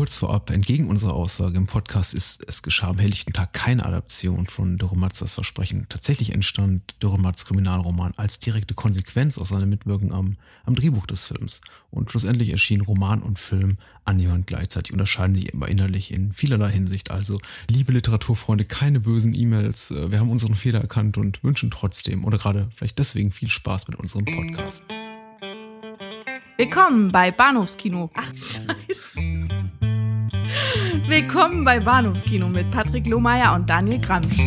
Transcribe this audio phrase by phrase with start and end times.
[0.00, 4.46] Kurz vorab, entgegen unserer Aussage im Podcast ist Es geschah am helllichten Tag keine Adaption
[4.46, 5.84] von Dürrematz das Versprechen.
[5.90, 11.60] Tatsächlich entstand Dürrematz Kriminalroman als direkte Konsequenz aus seiner Mitwirkung am, am Drehbuch des Films.
[11.90, 13.76] Und schlussendlich erschienen Roman und Film
[14.06, 17.10] annähernd gleichzeitig, unterscheiden sich immer innerlich in vielerlei Hinsicht.
[17.10, 17.38] Also,
[17.68, 19.90] liebe Literaturfreunde, keine bösen E-Mails.
[19.90, 23.98] Wir haben unseren Fehler erkannt und wünschen trotzdem oder gerade vielleicht deswegen viel Spaß mit
[23.98, 24.82] unserem Podcast.
[26.56, 28.10] Willkommen bei Bahnhofskino.
[28.14, 29.69] Ach, scheiße.
[31.06, 34.38] Willkommen bei Bahnhofskino mit Patrick Lohmeier und Daniel Gramsch.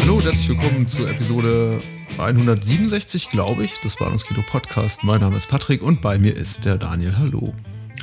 [0.00, 1.78] Hallo und herzlich willkommen zur Episode
[2.18, 5.04] 167, glaube ich, des Bahnhofskino Podcast.
[5.04, 7.16] Mein Name ist Patrick und bei mir ist der Daniel.
[7.16, 7.54] Hallo.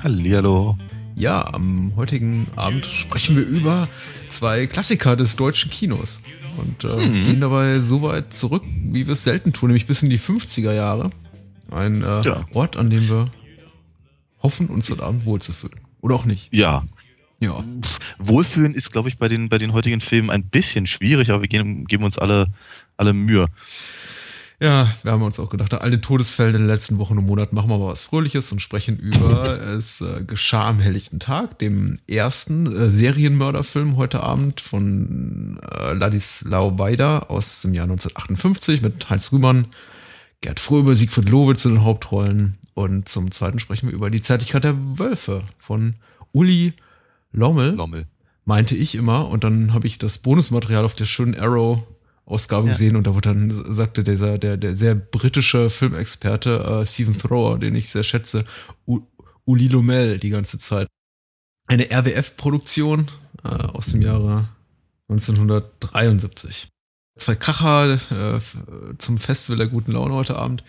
[0.03, 0.75] Hallihallo.
[1.15, 3.87] Ja, am heutigen Abend sprechen wir über
[4.29, 6.19] zwei Klassiker des deutschen Kinos.
[6.57, 7.25] Und äh, mhm.
[7.25, 10.73] gehen dabei so weit zurück, wie wir es selten tun, nämlich bis in die 50er
[10.73, 11.11] Jahre.
[11.71, 12.45] Ein äh, ja.
[12.53, 13.25] Ort, an dem wir
[14.41, 15.79] hoffen, uns heute Abend wohlzufühlen.
[16.01, 16.49] Oder auch nicht.
[16.51, 16.83] Ja.
[17.39, 17.63] Ja.
[18.17, 21.47] Wohlfühlen ist, glaube ich, bei den, bei den heutigen Filmen ein bisschen schwierig, aber wir
[21.47, 22.47] geben, geben uns alle,
[22.97, 23.47] alle Mühe.
[24.59, 27.55] Ja, wir haben uns auch gedacht, all den Todesfällen in den letzten Wochen und Monaten
[27.55, 31.99] machen wir mal was Fröhliches und sprechen über es äh, geschah am helllichten Tag, dem
[32.07, 39.31] ersten äh, Serienmörderfilm heute Abend von äh, Ladislau Weider aus dem Jahr 1958 mit Heinz
[39.31, 39.67] Rühmann,
[40.41, 42.57] Gerd Fröbe, Siegfried Lowitz in den Hauptrollen.
[42.73, 45.95] Und zum zweiten sprechen wir über die Zärtlichkeit der Wölfe von
[46.31, 46.73] Uli
[47.31, 47.75] Lommel.
[47.75, 48.07] Lommel.
[48.45, 49.27] Meinte ich immer.
[49.29, 51.83] Und dann habe ich das Bonusmaterial auf der schönen Arrow
[52.27, 52.73] Ausgabe ja.
[52.73, 57.57] gesehen und da wurde dann sagte dieser der der sehr britische Filmexperte äh, Stephen Thrower,
[57.57, 58.45] den ich sehr schätze,
[58.85, 59.01] U
[59.45, 60.87] Uli Lomel die ganze Zeit.
[61.67, 63.09] Eine RWF-Produktion
[63.43, 64.49] äh, aus dem Jahre
[65.09, 66.69] 1973
[67.17, 68.39] zwei Kracher äh,
[68.97, 70.63] zum Festival der guten Laune heute Abend.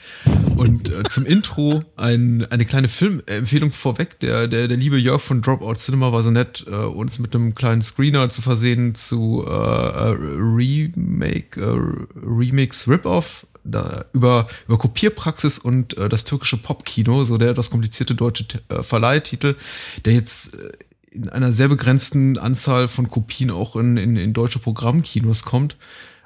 [0.56, 4.20] Und äh, zum Intro ein, eine kleine Filmempfehlung vorweg.
[4.20, 7.54] Der, der, der liebe Jörg von Dropout Cinema war so nett, äh, uns mit einem
[7.54, 15.58] kleinen Screener zu versehen zu äh, äh Remake, äh, Remix Rip-Off da, über, über Kopierpraxis
[15.58, 19.56] und äh, das türkische Popkino, so der das komplizierte deutsche äh, Verleihtitel,
[20.04, 20.72] der jetzt äh,
[21.10, 25.76] in einer sehr begrenzten Anzahl von Kopien auch in, in, in deutsche Programmkinos kommt.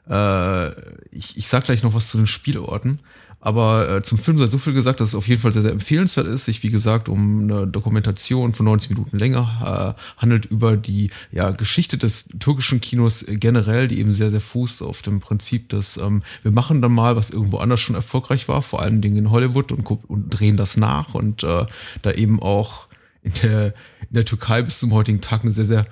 [0.09, 0.71] Äh,
[1.11, 3.01] ich, ich sag gleich noch was zu den Spielorten.
[3.45, 5.73] Aber äh, zum Film sei so viel gesagt, dass es auf jeden Fall sehr, sehr
[5.73, 6.45] empfehlenswert ist.
[6.45, 11.51] Sich, wie gesagt, um eine Dokumentation von 90 Minuten länger äh, handelt über die ja,
[11.51, 16.23] Geschichte des türkischen Kinos generell, die eben sehr, sehr fußt auf dem Prinzip, dass ähm,
[16.45, 19.73] wir machen dann mal, was irgendwo anders schon erfolgreich war, vor allen Dingen in Hollywood
[19.73, 21.67] und, und drehen das nach und äh,
[22.03, 22.87] da eben auch
[23.25, 23.67] in der,
[24.09, 25.87] in der Türkei bis zum heutigen Tag eine sehr, sehr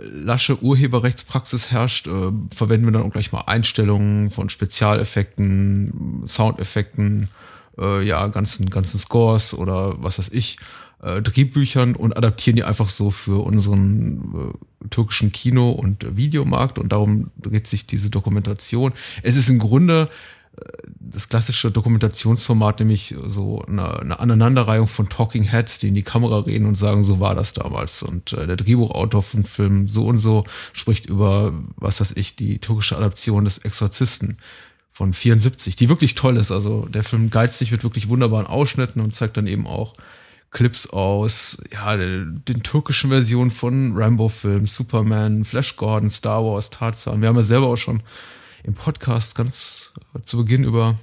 [0.00, 7.28] lasche Urheberrechtspraxis herrscht, äh, verwenden wir dann auch gleich mal Einstellungen von Spezialeffekten, Soundeffekten,
[7.78, 10.58] äh, ja, ganzen, ganzen Scores oder was weiß ich,
[11.02, 14.52] äh, Drehbüchern und adaptieren die einfach so für unseren
[14.82, 18.92] äh, türkischen Kino- und Videomarkt und darum dreht sich diese Dokumentation.
[19.22, 20.08] Es ist im Grunde
[21.14, 26.40] das klassische Dokumentationsformat, nämlich so eine, eine, Aneinanderreihung von Talking Heads, die in die Kamera
[26.40, 28.02] reden und sagen, so war das damals.
[28.02, 32.58] Und äh, der Drehbuchautor von Film so und so spricht über, was weiß ich, die
[32.58, 34.38] türkische Adaption des Exorzisten
[34.92, 36.50] von 74, die wirklich toll ist.
[36.50, 39.94] Also der Film geizig wird wirklich wunderbaren Ausschnitten und zeigt dann eben auch
[40.50, 47.20] Clips aus, ja, den türkischen Versionen von Rambo-Filmen, Superman, Flash Gordon, Star Wars, Tarzan.
[47.20, 48.04] Wir haben ja selber auch schon
[48.64, 50.98] im Podcast ganz zu Beginn über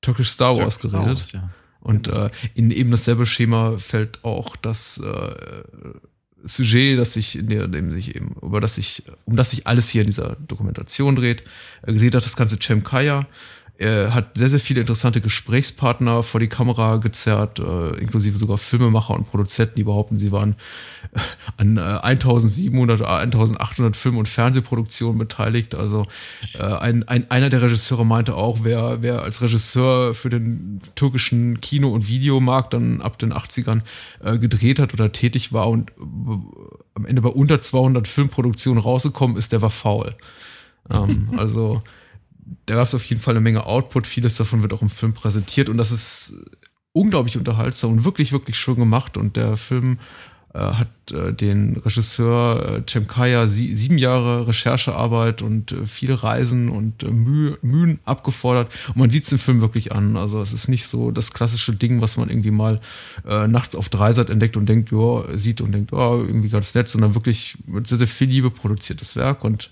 [0.00, 1.18] Turkish Star Wars Turkish geredet.
[1.18, 1.50] Wars, ja.
[1.80, 5.62] Und äh, in eben dasselbe Schema fällt auch das äh,
[6.44, 9.88] Sujet, das sich, in der, dem sich eben, über das sich, um das sich alles
[9.88, 11.42] hier in dieser Dokumentation dreht.
[11.82, 13.26] Äh, gedreht hat das ganze Cem Kaya,
[13.78, 19.14] er hat sehr, sehr viele interessante Gesprächspartner vor die Kamera gezerrt, äh, inklusive sogar Filmemacher
[19.14, 20.56] und Produzenten, die behaupten, sie waren
[21.14, 21.20] äh,
[21.58, 25.76] an äh, 1700 oder 1800 Film- und Fernsehproduktionen beteiligt.
[25.76, 26.06] Also
[26.58, 31.60] äh, ein, ein, einer der Regisseure meinte auch, wer, wer als Regisseur für den türkischen
[31.60, 33.82] Kino- und Videomarkt dann ab den 80ern
[34.24, 35.92] äh, gedreht hat oder tätig war und
[36.94, 40.16] am Ende bei unter 200 Filmproduktionen rausgekommen ist, der war faul.
[40.90, 41.80] Ähm, also
[42.66, 44.06] da gab es auf jeden Fall eine Menge Output.
[44.06, 46.34] Vieles davon wird auch im Film präsentiert und das ist
[46.92, 49.16] unglaublich unterhaltsam und wirklich, wirklich schön gemacht.
[49.16, 49.98] Und der Film
[50.54, 56.70] äh, hat äh, den Regisseur äh, Cemkaya sie, sieben Jahre Recherchearbeit und äh, viele Reisen
[56.70, 58.72] und äh, Mühe, Mühen abgefordert.
[58.88, 60.16] Und man sieht es im Film wirklich an.
[60.16, 62.80] Also es ist nicht so das klassische Ding, was man irgendwie mal
[63.26, 66.88] äh, nachts auf Dreisat entdeckt und denkt, ja, sieht und denkt, oh, irgendwie ganz nett,
[66.88, 69.70] sondern wirklich mit sehr, sehr viel Liebe produziertes Werk und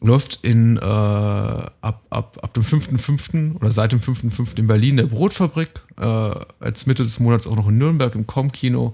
[0.00, 3.56] läuft in äh, ab, ab, ab dem 5.5.
[3.56, 4.58] oder seit dem 5.5.
[4.58, 6.04] in Berlin der Brotfabrik, äh,
[6.60, 8.92] als Mitte des Monats auch noch in Nürnberg im Com-Kino.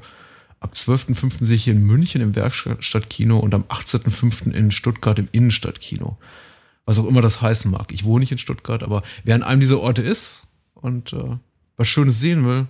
[0.61, 1.45] Ab 12.5.
[1.45, 4.53] sehe ich hier in München im Werkstattkino und am 18.5.
[4.53, 6.17] in Stuttgart im Innenstadtkino.
[6.87, 7.93] Was auch immer das heißen mag.
[7.93, 11.37] Ich wohne nicht in Stuttgart, aber wer an einem dieser Orte ist und äh,
[11.77, 12.67] was Schönes sehen will,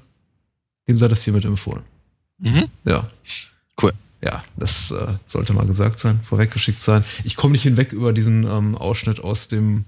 [0.89, 1.85] dem sei das hiermit empfohlen.
[2.39, 2.65] Mhm.
[2.85, 3.07] Ja.
[4.25, 7.05] Ja, das äh, sollte mal gesagt sein, vorweggeschickt sein.
[7.25, 9.85] Ich komme nicht hinweg über diesen ähm, Ausschnitt aus dem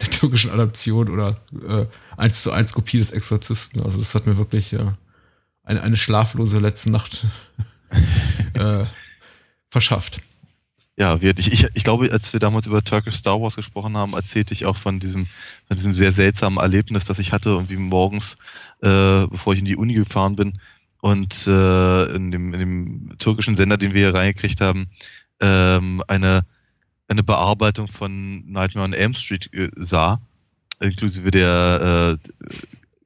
[0.00, 1.36] der türkischen Adaption oder
[1.68, 3.82] äh, 1 zu 1 Kopie des Exorzisten.
[3.82, 4.78] Also das hat mir wirklich äh,
[5.64, 7.26] eine, eine schlaflose letzte Nacht
[8.54, 8.84] äh,
[9.70, 10.20] verschafft.
[10.96, 11.40] Ja, wird.
[11.40, 14.66] Ich, ich, ich glaube, als wir damals über Turkish Star Wars gesprochen haben, erzählte ich
[14.66, 15.26] auch von diesem,
[15.66, 18.36] von diesem sehr seltsamen Erlebnis, das ich hatte und wie morgens,
[18.82, 20.60] äh, bevor ich in die Uni gefahren bin
[21.00, 24.90] und äh, in, dem, in dem türkischen Sender, den wir hier reingekriegt haben,
[25.40, 26.44] ähm, eine,
[27.08, 30.20] eine Bearbeitung von Nightmare on Elm Street äh, sah,
[30.80, 32.18] inklusive der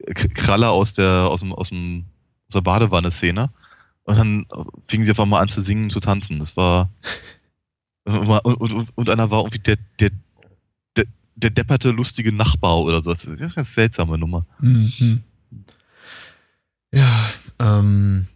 [0.07, 2.05] äh, Kralle aus der aus dem, aus dem
[2.49, 3.51] aus der Badewanne-Szene.
[4.05, 4.47] Und dann
[4.87, 6.39] fingen sie auf einmal an zu singen und zu tanzen.
[6.39, 6.91] Das war
[8.05, 10.11] und, und, und einer war irgendwie der, der,
[10.97, 11.05] der,
[11.37, 13.11] der depperte, lustige Nachbar oder so.
[13.11, 14.47] Das ist eine ganz seltsame Nummer.
[14.61, 15.23] Mhm.
[16.93, 17.31] Ja,
[17.65, 18.27] ähm,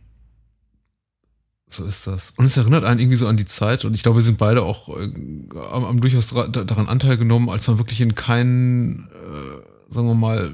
[1.71, 2.33] so ist das.
[2.37, 4.63] Und es erinnert einen irgendwie so an die Zeit und ich glaube, wir sind beide
[4.63, 5.11] auch äh,
[5.55, 10.53] haben, durchaus daran Anteil genommen, als man wirklich in keinen, äh, sagen wir mal,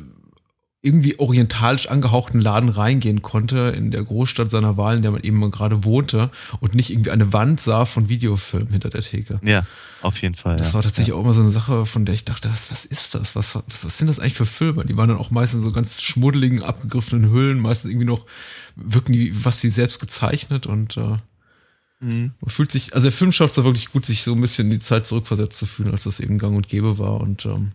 [0.85, 5.51] irgendwie orientalisch angehauchten Laden reingehen konnte in der Großstadt seiner Wahl, in der man eben
[5.51, 9.41] gerade wohnte und nicht irgendwie eine Wand sah von Videofilmen hinter der Theke.
[9.43, 9.67] Ja,
[10.03, 10.59] auf jeden Fall.
[10.59, 10.75] Das ja.
[10.75, 11.15] war tatsächlich ja.
[11.15, 13.35] auch immer so eine Sache, von der ich dachte, was, was ist das?
[13.35, 14.85] Was, was, was sind das eigentlich für Filme?
[14.85, 18.27] Die waren dann auch meistens so ganz schmuddeligen, abgegriffenen Hüllen, meistens irgendwie noch
[18.77, 21.17] wirken die, was sie selbst gezeichnet und äh,
[22.01, 22.33] mhm.
[22.41, 24.73] man fühlt sich, also der Film schafft es wirklich gut, sich so ein bisschen in
[24.73, 27.73] die Zeit zurückversetzt zu fühlen, als das eben gang und gäbe war und ähm,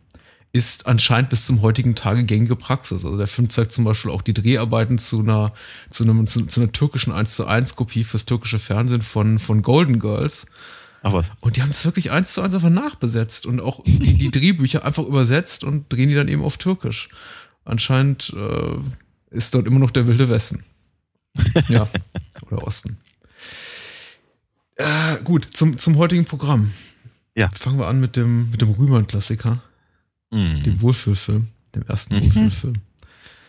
[0.51, 3.06] ist anscheinend bis zum heutigen Tage gängige Praxis.
[3.06, 5.54] Also der Film zeigt zum Beispiel auch die Dreharbeiten zu einer,
[5.92, 9.62] zu einem, zu, zu einer türkischen 1 zu 1 Kopie fürs türkische Fernsehen von, von
[9.62, 10.48] Golden Girls.
[11.04, 11.31] Ach was.
[11.40, 14.84] Und die haben es wirklich eins zu eins einfach nachbesetzt und auch die, die Drehbücher
[14.84, 17.10] einfach übersetzt und drehen die dann eben auf Türkisch.
[17.63, 20.63] Anscheinend äh, ist dort immer noch der wilde Westen.
[21.69, 21.88] Ja.
[22.50, 22.98] Oder Osten.
[24.75, 26.74] Äh, gut, zum, zum heutigen Programm.
[27.36, 27.50] Ja.
[27.54, 29.62] Fangen wir an mit dem, mit dem Rühmann-Klassiker.
[30.31, 30.63] Mhm.
[30.63, 32.23] Dem Wohlfühlfilm, dem ersten mhm.
[32.23, 32.73] Wohlfühlfilm.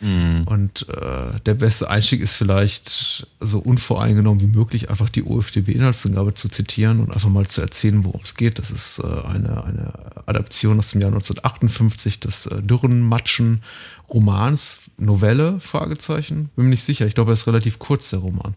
[0.00, 0.44] Mhm.
[0.46, 6.48] Und äh, der beste Einstieg ist vielleicht so unvoreingenommen wie möglich, einfach die OFDB-Inhaltsangabe zu
[6.48, 8.58] zitieren und einfach mal zu erzählen, worum es geht.
[8.58, 9.92] Das ist äh, eine, eine
[10.26, 13.62] Adaption aus dem Jahr 1958 des äh, Dürrenmatschen
[14.08, 16.50] Romans, Novelle, Fragezeichen.
[16.56, 17.06] Bin mir nicht sicher.
[17.06, 18.54] Ich glaube, er ist relativ kurz, der Roman.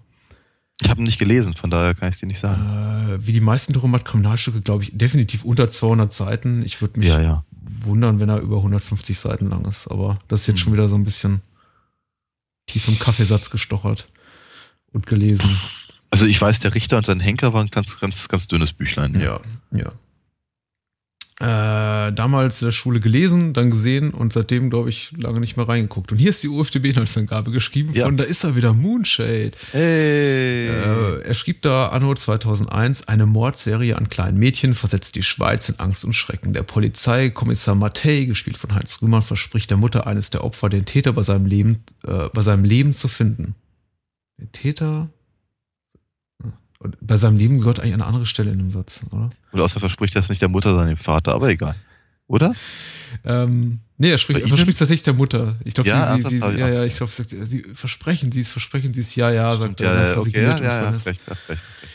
[0.82, 3.20] Ich habe ihn nicht gelesen, von daher kann ich es dir nicht sagen.
[3.20, 6.64] Äh, wie die meisten Dürrenmatt-Kriminalstücke, glaube ich, definitiv unter 200 Seiten.
[6.64, 7.44] Ich würde mich ja, ja
[7.86, 9.88] wundern, wenn er über 150 Seiten lang ist.
[9.88, 11.42] Aber das ist jetzt schon wieder so ein bisschen
[12.68, 14.08] tief im Kaffeesatz gestochert
[14.92, 15.60] und gelesen.
[16.10, 19.20] Also ich weiß, der Richter und sein Henker waren ein ganz, ganz, ganz dünnes Büchlein.
[19.20, 19.40] Ja,
[19.72, 19.92] ja.
[21.44, 25.68] Äh, damals in der Schule gelesen, dann gesehen und seitdem, glaube ich, lange nicht mehr
[25.68, 26.14] reingeguckt.
[26.14, 28.06] Und hier ist die UFDB-Inhaltsangabe geschrieben Ja.
[28.06, 29.52] von, da ist er wieder, Moonshade.
[29.72, 30.68] Hey.
[30.70, 35.80] Äh, er schrieb da anno 2001, eine Mordserie an kleinen Mädchen versetzt die Schweiz in
[35.80, 36.54] Angst und Schrecken.
[36.54, 41.12] Der Polizeikommissar Mattei, gespielt von Heinz Rühmann, verspricht der Mutter eines der Opfer, den Täter
[41.12, 43.56] bei seinem Leben, äh, bei seinem Leben zu finden.
[44.40, 45.10] Den Täter?
[46.84, 49.30] Und bei seinem Leben gehört eigentlich eine andere Stelle in dem Satz, oder?
[49.54, 51.76] Oder außer verspricht das nicht der Mutter, sondern dem Vater, aber egal.
[52.28, 52.54] Oder?
[53.26, 55.56] Ähm, nee, er, spricht, er verspricht tatsächlich der Mutter.
[55.64, 58.50] Ich glaube, Ja, sie, sie, sie, ja, ja, ich glaube, sie, sie versprechen sie es,
[58.50, 59.96] versprechen sie es, ja, ja, sagt ja, er.
[59.98, 60.94] ganz ja, okay, ja, und ja, verlässt.
[61.00, 61.94] hast recht, hast recht, hast recht.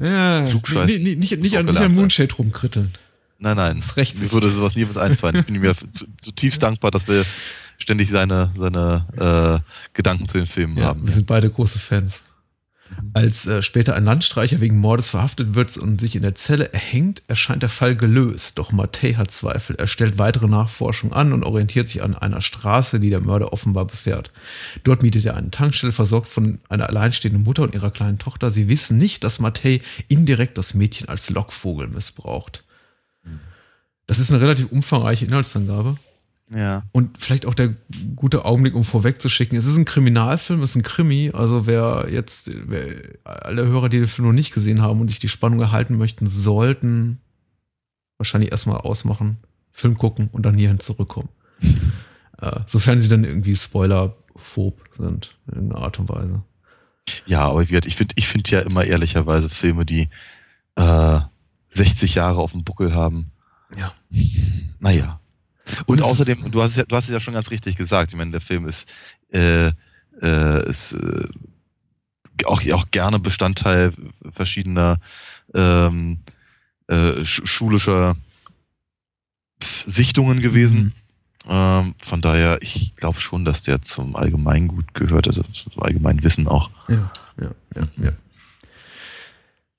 [0.00, 0.86] Ja, Klugscheiß.
[0.86, 1.94] nee, nee, nicht, nicht, an, nicht an.
[1.94, 2.92] Moonshade rumkritteln.
[3.38, 3.76] Nein, nein.
[3.80, 5.36] Das rächt Mir würde sowas nie was einfallen.
[5.36, 7.24] Ich bin mir zu- zutiefst dankbar, dass wir
[7.78, 11.04] ständig seine, seine äh, Gedanken zu den Filmen Ja, haben.
[11.04, 12.22] wir sind beide große Fans.
[13.14, 17.22] Als äh, später ein Landstreicher wegen Mordes verhaftet wird und sich in der Zelle erhängt,
[17.26, 18.58] erscheint der Fall gelöst.
[18.58, 19.76] Doch Mattei hat Zweifel.
[19.76, 23.86] Er stellt weitere Nachforschung an und orientiert sich an einer Straße, die der Mörder offenbar
[23.86, 24.32] befährt.
[24.84, 28.50] Dort mietet er eine Tankstelle, versorgt von einer alleinstehenden Mutter und ihrer kleinen Tochter.
[28.50, 32.64] Sie wissen nicht, dass Mattei indirekt das Mädchen als Lockvogel missbraucht.
[34.06, 35.98] Das ist eine relativ umfangreiche Inhaltsangabe.
[36.50, 36.84] Ja.
[36.92, 37.74] Und vielleicht auch der
[38.16, 39.58] gute Augenblick, um vorwegzuschicken.
[39.58, 41.30] Es ist ein Kriminalfilm, es ist ein Krimi.
[41.34, 42.84] Also wer jetzt, wer,
[43.24, 46.26] alle Hörer, die den Film noch nicht gesehen haben und sich die Spannung erhalten möchten,
[46.26, 47.20] sollten
[48.16, 49.38] wahrscheinlich erstmal ausmachen,
[49.72, 51.28] Film gucken und dann hierhin zurückkommen.
[52.40, 56.42] äh, sofern sie dann irgendwie spoilerphob sind, in irgendeiner Art und Weise.
[57.26, 60.08] Ja, aber ich finde ich find ja immer ehrlicherweise Filme, die,
[60.76, 61.20] äh,
[61.74, 63.30] 60 Jahre auf dem Buckel haben.
[63.76, 63.92] Ja.
[64.80, 65.17] Naja.
[65.86, 68.18] Und außerdem, du hast, es ja, du hast es ja schon ganz richtig gesagt, ich
[68.18, 68.88] meine, der Film ist,
[69.32, 69.72] äh,
[70.20, 71.28] äh, ist äh,
[72.44, 73.92] auch, auch gerne Bestandteil
[74.30, 74.98] verschiedener
[75.54, 76.18] ähm,
[76.86, 78.16] äh, sch schulischer
[79.62, 80.78] Sichtungen gewesen.
[80.78, 80.92] Mhm.
[81.50, 86.46] Ähm, von daher, ich glaube schon, dass der zum Allgemeingut gehört, also zum allgemeinen Wissen
[86.46, 86.70] auch.
[86.88, 87.10] Ja,
[87.40, 88.12] ja, ja, ja.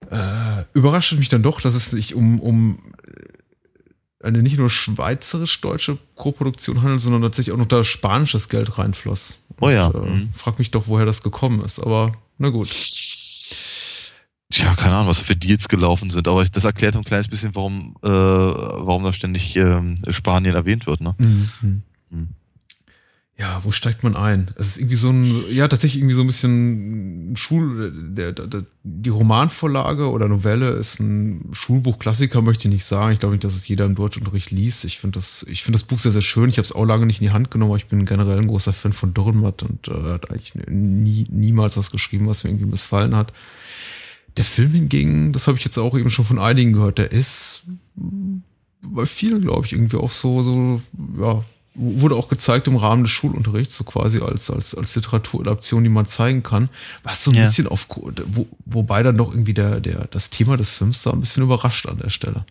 [0.09, 2.79] Äh, überrascht mich dann doch, dass es sich um, um
[4.21, 9.39] eine nicht nur schweizerisch-deutsche Koproduktion handelt, sondern tatsächlich auch noch da spanisches Geld reinfloss.
[9.61, 10.33] Oh ja, Und, äh, mhm.
[10.33, 12.69] Frag mich doch, woher das gekommen ist, aber na gut.
[14.51, 17.95] Tja, keine Ahnung, was für Deals gelaufen sind, aber das erklärt ein kleines bisschen, warum,
[18.01, 21.13] äh, warum da ständig ähm, Spanien erwähnt wird, ne?
[21.17, 21.49] Mhm.
[22.09, 22.27] Mhm.
[23.39, 24.51] Ja, wo steigt man ein?
[24.55, 29.09] Es ist irgendwie so ein, ja, tatsächlich irgendwie so ein bisschen Schul, der, der, die
[29.09, 33.13] Romanvorlage oder Novelle ist ein Schulbuchklassiker, möchte ich nicht sagen.
[33.13, 34.83] Ich glaube nicht, dass es jeder im Deutschunterricht liest.
[34.83, 36.49] Ich finde das, ich finde das Buch sehr, sehr schön.
[36.49, 38.47] Ich habe es auch lange nicht in die Hand genommen, aber ich bin generell ein
[38.47, 42.69] großer Fan von Dürrenmatt und äh, hat eigentlich nie, niemals was geschrieben, was mir irgendwie
[42.69, 43.31] missfallen hat.
[44.35, 47.63] Der Film hingegen, das habe ich jetzt auch eben schon von einigen gehört, der ist
[48.81, 50.81] bei vielen, glaube ich, irgendwie auch so, so,
[51.17, 51.41] ja,
[51.75, 56.05] wurde auch gezeigt im Rahmen des Schulunterrichts, so quasi als, als, als Literaturadaption, die man
[56.05, 56.69] zeigen kann.
[57.03, 57.43] Was so ein Ja.
[57.43, 61.19] bisschen auf, wo, wobei dann doch irgendwie der, der, das Thema des Films da ein
[61.21, 62.45] bisschen überrascht an der Stelle.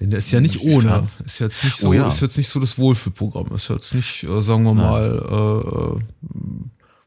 [0.00, 0.88] Denn der ist ja nicht ohne.
[0.88, 1.08] Inwiefern?
[1.24, 2.08] Ist jetzt nicht so, Oh ja.
[2.08, 3.54] ist jetzt nicht so das Wohlfühlprogramm.
[3.54, 6.02] Ist jetzt nicht, äh, sagen wir mal, äh,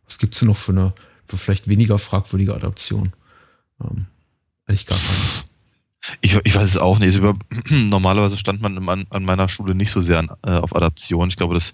[0.05, 0.93] was gibt's denn noch für eine,
[1.27, 3.11] für vielleicht weniger fragwürdige Adaption?
[3.81, 4.05] Ähm,
[4.65, 5.47] eigentlich gar keine.
[6.21, 7.17] Ich, ich weiß es auch nicht.
[7.17, 7.35] Über,
[7.69, 11.29] normalerweise stand man an, an meiner Schule nicht so sehr an, äh, auf Adaption.
[11.29, 11.73] Ich glaube, dass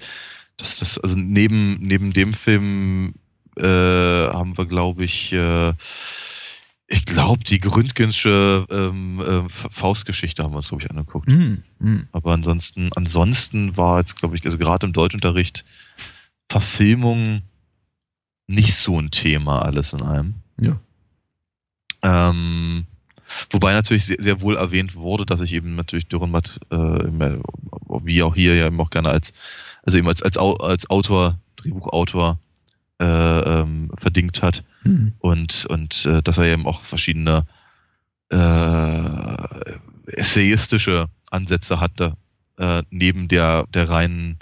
[0.58, 3.14] dass das, also neben, neben dem Film
[3.58, 5.74] äh, haben wir, glaube ich, äh,
[6.88, 11.28] ich glaube, die Gründgensche ähm, äh, Faustgeschichte haben wir uns, glaube ich, angeguckt.
[11.28, 12.08] Mm, mm.
[12.12, 15.66] Aber ansonsten, ansonsten war jetzt, glaube ich, also gerade im Deutschunterricht
[16.50, 17.42] Verfilmung
[18.48, 20.36] nicht so ein Thema alles in einem.
[20.60, 20.80] Ja.
[22.04, 22.86] Ähm,
[23.50, 28.36] wobei natürlich sehr, sehr wohl erwähnt wurde, dass ich eben natürlich Dürrenmatt, äh, wie auch
[28.36, 29.34] hier ja eben auch gerne als,
[29.84, 32.40] also eben als, als, als Autor, Drehbuchautor
[33.00, 35.10] äh, ähm, verdingt hat Mm.
[35.20, 37.46] und, und äh, dass er eben auch verschiedene
[38.30, 39.72] äh,
[40.08, 42.18] essayistische Ansätze hatte,
[42.58, 44.40] äh, neben der, der reinen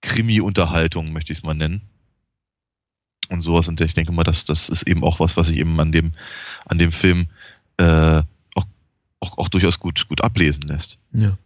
[0.00, 1.82] Krimi-Unterhaltung, möchte ich es mal nennen.
[3.28, 3.68] Und sowas.
[3.68, 6.12] Und ich denke mal, dass das ist eben auch was, was sich eben an dem,
[6.64, 7.26] an dem Film
[7.78, 8.22] äh,
[8.54, 8.66] auch,
[9.20, 10.98] auch, auch durchaus gut, gut ablesen lässt.
[11.12, 11.36] Ja.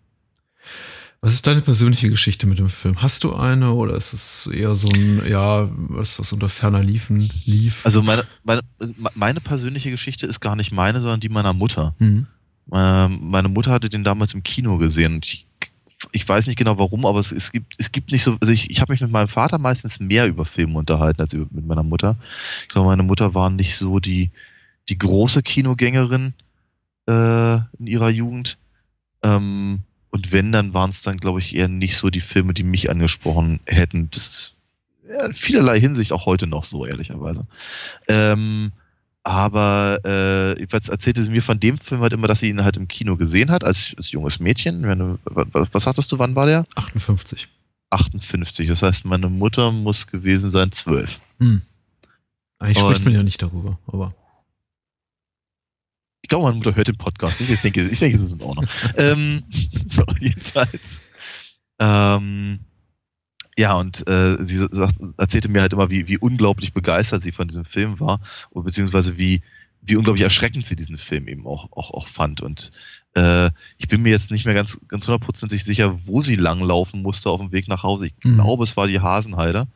[1.22, 3.02] Was ist deine persönliche Geschichte mit dem Film?
[3.02, 7.28] Hast du eine oder ist es eher so ein, ja, was was unter ferner liefen,
[7.44, 7.84] lief?
[7.84, 11.94] Also meine, meine, also meine persönliche Geschichte ist gar nicht meine, sondern die meiner Mutter.
[11.98, 12.26] Hm.
[12.72, 15.16] Ähm, meine Mutter hatte den damals im Kino gesehen.
[15.16, 15.46] Und ich,
[16.12, 18.38] ich weiß nicht genau warum, aber es, es gibt, es gibt nicht so.
[18.40, 21.66] Also ich, ich habe mich mit meinem Vater meistens mehr über Filme unterhalten als mit
[21.66, 22.16] meiner Mutter.
[22.62, 24.30] Ich glaube, meine Mutter war nicht so die,
[24.90, 26.34] die große Kinogängerin
[27.08, 28.58] äh, in ihrer Jugend.
[29.22, 29.80] Ähm,
[30.10, 32.90] und wenn, dann waren es dann, glaube ich, eher nicht so die Filme, die mich
[32.90, 34.10] angesprochen hätten.
[34.10, 34.54] Das ist
[35.08, 37.46] ja, in vielerlei Hinsicht auch heute noch so, ehrlicherweise.
[38.08, 38.72] Ähm,
[39.22, 42.76] aber äh, jedenfalls erzählte sie mir von dem Film halt immer, dass sie ihn halt
[42.76, 44.82] im Kino gesehen hat, als, als junges Mädchen.
[44.82, 46.64] Du, was, was sagtest du, wann war der?
[46.74, 47.48] 58.
[47.90, 48.68] 58.
[48.68, 51.20] Das heißt, meine Mutter muss gewesen sein 12.
[51.38, 51.62] Hm.
[52.58, 54.14] Eigentlich spricht Und- man ja nicht darüber, aber.
[56.30, 57.50] Ich glaube, meine Mutter hört den Podcast nicht.
[57.50, 58.66] Ich denke, ich denke es ist in Ordnung.
[58.96, 59.42] ähm,
[59.90, 60.78] so, jedenfalls.
[61.80, 62.60] Ähm,
[63.58, 67.48] ja, und äh, sie sagt, erzählte mir halt immer, wie, wie unglaublich begeistert sie von
[67.48, 68.20] diesem Film war,
[68.54, 69.42] beziehungsweise wie,
[69.82, 72.42] wie unglaublich erschreckend sie diesen Film eben auch, auch, auch fand.
[72.42, 72.70] Und
[73.16, 77.28] äh, ich bin mir jetzt nicht mehr ganz, ganz hundertprozentig sicher, wo sie langlaufen musste
[77.30, 78.06] auf dem Weg nach Hause.
[78.06, 78.36] Ich Mhm.
[78.36, 79.66] glaube, es war die Hasenheide.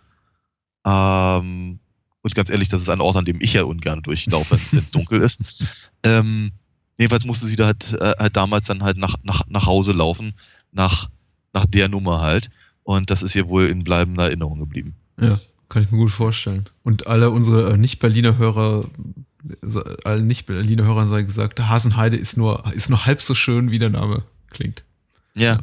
[0.87, 1.81] Ähm,
[2.23, 4.93] und ganz ehrlich, das ist ein Ort, an dem ich ja ungern durchlaufe, wenn es
[4.93, 5.41] dunkel ist.
[6.05, 6.53] Ähm,
[6.99, 10.35] jedenfalls musste sie da halt, äh, halt damals dann halt nach, nach, nach Hause laufen,
[10.73, 11.09] nach,
[11.53, 12.51] nach der Nummer halt.
[12.85, 14.95] Und das ist ihr wohl in bleibender Erinnerung geblieben.
[15.19, 16.69] Ja, kann ich mir gut vorstellen.
[16.83, 18.85] Und alle unsere äh, Nicht-Berliner Hörer,
[19.63, 23.79] äh, allen Nicht-Berliner Hörern sei gesagt, Hasenheide ist nur, ist nur halb so schön, wie
[23.79, 24.85] der Name klingt.
[25.35, 25.59] Ja.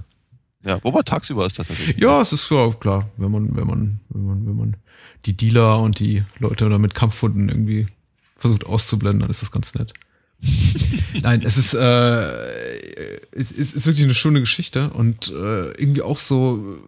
[0.63, 1.98] Ja, wobei tagsüber ist das tatsächlich.
[1.98, 4.77] Ja, es ist ja klar, wenn man, wenn man, wenn man, wenn man
[5.25, 7.88] die Dealer und die Leute da mit Kampfhunden irgendwie
[8.38, 9.93] versucht auszublenden, dann ist das ganz nett.
[11.21, 16.19] Nein, es ist, äh, es ist, ist wirklich eine schöne Geschichte und äh, irgendwie auch
[16.19, 16.79] so,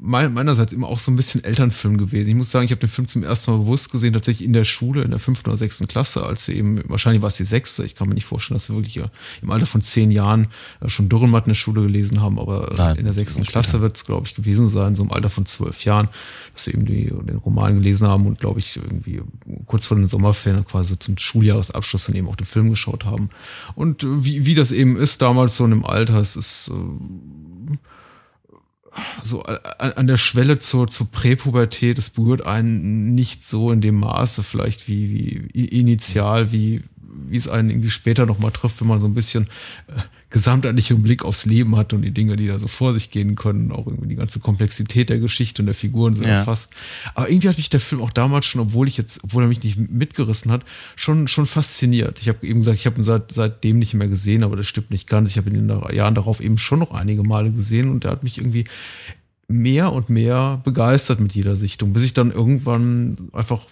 [0.00, 2.28] meinerseits immer auch so ein bisschen Elternfilm gewesen.
[2.28, 4.64] Ich muss sagen, ich habe den Film zum ersten Mal bewusst gesehen, tatsächlich in der
[4.64, 7.84] Schule, in der fünften oder sechsten Klasse, als wir eben, wahrscheinlich war es die sechste,
[7.84, 9.10] ich kann mir nicht vorstellen, dass wir wirklich ja
[9.42, 10.48] im Alter von zehn Jahren
[10.80, 13.96] äh, schon Dürrenmatt in der Schule gelesen haben, aber Nein, in der sechsten Klasse wird
[13.96, 16.08] es, glaube ich, gewesen sein, so im Alter von zwölf Jahren,
[16.54, 19.20] dass wir eben die, den Roman gelesen haben und, glaube ich, irgendwie
[19.66, 23.28] kurz vor den Sommerferien quasi zum Schuljahresabschluss dann eben auch den Film geschaut haben.
[23.74, 26.72] Und äh, wie, wie das eben ist damals so in dem Alter, es ist äh,
[29.22, 34.42] so an der Schwelle zur, zur Präpubertät, es berührt einen nicht so in dem Maße
[34.42, 39.06] vielleicht wie, wie initial, wie, wie es einen irgendwie später nochmal trifft, wenn man so
[39.06, 39.48] ein bisschen
[39.88, 43.34] äh, gesamtheitlichen Blick aufs Leben hat und die Dinge, die da so vor sich gehen
[43.34, 46.28] können, auch irgendwie die ganze Komplexität der Geschichte und der Figuren so ja.
[46.28, 46.72] erfasst.
[47.14, 49.62] Aber irgendwie hat mich der Film auch damals schon, obwohl ich jetzt, obwohl er mich
[49.62, 52.20] nicht mitgerissen hat, schon, schon fasziniert.
[52.20, 54.90] Ich habe eben gesagt, ich habe ihn seit, seitdem nicht mehr gesehen, aber das stimmt
[54.90, 55.30] nicht ganz.
[55.30, 58.12] Ich habe ihn in den Jahren darauf eben schon noch einige Male gesehen und der
[58.12, 58.64] hat mich irgendwie
[59.48, 63.62] mehr und mehr begeistert mit jeder Sichtung, bis ich dann irgendwann einfach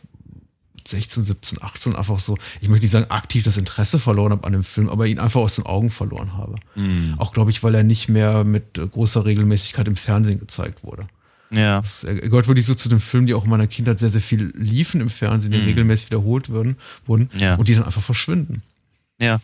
[0.90, 4.52] 16, 17, 18 einfach so, ich möchte nicht sagen aktiv das Interesse verloren habe an
[4.52, 6.56] dem Film, aber ihn einfach aus den Augen verloren habe.
[6.74, 7.14] Mhm.
[7.18, 11.06] Auch glaube ich, weil er nicht mehr mit großer Regelmäßigkeit im Fernsehen gezeigt wurde.
[11.50, 11.80] Ja.
[11.80, 14.20] Das, er gehört wirklich so zu den Filmen, die auch in meiner Kindheit sehr, sehr
[14.20, 15.66] viel liefen im Fernsehen, die mhm.
[15.66, 16.76] regelmäßig wiederholt würden,
[17.06, 17.54] wurden ja.
[17.56, 18.62] und die dann einfach verschwinden.
[19.20, 19.40] Ja.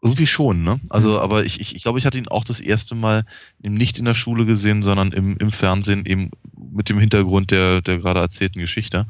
[0.00, 0.80] Irgendwie schon, ne?
[0.90, 1.16] Also, mhm.
[1.16, 3.24] aber ich, ich, ich glaube, ich hatte ihn auch das erste Mal
[3.62, 7.82] eben nicht in der Schule gesehen, sondern im, im Fernsehen eben mit dem Hintergrund der,
[7.82, 9.06] der gerade erzählten Geschichte.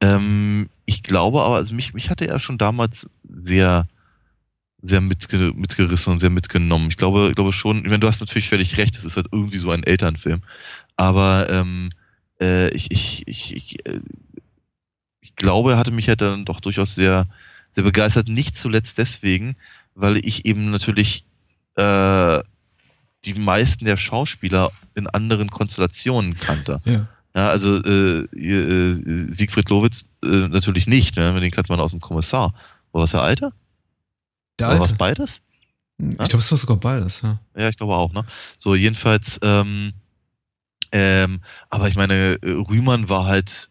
[0.00, 3.86] Ähm, ich glaube aber, also mich, mich hatte er schon damals sehr,
[4.82, 6.88] sehr mitge mitgerissen und sehr mitgenommen.
[6.88, 9.28] Ich glaube, ich glaube schon, ich meine, du hast natürlich völlig recht, es ist halt
[9.32, 10.42] irgendwie so ein Elternfilm.
[10.96, 11.90] Aber ähm,
[12.40, 14.00] äh, ich, ich, ich, ich, äh,
[15.20, 17.26] ich glaube, er hatte mich halt dann doch durchaus sehr,
[17.72, 18.28] sehr begeistert.
[18.28, 19.56] Nicht zuletzt deswegen,
[19.94, 21.24] weil ich eben natürlich
[21.76, 22.40] äh,
[23.24, 26.80] die meisten der Schauspieler in anderen Konstellationen kannte.
[26.84, 27.06] Ja.
[27.34, 31.38] Ja, also äh, äh, Siegfried Lowitz äh, natürlich nicht, ne?
[31.40, 32.54] Den kennt man aus dem Kommissar.
[32.92, 33.52] War das der Alte?
[34.58, 34.80] Der Alte.
[34.80, 35.42] War was beides?
[35.98, 37.38] Ich glaube, es war sogar beides, ja.
[37.56, 38.24] Ja, ich glaube auch, ne?
[38.58, 39.92] So, jedenfalls, ähm,
[40.92, 43.70] ähm, aber ich meine, äh, Rühmann war halt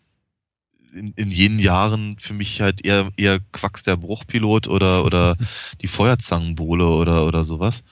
[0.94, 5.36] in, in jenen Jahren für mich halt eher, eher Quacks der Bruchpilot oder, oder
[5.82, 7.84] die Feuerzangenbowle oder, oder sowas.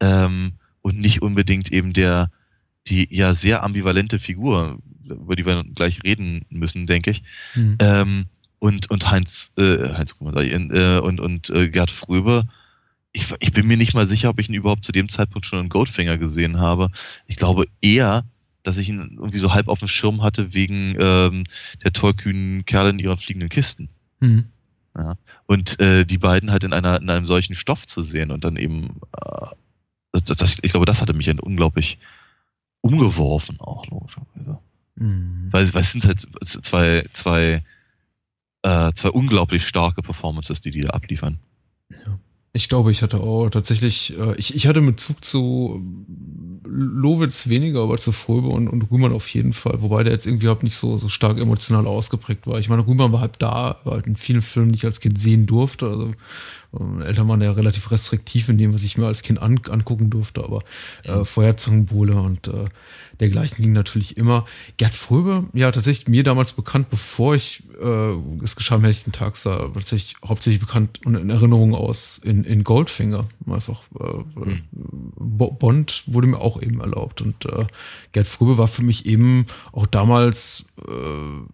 [0.00, 2.30] Ähm, und nicht unbedingt eben der,
[2.88, 7.22] die ja sehr ambivalente Figur über die wir gleich reden müssen, denke ich.
[7.54, 7.76] Mhm.
[7.80, 8.26] Ähm,
[8.58, 12.44] und, und Heinz, äh, Heinz äh, und, und äh, Gerd Fröbe,
[13.12, 15.60] ich, ich bin mir nicht mal sicher, ob ich ihn überhaupt zu dem Zeitpunkt schon
[15.60, 16.88] in Goldfinger gesehen habe.
[17.26, 18.24] Ich glaube eher,
[18.64, 21.44] dass ich ihn irgendwie so halb auf dem Schirm hatte wegen ähm,
[21.84, 23.88] der tollkühnen Kerle in ihren fliegenden Kisten.
[24.20, 24.46] Mhm.
[24.96, 25.14] Ja.
[25.46, 28.56] Und äh, die beiden halt in, einer, in einem solchen Stoff zu sehen und dann
[28.56, 29.46] eben, äh,
[30.12, 31.98] das, das, ich glaube, das hatte mich unglaublich
[32.80, 34.58] umgeworfen auch, logischerweise.
[34.96, 35.48] Mhm.
[35.50, 37.62] Weil, weil es sind halt zwei, zwei,
[38.62, 41.38] äh, zwei unglaublich starke Performances, die die da abliefern.
[41.90, 42.18] Ja.
[42.56, 45.82] Ich glaube, ich hatte auch tatsächlich, äh, ich, ich hatte mit Zug zu
[46.64, 49.82] Lowitz weniger, aber zu Fröbe und, und Rühmann auf jeden Fall.
[49.82, 52.60] Wobei der jetzt irgendwie halt nicht so, so stark emotional ausgeprägt war.
[52.60, 55.18] Ich meine, Rühmann war halt da, war halt in vielen Filmen, die ich als Kind
[55.18, 55.86] sehen durfte.
[55.86, 56.14] Also äh,
[57.02, 60.42] Eltern waren ja relativ restriktiv in dem, was ich mir als Kind an, angucken durfte,
[60.42, 60.60] aber
[61.04, 62.64] äh, Feuerzangenbowle und äh,
[63.20, 64.44] dergleichen ging natürlich immer.
[64.76, 69.36] Gerd Fröbe, ja, tatsächlich mir damals bekannt, bevor ich äh, es geschah, ich den Tag
[69.36, 73.26] sah, tatsächlich hauptsächlich bekannt und in Erinnerung aus in, in Goldfinger.
[73.48, 74.62] Einfach äh, mhm.
[74.72, 77.22] Bond wurde mir auch eben erlaubt.
[77.22, 77.66] Und äh,
[78.12, 81.44] Gerd Fröbe war für mich eben auch damals äh,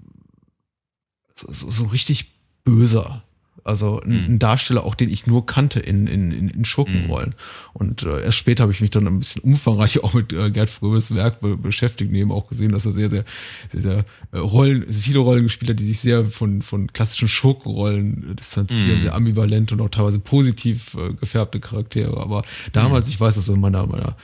[1.36, 2.32] so, so richtig
[2.64, 3.22] böser
[3.64, 4.24] also ein, mhm.
[4.34, 7.30] ein, Darsteller, auch den ich nur kannte in, in, in, in Schurkenrollen.
[7.30, 7.34] Mhm.
[7.72, 10.70] Und äh, erst später habe ich mich dann ein bisschen umfangreich auch mit äh, Gerd
[10.70, 13.24] Fröbes Werk be beschäftigt und eben auch gesehen, dass er sehr, sehr,
[13.72, 18.32] sehr, sehr äh, Rollen, viele Rollen gespielt hat, die sich sehr von, von klassischen Schurkenrollen
[18.32, 19.02] äh, distanzieren, mhm.
[19.02, 22.18] sehr ambivalent und auch teilweise positiv äh, gefärbte Charaktere.
[22.20, 23.12] Aber damals, mhm.
[23.12, 24.16] ich weiß das so in meiner, meiner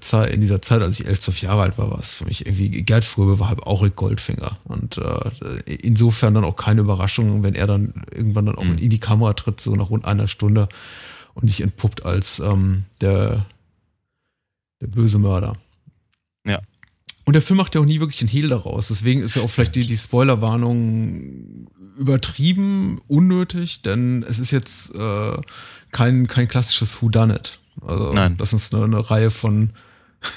[0.00, 2.46] Zeit, in dieser Zeit, als ich elf, zwölf Jahre alt war, war es für mich
[2.46, 4.58] irgendwie, Gerd Fröbe war halt auch Rick Goldfinger.
[4.64, 5.30] Und äh,
[5.66, 8.78] insofern dann auch keine Überraschung, wenn er dann irgendwann dann auch mhm.
[8.78, 10.68] in die Kamera tritt, so nach rund einer Stunde
[11.34, 13.46] und sich entpuppt als ähm, der,
[14.80, 15.56] der böse Mörder.
[16.44, 16.60] Ja.
[17.24, 18.88] Und der Film macht ja auch nie wirklich einen Hehl daraus.
[18.88, 25.36] Deswegen ist ja auch vielleicht die, die Spoilerwarnung übertrieben, unnötig, denn es ist jetzt äh,
[25.92, 27.60] kein, kein klassisches Whodunit.
[27.86, 28.36] Also, Nein.
[28.36, 29.70] das ist eine, eine Reihe von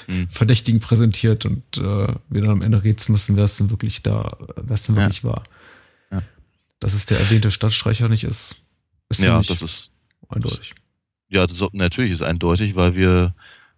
[0.06, 0.28] mhm.
[0.30, 4.36] Verdächtigen präsentiert und äh, wir dann am Ende rätseln müssen, wer es denn wirklich da,
[4.56, 5.02] wer es denn ja.
[5.02, 5.42] wirklich war.
[6.10, 6.22] Ja.
[6.80, 8.56] Dass es der erwähnte Stadtstreicher nicht ist,
[9.08, 9.90] ist ja, das ist
[10.28, 10.72] eindeutig.
[11.28, 13.34] Ja, das ist, natürlich ist eindeutig, weil wir,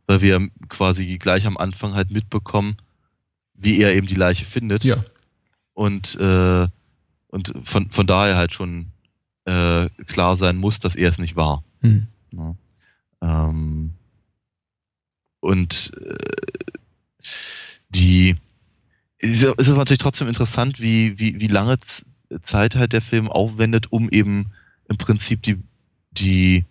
[0.06, 2.76] weil wir quasi gleich am Anfang halt mitbekommen,
[3.54, 4.84] wie er eben die Leiche findet.
[4.84, 5.04] Ja.
[5.72, 6.68] Und, äh,
[7.28, 8.92] und von, von daher halt schon
[9.44, 11.64] äh, klar sein muss, dass er es nicht war.
[11.80, 12.06] Hm.
[12.32, 12.56] Ja.
[13.24, 13.94] Ähm,
[15.40, 16.78] und äh,
[17.88, 18.36] die
[19.18, 21.78] ist, ist natürlich trotzdem interessant, wie, wie, wie lange
[22.42, 24.52] Zeit halt der Film aufwendet, um eben
[24.88, 25.58] im Prinzip die,
[26.12, 26.64] die,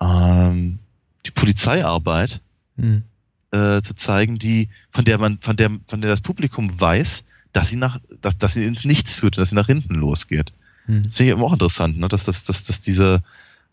[0.00, 0.78] ähm,
[1.26, 2.40] die Polizeiarbeit
[2.78, 3.02] Hm.
[3.50, 7.70] äh, zu zeigen, die, von der man, von der, von der das Publikum weiß, dass
[7.70, 10.52] sie nach, dass, dass sie ins Nichts führt, dass sie nach hinten losgeht.
[10.86, 11.02] Hm.
[11.02, 12.06] Das finde ich eben auch interessant, ne?
[12.08, 13.22] dass, dass, dass, dass diese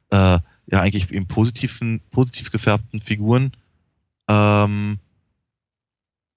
[0.10, 3.51] äh, ja eigentlich im positiven, positiv gefärbten Figuren
[4.28, 4.99] ähm,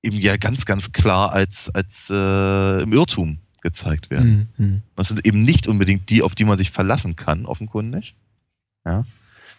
[0.02, 4.48] eben ja ganz, ganz klar als, als äh, im Irrtum gezeigt werden.
[4.56, 4.66] Hm.
[4.66, 4.82] Hm.
[4.96, 8.14] Das sind eben nicht unbedingt die, auf die man sich verlassen kann, offenkundig.
[8.86, 9.04] Ja?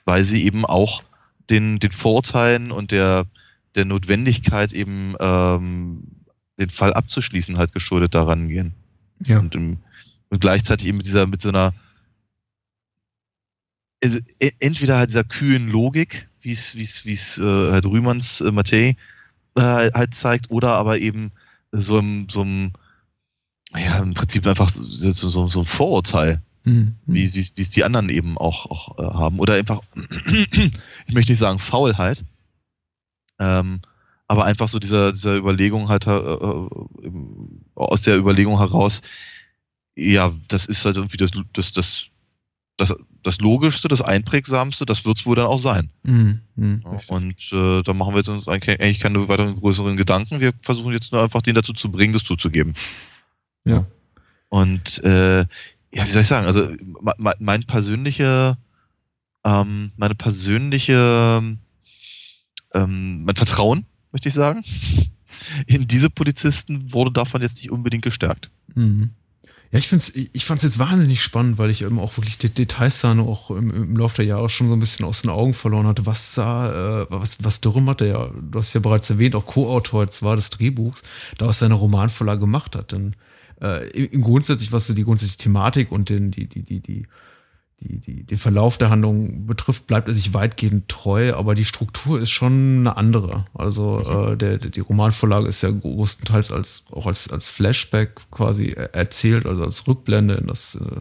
[0.05, 1.03] Weil sie eben auch
[1.49, 3.25] den, den Vorteilen und der,
[3.75, 6.03] der Notwendigkeit eben ähm,
[6.59, 8.73] den Fall abzuschließen halt geschuldet daran gehen.
[9.25, 9.39] Ja.
[9.39, 9.77] Und, im,
[10.29, 11.73] und gleichzeitig eben mit dieser, mit so einer
[14.03, 17.85] also, e- entweder halt dieser kühlen Logik, wie es, wie es, wie es äh, halt
[17.85, 18.95] Rühmanns äh, Mattei
[19.55, 21.31] äh, halt zeigt, oder aber eben
[21.71, 22.73] so im, so einem,
[23.75, 26.95] ja, im Prinzip einfach so, so, so, ein Vorurteil, Hm.
[27.05, 29.39] wie, wie, wie es die anderen eben auch, auch äh, haben.
[29.39, 29.81] Oder einfach,
[30.51, 32.23] ich möchte nicht sagen Faulheit,
[33.39, 33.81] ähm,
[34.27, 36.69] aber einfach so dieser, dieser Überlegung halt äh, äh,
[37.75, 39.01] aus der Überlegung heraus,
[39.95, 42.05] ja, das ist halt irgendwie das, das, das,
[42.77, 45.89] das, das Logischste, das Einprägsamste, das wird es wohl dann auch sein.
[46.05, 46.39] Hm.
[46.55, 46.83] Hm.
[46.83, 50.39] Ja, und äh, da machen wir jetzt uns eigentlich eigentlich keine weiteren größeren Gedanken.
[50.39, 52.73] Wir versuchen jetzt nur einfach den dazu zu bringen, das zuzugeben.
[53.65, 53.85] Ja.
[54.49, 55.39] Und äh,
[55.91, 56.69] ja, wie soll ich sagen, also
[57.17, 58.57] mein persönliche,
[59.43, 61.41] ähm, meine persönliche,
[62.73, 64.63] ähm, mein Vertrauen, möchte ich sagen,
[65.67, 68.49] in diese Polizisten wurde davon jetzt nicht unbedingt gestärkt.
[68.75, 69.11] Mhm.
[69.71, 73.01] Ja, ich find's, ich fand's jetzt wahnsinnig spannend, weil ich eben auch wirklich die Details
[73.01, 75.85] da noch im, im Laufe der Jahre schon so ein bisschen aus den Augen verloren
[75.85, 76.07] hatte.
[76.07, 80.03] Was da, äh, was, was Dürrem hatte ja, du hast ja bereits erwähnt, auch Co-Autor
[80.03, 81.03] jetzt war des Drehbuchs,
[81.37, 82.93] da aus seiner Romanvorlage gemacht hat.
[82.93, 83.15] Denn
[83.61, 87.05] äh, im, im grundsätzlich, was so die grundsätzliche Thematik und den, die, die, die, die,
[87.81, 92.19] die, die, den Verlauf der Handlung betrifft, bleibt er sich weitgehend treu, aber die Struktur
[92.19, 93.45] ist schon eine andere.
[93.53, 98.73] Also äh, der, der, die Romanvorlage ist ja größtenteils als, auch als, als Flashback quasi
[98.75, 100.99] er- erzählt, also als Rückblende in das äh,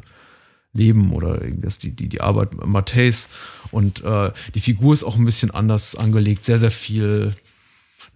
[0.73, 3.29] Leben oder irgendwas, die, die, die Arbeit Matthäus.
[3.71, 7.35] Und äh, die Figur ist auch ein bisschen anders angelegt, sehr, sehr viel,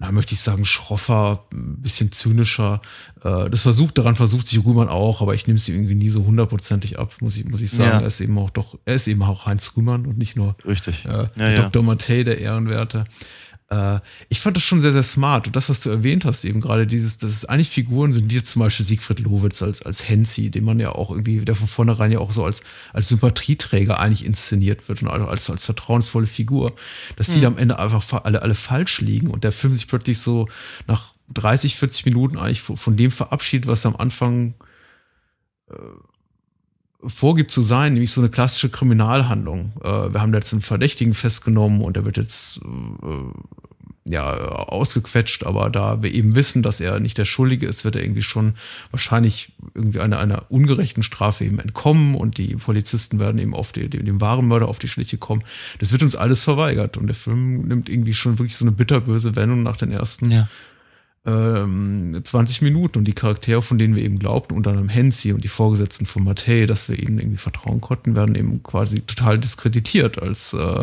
[0.02, 2.82] na, möchte ich sagen, schroffer, ein bisschen zynischer.
[3.22, 6.08] Äh, das versucht, daran versucht sich Rühmann auch, aber ich nehme es ihm irgendwie nie
[6.08, 7.92] so hundertprozentig ab, muss ich, muss ich sagen.
[7.92, 8.00] Ja.
[8.00, 11.04] Er ist eben auch doch, er ist eben auch Heinz Rühmann und nicht nur Richtig.
[11.04, 11.62] äh, Ja, der ja.
[11.68, 11.84] Dr.
[11.84, 13.04] Mattei, der Ehrenwerte.
[13.72, 15.46] Äh, ich fand das schon sehr, sehr smart.
[15.46, 18.42] Und das, was du erwähnt hast, eben gerade dieses, dass es eigentlich Figuren sind, wie
[18.42, 22.12] zum Beispiel Siegfried Lowitz als, als Hensi, den man ja auch irgendwie, der von vornherein
[22.12, 26.74] ja auch so als, als Sympathieträger eigentlich inszeniert wird und als, als vertrauensvolle Figur,
[27.16, 29.88] dass die da am Ende einfach fa- alle, alle falsch liegen und der Film sich
[29.88, 30.48] plötzlich so
[30.86, 34.52] nach 30, 40 Minuten eigentlich von, von dem verabschiedet, was am Anfang
[37.06, 39.72] vorgibt zu sein, nämlich so eine klassische Kriminalhandlung.
[39.82, 45.70] Äh, wir haben jetzt einen Verdächtigen festgenommen und der wird jetzt äh, ja ausgequetscht, aber
[45.70, 48.54] da wir eben wissen, dass er nicht der Schuldige ist, wird er irgendwie schon
[48.90, 53.88] wahrscheinlich irgendwie einer, einer ungerechten Strafe eben entkommen und die Polizisten werden eben auf die,
[53.88, 55.44] dem, dem wahren Mörder auf die Schliche kommen.
[55.78, 59.36] Das wird uns alles verweigert und der Film nimmt irgendwie schon wirklich so eine bitterböse
[59.36, 60.48] Wendung nach den ersten Ja.
[61.24, 65.44] Ähm, 20 Minuten und die Charaktere, von denen wir eben glaubten, unter anderem Hensi und
[65.44, 70.20] die Vorgesetzten von Mattei, dass wir ihnen irgendwie vertrauen konnten, werden eben quasi total diskreditiert
[70.20, 70.82] als äh,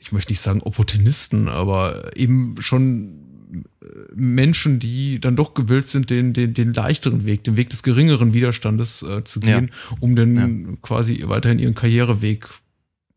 [0.00, 6.10] ich möchte nicht sagen Opportunisten, aber eben schon äh, Menschen, die dann doch gewillt sind,
[6.10, 9.60] den, den, den leichteren Weg, den Weg des geringeren Widerstandes äh, zu Ja.
[9.60, 12.48] gehen, um dann quasi weiterhin ihren Karriereweg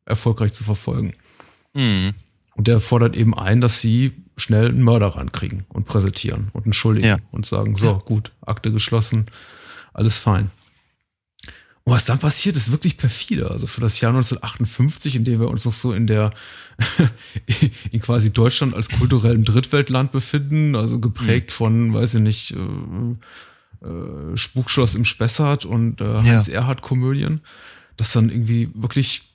[0.06, 1.14] erfolgreich zu verfolgen.
[1.74, 2.14] Mhm.
[2.56, 6.74] Und der fordert eben ein, dass sie schnell einen Mörder rankriegen und präsentieren und einen
[6.74, 7.18] Schuldigen Ja.
[7.32, 7.94] und sagen, so, Ja.
[7.94, 9.26] gut, Akte geschlossen,
[9.94, 10.52] alles fein.
[11.86, 13.52] Und was dann passiert, ist wirklich perfide.
[13.52, 16.30] Also für das Jahr 1958, in dem wir uns noch so in der,
[17.92, 21.54] in quasi Deutschland als kulturellem Drittweltland befinden, also geprägt Mhm.
[21.54, 27.42] von, weiß ich nicht, äh, äh, Spukschloss im Spessart und äh, Heinz Erhardt-Komödien,
[27.98, 29.33] dass dann irgendwie wirklich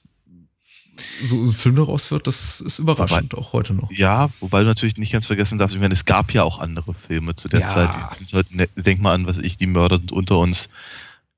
[1.26, 3.90] so ein Film daraus wird, das ist überraschend, auch heute noch.
[3.92, 6.94] Ja, wobei du natürlich nicht ganz vergessen darfst, ich meine, es gab ja auch andere
[6.94, 7.68] Filme zu der Ja.
[7.68, 7.90] Zeit.
[8.32, 10.66] Halt, ne- denk mal an, was ich, die Mörder sind unter uns.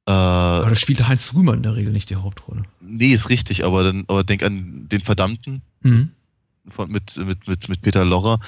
[0.07, 2.63] Äh, Aber da spielte Heinz Rühmann in der Regel nicht die Hauptrolle.
[2.81, 6.11] nee, ist richtig, aber dann, aber denk an den Verdammten Mhm.
[6.71, 8.39] von, mit, mit, mit, mit Peter Lorre.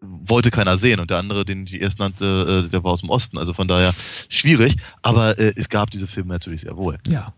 [0.00, 3.10] wollte keiner sehen und der andere, den ich erst nannte, äh, der war aus dem
[3.10, 3.36] Osten.
[3.36, 3.92] Also von daher
[4.30, 6.98] schwierig, aber äh, es gab diese Filme natürlich sehr wohl.
[7.06, 7.34] Ja.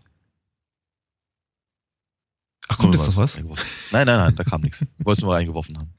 [2.69, 3.37] Ach, kommt jetzt noch was?
[3.37, 3.47] Nein,
[3.91, 4.81] nein, nein, da kam nichts.
[4.81, 5.93] Ich wollte es nur reingeworfen haben.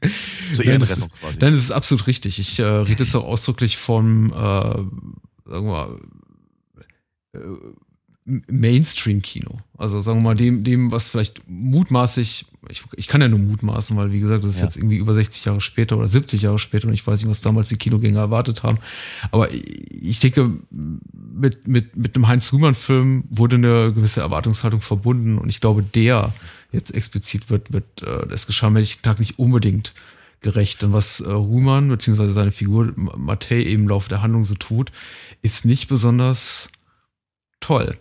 [0.55, 1.39] Zur Ehrenrettung quasi.
[1.39, 2.39] Nein, das ist absolut richtig.
[2.39, 4.87] Ich äh, rede jetzt auch ausdrücklich vom, äh, sagen
[5.45, 6.01] wir mal,
[7.35, 7.39] äh,
[8.27, 9.59] Mainstream-Kino.
[9.77, 13.95] Also sagen wir mal, dem, dem, was vielleicht mutmaßlich, ich, ich kann ja nur mutmaßen,
[13.97, 14.65] weil wie gesagt, das ist ja.
[14.65, 17.43] jetzt irgendwie über 60 Jahre später oder 70 Jahre später und ich weiß nicht, was
[17.43, 18.79] damals die Kinogänger erwartet haben.
[19.31, 25.61] Aber ich denke, mit, mit, mit einem Heinz-Rühmann-Film wurde eine gewisse Erwartungshaltung verbunden und ich
[25.61, 26.33] glaube, der
[26.73, 29.93] jetzt explizit wird, wird äh, das geschah am Tag nicht unbedingt
[30.41, 30.83] gerecht.
[30.83, 32.29] Und was äh, Rühmann bzw.
[32.29, 34.93] seine Figur Matthäi eben im Laufe der Handlung so tut,
[35.43, 36.71] ist nicht besonders
[37.61, 37.99] toll.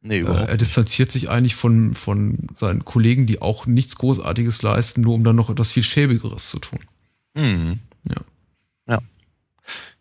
[0.00, 5.00] Nee, äh, er distanziert sich eigentlich von, von seinen Kollegen, die auch nichts Großartiges leisten,
[5.00, 6.78] nur um dann noch etwas viel Schäbigeres zu tun.
[7.34, 7.80] Mhm.
[8.04, 8.22] Ja.
[8.88, 8.98] Ja.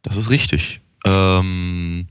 [0.04, 0.82] Das ist richtig.
[1.06, 2.08] Ähm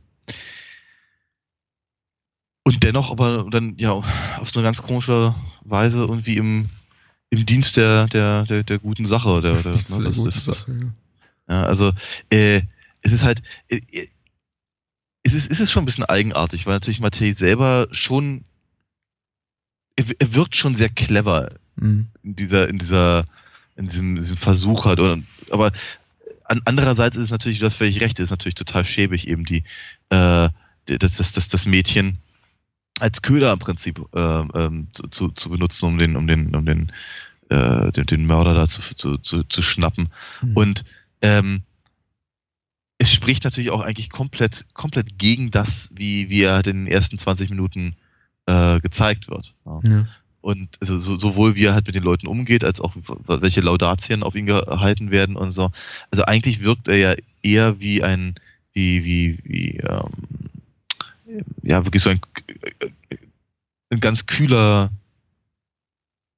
[2.65, 6.69] und dennoch aber dann ja auf so eine ganz komische Weise irgendwie im,
[7.31, 9.41] im Dienst der, der, der, der guten Sache.
[9.41, 10.93] Der, der, ne, das, das, Sache
[11.49, 11.55] ja.
[11.55, 11.63] ja.
[11.63, 11.93] also
[12.31, 12.63] äh,
[13.03, 13.81] es ist halt, äh,
[15.27, 18.45] es ist, ist es schon ein bisschen eigenartig, weil natürlich Matthäi selber schon,
[19.97, 22.07] er, er wirkt schon sehr clever mhm.
[22.23, 23.25] in dieser, in dieser,
[23.75, 25.01] in diesem, diesem Versuch halt.
[25.01, 25.19] Oder,
[25.51, 25.73] aber
[26.45, 29.65] an, andererseits ist es natürlich, du hast völlig recht, ist natürlich total schäbig eben die,
[30.11, 30.49] äh,
[30.87, 32.19] das, das, das, das Mädchen
[33.01, 36.93] als Köder im Prinzip äh, ähm, zu, zu benutzen, um den, um den, um den,
[37.51, 40.09] äh, den, den Mörder da zu, zu, zu, zu schnappen.
[40.41, 40.57] Mhm.
[40.57, 40.85] Und
[41.21, 41.63] ähm,
[43.07, 47.19] es spricht natürlich auch eigentlich komplett, komplett gegen das, wie, wie er in den ersten
[47.19, 47.95] 20 Minuten
[48.47, 49.55] äh, gezeigt wird.
[49.65, 49.81] Ja.
[49.85, 50.09] Ja.
[50.41, 52.95] Und also so, sowohl wie er halt mit den Leuten umgeht, als auch
[53.27, 55.71] welche Laudatien auf ihn gehalten werden und so.
[56.11, 58.35] Also eigentlich wirkt er ja eher wie ein,
[58.73, 62.21] wie, wie, wie, ähm, ja, wirklich so ein,
[63.91, 64.91] ein ganz kühler,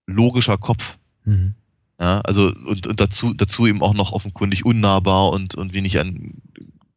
[0.07, 0.97] logischer Kopf.
[1.25, 1.55] Mhm.
[2.01, 6.35] Ja, also und, und dazu, dazu eben auch noch offenkundig unnahbar und, und wenig an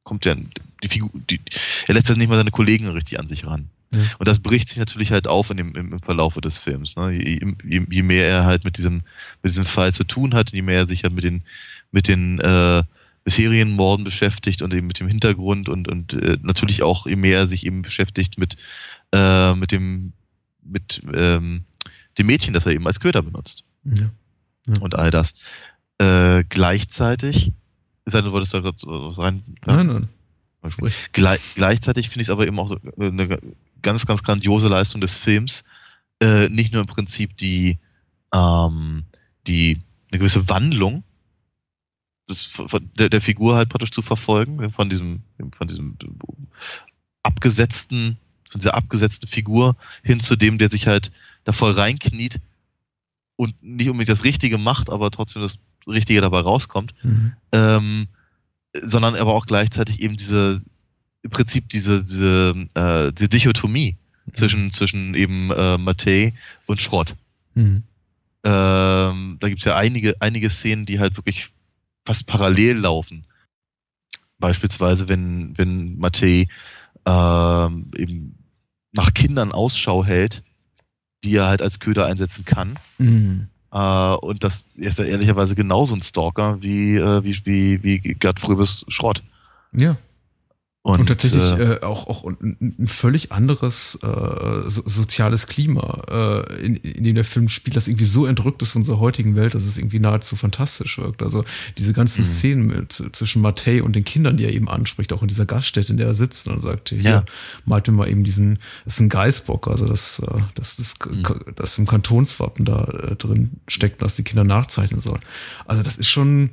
[0.03, 0.35] kommt ja
[0.83, 1.39] die Figur, die,
[1.87, 3.69] er lässt ja nicht mal seine Kollegen richtig an sich ran.
[3.93, 4.01] Ja.
[4.19, 6.95] Und das bricht sich natürlich halt auf in dem, im, im Verlaufe des Films.
[6.95, 7.11] Ne?
[7.11, 9.01] Je, je, je, mehr er halt mit diesem,
[9.41, 11.43] mit diesem Fall zu tun hat, je mehr er sich halt mit den,
[11.91, 12.83] mit den äh,
[13.23, 17.39] bisherigen Morden beschäftigt und eben mit dem Hintergrund und, und äh, natürlich auch, je mehr
[17.39, 18.55] er sich eben beschäftigt mit,
[19.13, 20.13] äh, mit dem,
[20.63, 21.63] mit ähm,
[22.17, 23.63] dem Mädchen, das er eben als Köder benutzt.
[23.83, 24.09] Ja
[24.67, 25.33] und all das.
[25.97, 27.51] Äh, gleichzeitig,
[28.05, 29.43] sei du wolltest da gerade was rein.
[29.65, 30.09] Nein, nein.
[31.11, 33.39] Gle gleichzeitig finde ich es aber eben auch so äh, eine
[33.81, 35.63] ganz, ganz grandiose Leistung des Films.
[36.21, 37.79] Äh, nicht nur im Prinzip die,
[38.33, 39.03] ähm,
[39.47, 39.79] die
[40.11, 41.03] eine gewisse Wandlung
[42.29, 42.61] des,
[42.97, 45.97] der, der, Figur halt praktisch zu verfolgen, von diesem, von diesem
[47.23, 48.17] abgesetzten,
[48.49, 51.11] von dieser abgesetzten Figur hin zu dem, der sich halt
[51.43, 52.39] da voll reinkniet
[53.35, 57.33] und nicht unbedingt das Richtige macht, aber trotzdem das Richtige dabei rauskommt, mhm.
[57.51, 58.07] ähm,
[58.73, 60.61] sondern aber auch gleichzeitig eben diese,
[61.23, 64.33] im Prinzip diese, diese, äh, diese Dichotomie mhm.
[64.33, 66.33] zwischen, zwischen eben äh, Matei
[66.67, 67.15] und Schrott.
[67.55, 67.83] Mhm.
[68.43, 71.49] Ähm, da gibt es ja einige, einige Szenen, die halt wirklich
[72.05, 73.25] fast parallel laufen.
[74.39, 76.47] Beispielsweise, wenn, wenn Matei
[77.05, 78.35] ähm, eben
[78.91, 80.43] nach Kindern Ausschau hält
[81.23, 82.75] die er halt als Köder einsetzen kann.
[82.97, 83.47] Mhm.
[83.71, 88.39] Äh, und das ist ja ehrlicherweise genauso ein Stalker wie, äh, wie, wie, wie Gerd
[88.39, 89.23] Fröbes Schrott.
[89.73, 89.95] Ja.
[90.83, 96.01] Und, und tatsächlich äh, äh, auch, auch ein, ein völlig anderes äh, so, soziales Klima,
[96.09, 99.35] äh, in, in dem der Film spielt, das irgendwie so entrückt ist von unserer heutigen
[99.35, 101.21] Welt, dass es irgendwie nahezu fantastisch wirkt.
[101.21, 101.45] Also
[101.77, 102.25] diese ganzen mhm.
[102.25, 105.91] Szenen mit, zwischen Matthäi und den Kindern, die er eben anspricht, auch in dieser Gaststätte,
[105.91, 107.25] in der er sitzt und sagt, hier, ja.
[107.65, 111.23] malt mir mal eben diesen, das ist ein Geißbock, also das, äh, das, das, mhm.
[111.57, 112.85] das im Kantonswappen da
[113.19, 115.21] drin steckt, dass die Kinder nachzeichnen sollen.
[115.67, 116.49] Also das ist schon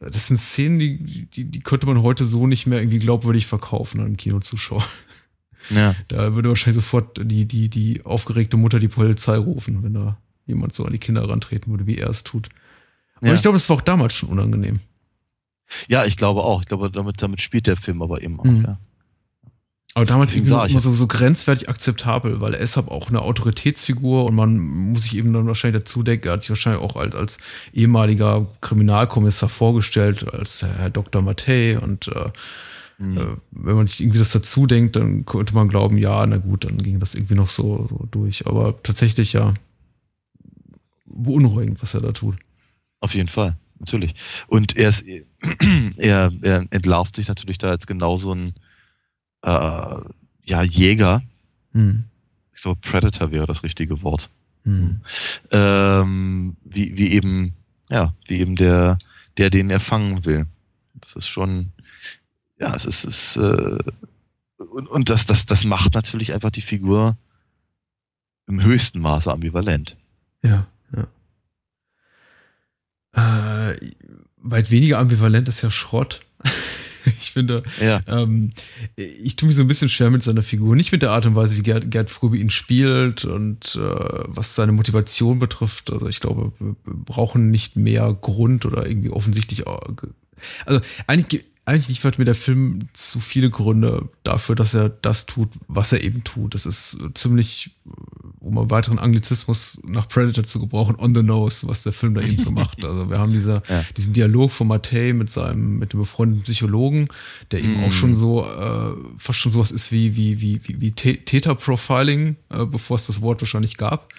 [0.00, 4.00] das sind Szenen, die, die, die könnte man heute so nicht mehr irgendwie glaubwürdig verkaufen
[4.00, 4.84] an einem Kinozuschauer.
[5.68, 5.94] Ja.
[6.08, 10.74] Da würde wahrscheinlich sofort die, die, die aufgeregte Mutter die Polizei rufen, wenn da jemand
[10.74, 12.48] so an die Kinder rantreten würde, wie er es tut.
[13.16, 13.34] Aber ja.
[13.34, 14.80] ich glaube, das war auch damals schon unangenehm.
[15.88, 16.60] Ja, ich glaube auch.
[16.62, 18.64] Ich glaube, damit, damit spielt der Film aber eben auch, mhm.
[18.64, 18.78] ja.
[19.94, 23.22] Aber damals irgendwie noch immer so, so grenzwertig akzeptabel, weil er ist halt auch eine
[23.22, 26.94] Autoritätsfigur und man muss sich eben dann wahrscheinlich dazu denken, er hat sich wahrscheinlich auch
[26.94, 27.38] als, als
[27.72, 31.22] ehemaliger Kriminalkommissar vorgestellt, als Herr Dr.
[31.22, 32.30] Mattei und äh,
[32.98, 33.38] mhm.
[33.50, 36.78] wenn man sich irgendwie das dazu denkt, dann könnte man glauben, ja, na gut, dann
[36.78, 38.46] ging das irgendwie noch so, so durch.
[38.46, 39.54] Aber tatsächlich ja
[41.04, 42.36] beunruhigend, was er da tut.
[43.00, 43.56] Auf jeden Fall.
[43.80, 44.14] natürlich.
[44.46, 45.04] Und er, ist,
[45.96, 48.54] er, er entlarvt sich natürlich da als genauso ein
[49.42, 50.00] äh,
[50.44, 51.22] ja, Jäger.
[51.72, 52.04] Hm.
[52.54, 54.28] Ich glaube, Predator wäre das richtige Wort.
[54.64, 55.00] Hm.
[55.50, 57.54] Ähm, wie, wie eben,
[57.88, 58.98] ja, wie eben der,
[59.38, 60.46] der den er fangen will.
[61.00, 61.72] Das ist schon,
[62.58, 63.78] ja, es ist, es äh,
[64.58, 67.16] und, und das, das, das macht natürlich einfach die Figur
[68.46, 69.96] im höchsten Maße ambivalent.
[70.42, 71.06] Ja, ja.
[73.70, 73.76] Äh,
[74.36, 76.20] weit weniger ambivalent ist ja Schrott.
[77.20, 78.00] ich finde, ja.
[78.06, 78.50] ähm,
[78.96, 80.76] ich tue mich so ein bisschen schwer mit seiner Figur.
[80.76, 84.54] Nicht mit der Art und Weise, wie Gerd, Gerd Fröbe ihn spielt und äh, was
[84.54, 85.90] seine Motivation betrifft.
[85.92, 89.66] Also ich glaube, wir brauchen nicht mehr Grund oder irgendwie offensichtlich.
[89.66, 89.76] Äh,
[90.64, 95.50] also eigentlich eigentlich liefert mir der Film zu viele Gründe dafür, dass er das tut,
[95.68, 96.54] was er eben tut.
[96.54, 97.70] Das ist ziemlich,
[98.50, 102.20] um einen weiteren Anglizismus nach Predator zu gebrauchen, on the nose, was der Film da
[102.20, 102.84] eben so macht.
[102.90, 103.84] Also wir haben dieser, ja.
[103.96, 107.08] diesen Dialog von Mattei mit seinem, mit dem befreundeten Psychologen,
[107.52, 107.84] der eben mm.
[107.84, 112.64] auch schon so, äh, fast schon sowas ist wie, wie, wie, wie, wie Täter-Profiling, äh,
[112.64, 114.12] bevor es das Wort wahrscheinlich gab.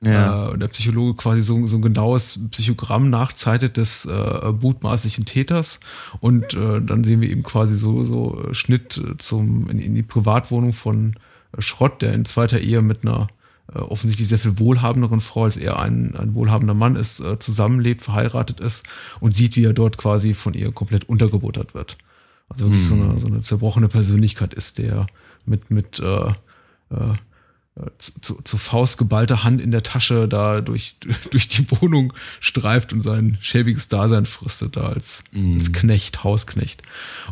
[0.00, 0.52] Ja.
[0.52, 5.80] Äh, der Psychologe quasi so, so ein genaues Psychogramm nachzeitet des äh, mutmaßlichen Täters.
[6.20, 10.72] Und äh, dann sehen wir eben quasi so, so Schnitt zum, in, in die Privatwohnung
[10.72, 11.14] von
[11.56, 13.28] äh, Schrott, der in zweiter Ehe mit einer
[13.74, 18.02] äh, offensichtlich sehr viel wohlhabenderen Frau, als er ein, ein wohlhabender Mann ist, äh, zusammenlebt,
[18.02, 18.84] verheiratet ist
[19.20, 21.98] und sieht, wie er dort quasi von ihr komplett untergebuttert wird.
[22.48, 22.98] Also wirklich hm.
[22.98, 25.06] so, eine, so eine zerbrochene Persönlichkeit ist, der
[25.44, 27.14] mit, mit äh, äh,
[27.98, 30.96] zu, zu, zu Faust geballte Hand in der Tasche da durch,
[31.30, 35.54] durch die Wohnung streift und sein schäbiges Dasein fristet da als, mm.
[35.54, 36.82] als Knecht, Hausknecht.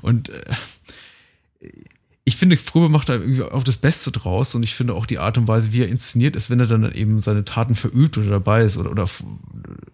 [0.03, 0.45] Und äh,
[2.29, 5.21] ich finde, Fröbe macht da irgendwie auch das Beste draus und ich finde auch die
[5.21, 8.29] Art und Weise, wie er inszeniert ist, wenn er dann eben seine Taten verübt oder
[8.29, 9.09] dabei ist oder, oder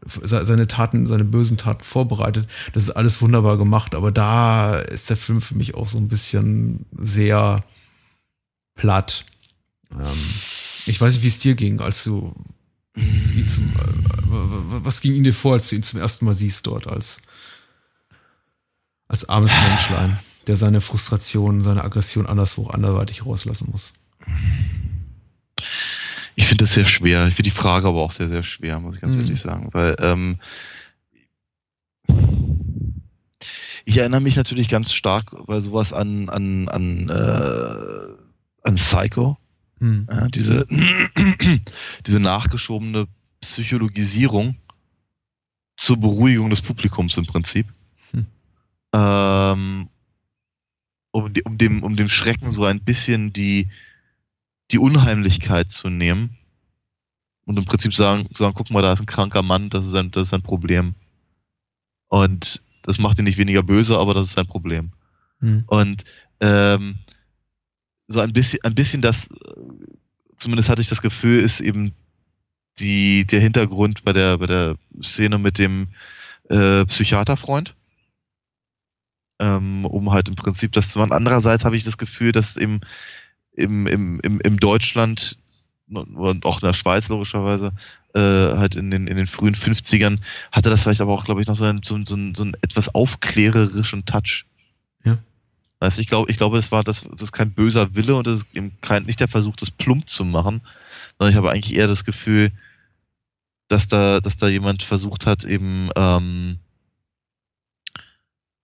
[0.06, 5.18] seine Taten, seine bösen Taten vorbereitet, das ist alles wunderbar gemacht, aber da ist der
[5.18, 7.62] Film für mich auch so ein bisschen sehr
[8.76, 9.26] platt.
[9.90, 10.06] Ähm,
[10.86, 12.34] ich weiß nicht, wie es dir ging, als du
[12.96, 16.66] ihn zum, äh, was ging in dir vor, als du ihn zum ersten Mal siehst
[16.66, 17.20] dort als,
[19.06, 23.92] als armes Menschlein, der seine Frustration, seine Aggression anderswo anderweitig rauslassen muss?
[26.34, 27.28] Ich finde das sehr schwer.
[27.28, 29.22] Ich finde die Frage aber auch sehr, sehr schwer, muss ich ganz mhm.
[29.22, 30.38] ehrlich sagen, weil ähm,
[33.84, 39.38] ich erinnere mich natürlich ganz stark bei sowas an, an, an, äh, an Psycho.
[39.80, 40.06] Hm.
[40.10, 40.66] Ja, diese,
[42.06, 43.08] diese nachgeschobene
[43.40, 44.56] Psychologisierung
[45.76, 47.66] zur Beruhigung des Publikums im Prinzip.
[48.12, 48.26] Hm.
[48.94, 49.88] Ähm,
[51.12, 53.68] um, um, dem, um dem Schrecken so ein bisschen die,
[54.70, 56.36] die Unheimlichkeit zu nehmen
[57.44, 60.10] und im Prinzip sagen, sagen, guck mal, da ist ein kranker Mann, das ist ein,
[60.10, 60.94] das ist ein Problem.
[62.08, 64.92] Und das macht ihn nicht weniger böse, aber das ist ein Problem.
[65.40, 65.64] Hm.
[65.66, 66.04] Und
[66.40, 66.98] ähm,
[68.08, 69.28] so ein bisschen, ein bisschen das,
[70.36, 71.94] zumindest hatte ich das Gefühl, ist eben
[72.78, 75.88] die, der Hintergrund bei der, bei der Szene mit dem
[76.48, 77.74] äh, Psychiaterfreund.
[79.42, 81.10] Ähm, um halt im Prinzip das zu machen.
[81.10, 82.80] Andererseits habe ich das Gefühl, dass im,
[83.54, 85.36] im, im, im, im Deutschland
[85.88, 87.72] und auch in der Schweiz logischerweise,
[88.14, 90.18] äh, halt in den, in den frühen 50ern,
[90.52, 92.94] hatte das vielleicht aber auch, glaube ich, noch so einen, so, so, so einen etwas
[92.94, 94.46] aufklärerischen Touch.
[95.80, 98.36] Also ich glaube, ich glaube, das war das, das ist kein böser Wille und das
[98.36, 100.60] ist eben kein, nicht der Versuch, das plump zu machen,
[101.18, 102.52] sondern ich habe eigentlich eher das Gefühl,
[103.66, 106.60] dass da, dass da jemand versucht hat, eben ähm,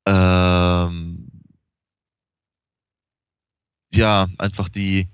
[0.08, 1.28] ähm,
[3.92, 5.08] ja, einfach die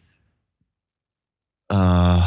[1.68, 2.20] äh,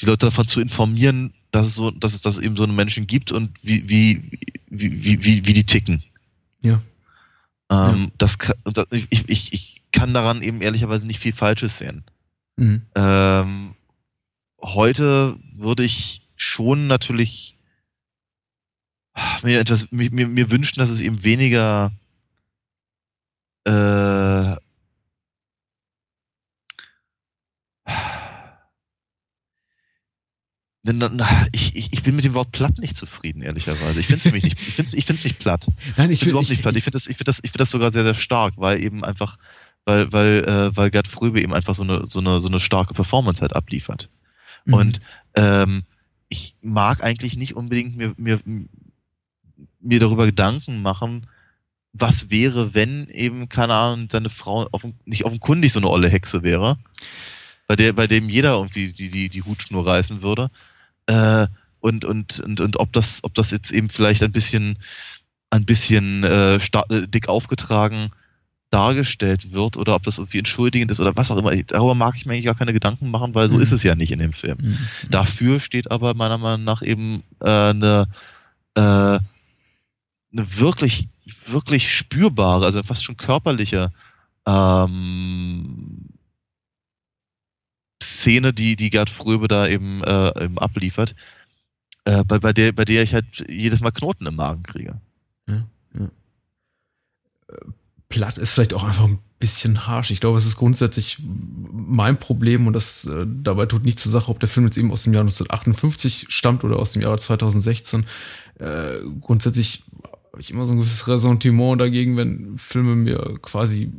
[0.00, 2.74] die Leute davon zu informieren, dass es so, dass es, dass es eben so einen
[2.74, 4.30] Menschen gibt und wie, wie,
[4.68, 6.02] wie, wie, wie, wie die ticken.
[6.62, 6.82] Ja.
[7.70, 8.10] Ähm, ja.
[8.18, 12.04] das, das, ich, ich, ich kann daran eben ehrlicherweise nicht viel Falsches sehen.
[12.56, 12.82] Mhm.
[12.96, 13.74] Ähm,
[14.60, 17.56] heute würde ich schon natürlich
[19.42, 21.92] mir etwas, mir, mir wünschen, dass es eben weniger
[23.66, 24.54] äh,
[31.52, 34.00] ich, ich, ich bin mit dem Wort platt nicht zufrieden, ehrlicherweise.
[34.00, 35.66] Ich finde es nämlich nicht, ich finde ich find's nicht platt.
[35.96, 36.76] Nein, ich finde es überhaupt nicht platt.
[36.76, 39.02] Ich finde das, ich finde das, ich finde das sogar sehr, sehr stark, weil eben
[39.04, 39.38] einfach,
[39.86, 42.92] weil, weil, äh, weil Gerd Fröbe eben einfach so eine, so eine, so eine starke
[42.92, 44.10] Performance halt abliefert.
[44.66, 44.74] Mhm.
[44.74, 45.00] Und
[45.34, 45.84] ähm,
[46.28, 48.40] ich mag eigentlich nicht unbedingt mir, mir,
[49.84, 51.26] mir darüber Gedanken machen,
[51.92, 56.42] was wäre, wenn eben, keine Ahnung, seine Frau offen, nicht offenkundig so eine olle Hexe
[56.42, 56.76] wäre,
[57.66, 60.50] bei der, bei dem jeder irgendwie die, die, die Hutschnur reißen würde,
[61.06, 61.46] äh,
[61.80, 64.78] und, und, und, und ob das, ob das jetzt eben vielleicht ein bisschen,
[65.50, 66.58] ein bisschen äh,
[67.08, 68.08] dick aufgetragen
[68.74, 71.54] dargestellt wird oder ob das irgendwie entschuldigend ist oder was auch immer.
[71.54, 73.60] Darüber mag ich mir eigentlich gar keine Gedanken machen, weil so mhm.
[73.60, 74.58] ist es ja nicht in dem Film.
[74.60, 74.78] Mhm.
[75.10, 78.08] Dafür steht aber meiner Meinung nach eben äh, eine,
[78.74, 79.20] äh,
[80.36, 81.08] eine wirklich,
[81.46, 83.92] wirklich spürbare, also fast schon körperliche
[84.46, 86.08] ähm,
[88.02, 91.14] Szene, die, die Gerd Fröbe da eben, äh, eben abliefert,
[92.04, 95.00] äh, bei, bei, der, bei der ich halt jedes Mal Knoten im Magen kriege.
[95.48, 95.66] Ja,
[95.98, 96.10] ja.
[98.08, 100.10] Platt ist vielleicht auch einfach ein bisschen harsch.
[100.10, 104.30] Ich glaube, es ist grundsätzlich mein Problem und das äh, dabei tut nicht zur Sache,
[104.30, 108.06] ob der Film jetzt eben aus dem Jahr 1958 stammt oder aus dem Jahr 2016.
[108.58, 109.84] Äh, grundsätzlich
[110.34, 113.92] habe ich immer so ein gewisses Ressentiment dagegen, wenn Filme mir quasi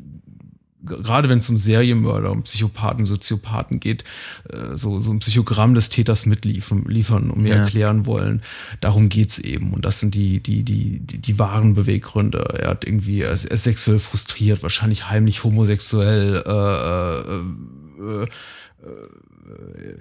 [0.83, 4.03] gerade wenn es um Serienmörder, um Psychopathen, Soziopathen geht,
[4.51, 7.63] äh, so, so ein Psychogramm des Täters mitliefern, liefern und mir ja.
[7.63, 8.43] erklären wollen.
[8.81, 9.73] Darum geht's eben.
[9.73, 12.59] Und das sind die, die, die, die, die wahren Beweggründe.
[12.59, 18.23] Er hat irgendwie, er ist, er ist sexuell frustriert, wahrscheinlich heimlich homosexuell, äh, äh, äh,
[18.23, 19.95] äh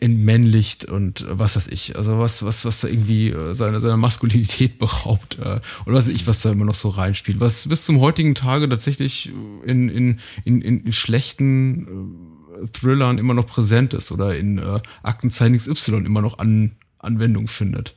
[0.00, 4.78] entmännlicht und was weiß ich, also was, was, was da irgendwie äh, seine, seiner Maskulinität
[4.80, 8.00] beraubt äh, oder was weiß ich, was da immer noch so reinspielt, was bis zum
[8.00, 9.32] heutigen Tage tatsächlich
[9.64, 12.14] in, in, in, in schlechten
[12.62, 17.48] äh, Thrillern immer noch präsent ist oder in äh, Aktenzeichen XY immer noch an, Anwendung
[17.48, 17.94] findet.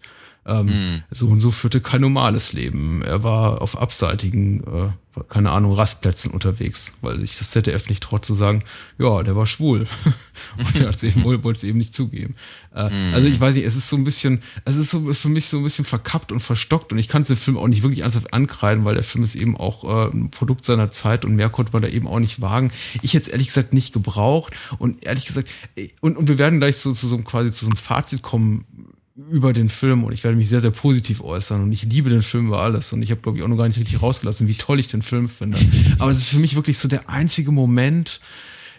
[0.47, 1.03] Ähm, mhm.
[1.09, 3.01] So und so führte kein normales Leben.
[3.01, 8.25] Er war auf abseitigen, äh, keine Ahnung, Rastplätzen unterwegs, weil sich das ZDF nicht traut
[8.25, 8.63] zu sagen,
[8.99, 9.87] ja, der war schwul.
[10.57, 12.35] und er eben, wollte es eben nicht zugeben.
[12.75, 13.13] Äh, mhm.
[13.13, 15.57] Also ich weiß nicht, es ist so ein bisschen, es ist so für mich so
[15.57, 18.31] ein bisschen verkappt und verstockt und ich kann es dem Film auch nicht wirklich ernsthaft
[18.33, 21.73] ankreiden, weil der Film ist eben auch äh, ein Produkt seiner Zeit und mehr konnte
[21.73, 22.71] man da eben auch nicht wagen.
[23.01, 26.59] Ich hätte es ehrlich gesagt nicht gebraucht und ehrlich gesagt, äh, und, und wir werden
[26.59, 28.65] gleich so zu so einem quasi zu so einem Fazit kommen,
[29.15, 32.21] über den Film und ich werde mich sehr, sehr positiv äußern und ich liebe den
[32.21, 34.55] Film über alles und ich habe, glaube ich, auch noch gar nicht richtig rausgelassen, wie
[34.55, 35.57] toll ich den Film finde.
[35.99, 38.19] Aber es ist für mich wirklich so der einzige Moment,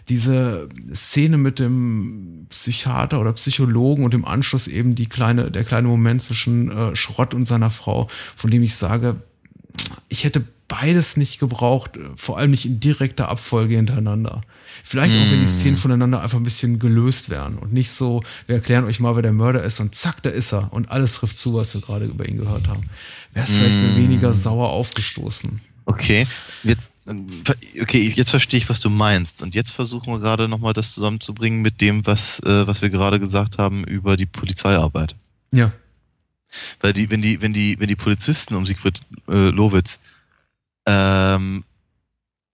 [0.09, 5.87] diese Szene mit dem Psychiater oder Psychologen und im Anschluss eben die kleine, der kleine
[5.87, 9.17] Moment zwischen äh, Schrott und seiner Frau, von dem ich sage,
[10.07, 14.41] ich hätte beides nicht gebraucht, vor allem nicht in direkter Abfolge hintereinander.
[14.83, 15.79] Vielleicht auch, wenn die Szenen mm.
[15.79, 19.33] voneinander einfach ein bisschen gelöst werden und nicht so, wir erklären euch mal, wer der
[19.33, 22.27] Mörder ist und zack, da ist er und alles trifft zu, was wir gerade über
[22.27, 22.89] ihn gehört haben.
[23.33, 23.95] Wäre es vielleicht mm.
[23.95, 25.61] weniger sauer aufgestoßen.
[25.85, 26.27] Okay,
[26.63, 26.93] jetzt,
[27.81, 29.41] okay, jetzt verstehe ich, was du meinst.
[29.41, 33.21] Und jetzt versuchen wir gerade nochmal das zusammenzubringen mit dem, was, äh, was wir gerade
[33.21, 35.15] gesagt haben über die Polizeiarbeit.
[35.53, 35.71] Ja.
[36.81, 38.99] Weil die, wenn die, wenn die, wenn die Polizisten um Siegfried
[39.29, 39.99] äh, Lowitz
[40.87, 41.63] ähm,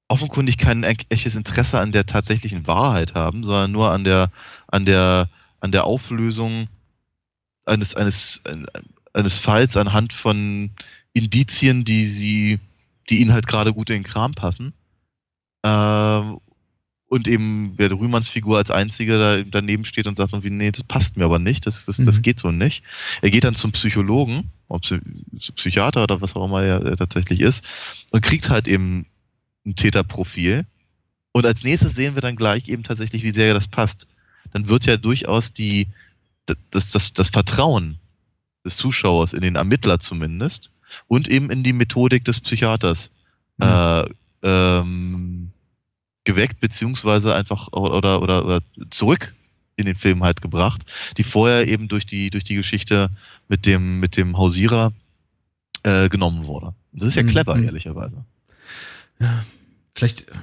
[0.09, 4.29] offenkundig kein echtes Interesse an der tatsächlichen Wahrheit haben, sondern nur an der,
[4.67, 5.29] an der,
[5.59, 6.67] an der Auflösung
[7.65, 8.41] eines, eines,
[9.13, 10.71] eines Falls anhand von
[11.13, 12.59] Indizien, die sie,
[13.09, 14.73] die ihnen halt gerade gut in den Kram passen.
[15.63, 16.39] Ähm,
[17.07, 20.83] und eben wer Rühmanns Figur als einziger da daneben steht und sagt irgendwie, nee, das
[20.83, 22.05] passt mir aber nicht, das, das, mhm.
[22.05, 22.83] das geht so nicht.
[23.21, 24.81] Er geht dann zum Psychologen, ob
[25.55, 27.63] Psychiater oder was auch immer er, er tatsächlich ist,
[28.11, 29.05] und kriegt halt eben
[29.65, 30.65] ein Täterprofil.
[31.31, 34.07] Und als nächstes sehen wir dann gleich eben tatsächlich, wie sehr das passt.
[34.51, 35.87] Dann wird ja durchaus die,
[36.71, 37.99] das, das, das Vertrauen
[38.65, 40.71] des Zuschauers in den Ermittler zumindest
[41.07, 43.11] und eben in die Methodik des Psychiaters
[43.57, 43.67] mhm.
[43.67, 44.05] äh,
[44.43, 45.42] ähm,
[46.23, 49.33] geweckt, beziehungsweise einfach oder, oder, oder zurück
[49.75, 50.83] in den Film halt gebracht,
[51.17, 53.09] die vorher eben durch die, durch die Geschichte
[53.47, 54.93] mit dem, mit dem Hausierer
[55.83, 56.73] äh, genommen wurde.
[56.91, 57.27] Das ist ja mhm.
[57.27, 57.65] clever, mhm.
[57.65, 58.23] ehrlicherweise.
[59.19, 59.43] Ja,
[59.93, 60.29] vielleicht.
[60.29, 60.33] Äh,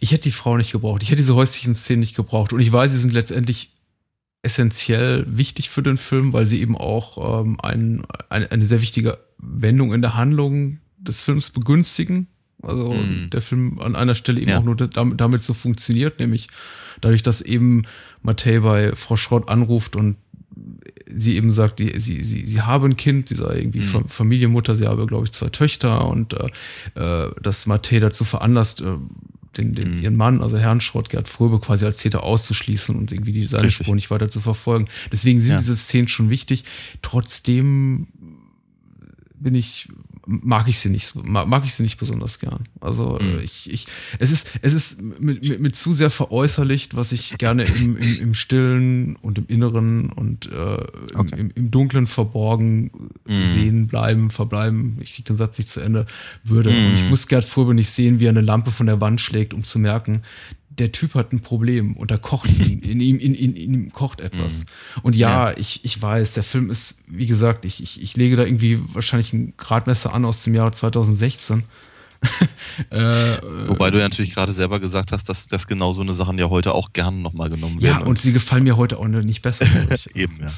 [0.00, 1.02] ich hätte die Frau nicht gebraucht.
[1.02, 2.52] Ich hätte diese häuslichen Szenen nicht gebraucht.
[2.52, 3.72] Und ich weiß, sie sind letztendlich
[4.42, 9.18] essentiell wichtig für den Film, weil sie eben auch ähm, ein, eine, eine sehr wichtige
[9.38, 12.28] Wendung in der Handlung des Films begünstigen.
[12.62, 13.30] Also mm.
[13.30, 14.58] der Film an einer Stelle eben ja.
[14.58, 16.48] auch nur damit, damit so funktioniert, nämlich
[17.00, 17.84] dadurch, dass eben
[18.22, 20.16] Matthäi bei Frau Schrott anruft und
[21.14, 24.08] sie eben sagt, die, sie, sie, sie habe ein Kind, sie sei irgendwie mhm.
[24.08, 26.48] Familienmutter, sie habe, glaube ich, zwei Töchter und äh,
[26.96, 28.96] äh dass Matthäi dazu veranlasst, äh,
[29.56, 30.02] den, den, mhm.
[30.02, 33.70] ihren Mann, also Herrn Schrott, Gerd Fröbe, quasi als Täter auszuschließen und irgendwie die, seine
[33.70, 34.88] Spur nicht weiter zu verfolgen.
[35.10, 35.58] Deswegen sind ja.
[35.58, 36.64] diese Szenen schon wichtig.
[37.02, 38.08] Trotzdem
[39.34, 39.88] bin ich
[40.28, 42.64] mag ich sie nicht mag ich sie nicht besonders gern.
[42.80, 43.40] Also mhm.
[43.42, 43.86] ich, ich
[44.18, 48.20] es ist es ist mit, mit, mit, zu sehr veräußerlicht, was ich gerne im, im,
[48.20, 50.78] im Stillen und im Inneren und äh,
[51.14, 51.40] okay.
[51.40, 52.90] im, im, Dunklen verborgen
[53.26, 53.46] mhm.
[53.54, 54.98] sehen bleiben verbleiben.
[55.00, 56.04] Ich kriege den Satz nicht zu Ende
[56.44, 56.70] würde.
[56.70, 56.86] Mhm.
[56.86, 59.54] Und ich muss Gerd Furbe nicht sehen, wie er eine Lampe von der Wand schlägt,
[59.54, 60.22] um zu merken,
[60.78, 63.92] der Typ hat ein Problem und da kocht in, in ihm, in, in, in ihm
[63.92, 64.60] kocht etwas.
[64.60, 65.02] Mhm.
[65.02, 68.36] Und ja, ja, Ich, ich weiß, der Film ist, wie gesagt, ich, ich, ich lege
[68.36, 71.64] da irgendwie wahrscheinlich ein Gradmesser an aus dem Jahr 2016.
[72.90, 72.98] äh,
[73.68, 76.50] Wobei du ja natürlich gerade selber gesagt hast, dass, dass genau so eine Sachen ja
[76.50, 77.98] heute auch gerne nochmal genommen werden.
[77.98, 79.66] Ja, und, und sie gefallen mir heute auch nicht besser.
[80.14, 80.48] Eben, ja.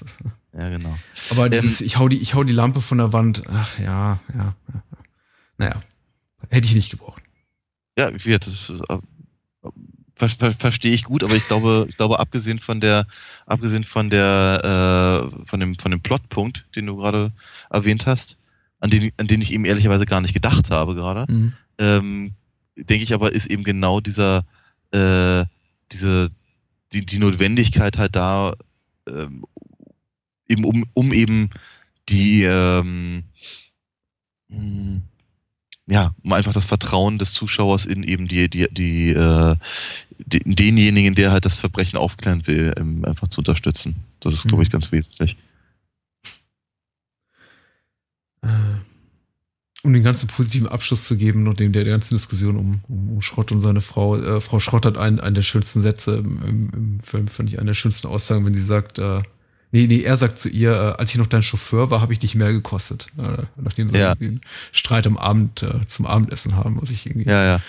[0.58, 0.98] Ja, genau.
[1.30, 4.20] Aber dieses, ähm, ich, hau die, ich hau die Lampe von der Wand, ach ja,
[4.34, 4.54] ja.
[4.72, 4.82] ja.
[5.58, 5.82] Naja,
[6.48, 7.22] hätte ich nicht gebraucht.
[7.98, 8.98] Ja, das ist, äh,
[10.20, 13.06] ver, ver, verstehe ich gut, aber ich glaube, ich glaube, abgesehen von der,
[13.46, 17.32] abgesehen von der, äh, von dem, von dem Plotpunkt, den du gerade
[17.70, 18.36] erwähnt hast,
[18.80, 21.52] an den, an den ich eben ehrlicherweise gar nicht gedacht habe gerade, mhm.
[21.78, 22.32] ähm,
[22.76, 24.44] denke ich aber, ist eben genau dieser,
[24.92, 25.44] äh,
[25.92, 26.30] diese,
[26.92, 28.54] die, die Notwendigkeit halt da,
[29.08, 29.44] ähm,
[30.48, 31.50] eben um, um eben
[32.08, 33.24] die, ähm,
[34.50, 35.02] hm,
[35.90, 39.56] ja, um einfach das Vertrauen des Zuschauers in eben die, die, die, äh,
[40.09, 43.96] die denjenigen, der halt das Verbrechen aufklären will, ähm, einfach zu unterstützen.
[44.20, 44.48] Das ist, mhm.
[44.48, 45.36] glaube ich, ganz wesentlich.
[48.42, 48.48] Äh,
[49.82, 53.22] um den ganzen positiven Abschluss zu geben und dem der, der ganzen Diskussion um, um
[53.22, 54.16] Schrott und seine Frau.
[54.16, 57.58] Äh, Frau Schrott hat einen, einen der schönsten Sätze im, im, im Film, fand ich,
[57.58, 59.22] einen der schönsten Aussagen, wenn sie sagt, äh,
[59.72, 62.18] Nee, nee, er sagt zu ihr, äh, als ich noch dein Chauffeur war, habe ich
[62.18, 63.06] dich mehr gekostet.
[63.16, 64.12] Äh, nachdem sie ja.
[64.12, 64.40] einen
[64.72, 67.60] Streit am Abend äh, zum Abendessen haben, was ich irgendwie ja, ja.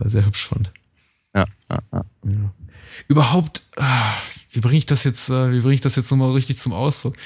[0.00, 0.72] Äh, sehr hübsch fand.
[1.34, 1.46] Ja.
[3.08, 4.12] Überhaupt, ah,
[4.52, 7.16] wie bringe ich das jetzt, äh, wie bringe ich das jetzt nochmal richtig zum Ausdruck?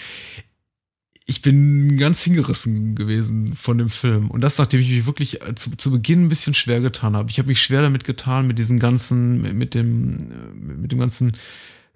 [1.27, 4.31] Ich bin ganz hingerissen gewesen von dem Film.
[4.31, 7.31] Und das, nachdem ich mich wirklich äh, zu, zu Beginn ein bisschen schwer getan habe.
[7.31, 11.37] Ich habe mich schwer damit getan, mit diesen ganzen, mit, mit dem, mit dem ganzen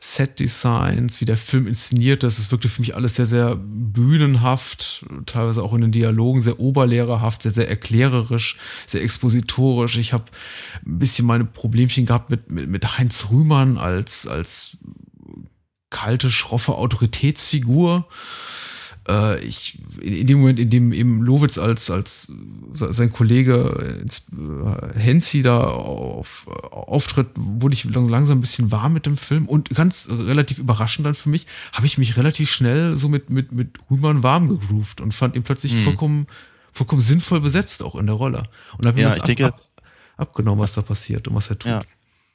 [0.04, 2.40] Set-Designs, wie der Film inszeniert ist.
[2.40, 7.42] Es wirkte für mich alles sehr, sehr bühnenhaft, teilweise auch in den Dialogen sehr oberlehrerhaft,
[7.42, 9.98] sehr, sehr erklärerisch, sehr expositorisch.
[9.98, 10.24] Ich habe
[10.84, 14.76] ein bisschen meine Problemchen gehabt mit, mit, mit Heinz Rühmann als, als
[15.90, 18.08] kalte, schroffe Autoritätsfigur
[19.08, 22.32] äh, ich, in dem Moment, in dem eben Lowitz als, als
[22.74, 29.16] sein Kollege äh, Hensi da auf, auftritt, wurde ich langsam ein bisschen warm mit dem
[29.16, 33.30] Film und ganz relativ überraschend dann für mich, habe ich mich relativ schnell so mit,
[33.30, 35.84] mit, mit Rühmann warm gegroovt und fand ihn plötzlich mhm.
[35.84, 36.26] vollkommen,
[36.72, 38.44] vollkommen sinnvoll besetzt auch in der Rolle.
[38.78, 39.60] Und habe ja, mir das denke, ab,
[40.16, 41.72] abgenommen, was da passiert und was er tut.
[41.72, 41.82] Ja.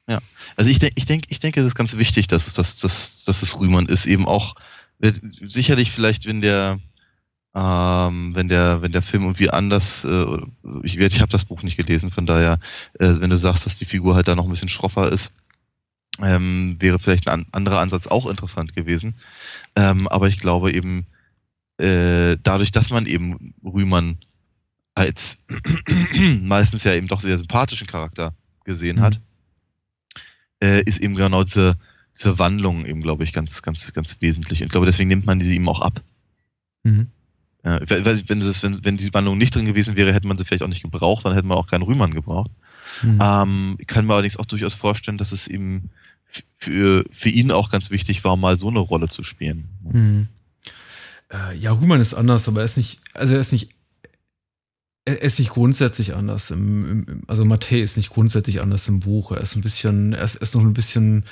[0.10, 0.20] Ja,
[0.56, 3.26] also ich denke, ich denke, ich denke, es ist ganz wichtig, dass es, dass, dass,
[3.26, 4.56] dass es Rühmann ist, eben auch
[5.00, 6.80] sicherlich vielleicht, wenn der,
[7.54, 10.38] ähm, wenn der, wenn der Film irgendwie anders, äh,
[10.84, 12.60] ich, ich habe das Buch nicht gelesen, von daher,
[13.00, 15.32] äh, wenn du sagst, dass die Figur halt da noch ein bisschen schroffer ist,
[16.22, 19.16] ähm, wäre vielleicht ein anderer Ansatz auch interessant gewesen.
[19.76, 21.06] Ähm, aber ich glaube eben,
[21.78, 24.18] äh, dadurch, dass man eben Rühmann
[24.96, 25.38] als
[26.42, 28.34] meistens ja eben doch sehr sympathischen Charakter
[28.64, 29.02] gesehen mhm.
[29.02, 29.22] hat,
[30.62, 31.76] äh, ist eben genau diese,
[32.18, 34.62] diese Wandlung eben, glaube ich, ganz, ganz, ganz wesentlich.
[34.62, 36.02] Ich glaube, deswegen nimmt man diese ihm auch ab.
[36.84, 37.08] Mhm.
[37.64, 40.64] Ja, wenn, das, wenn, wenn diese Wandlung nicht drin gewesen wäre, hätte man sie vielleicht
[40.64, 42.52] auch nicht gebraucht, dann hätte man auch keinen Rühmann gebraucht.
[43.02, 43.20] Mhm.
[43.22, 45.90] Ähm, ich kann mir allerdings auch durchaus vorstellen, dass es ihm
[46.58, 49.68] für, für ihn auch ganz wichtig war, mal so eine Rolle zu spielen.
[49.84, 50.28] Mhm.
[51.32, 53.72] Äh, ja, Rühmann ist anders, aber er ist nicht, also er ist nicht
[55.06, 56.52] er ist nicht grundsätzlich anders.
[56.52, 59.32] Im, im, also Matthä ist nicht grundsätzlich anders im Buch.
[59.32, 61.24] Er ist ein bisschen, er ist, er ist noch ein bisschen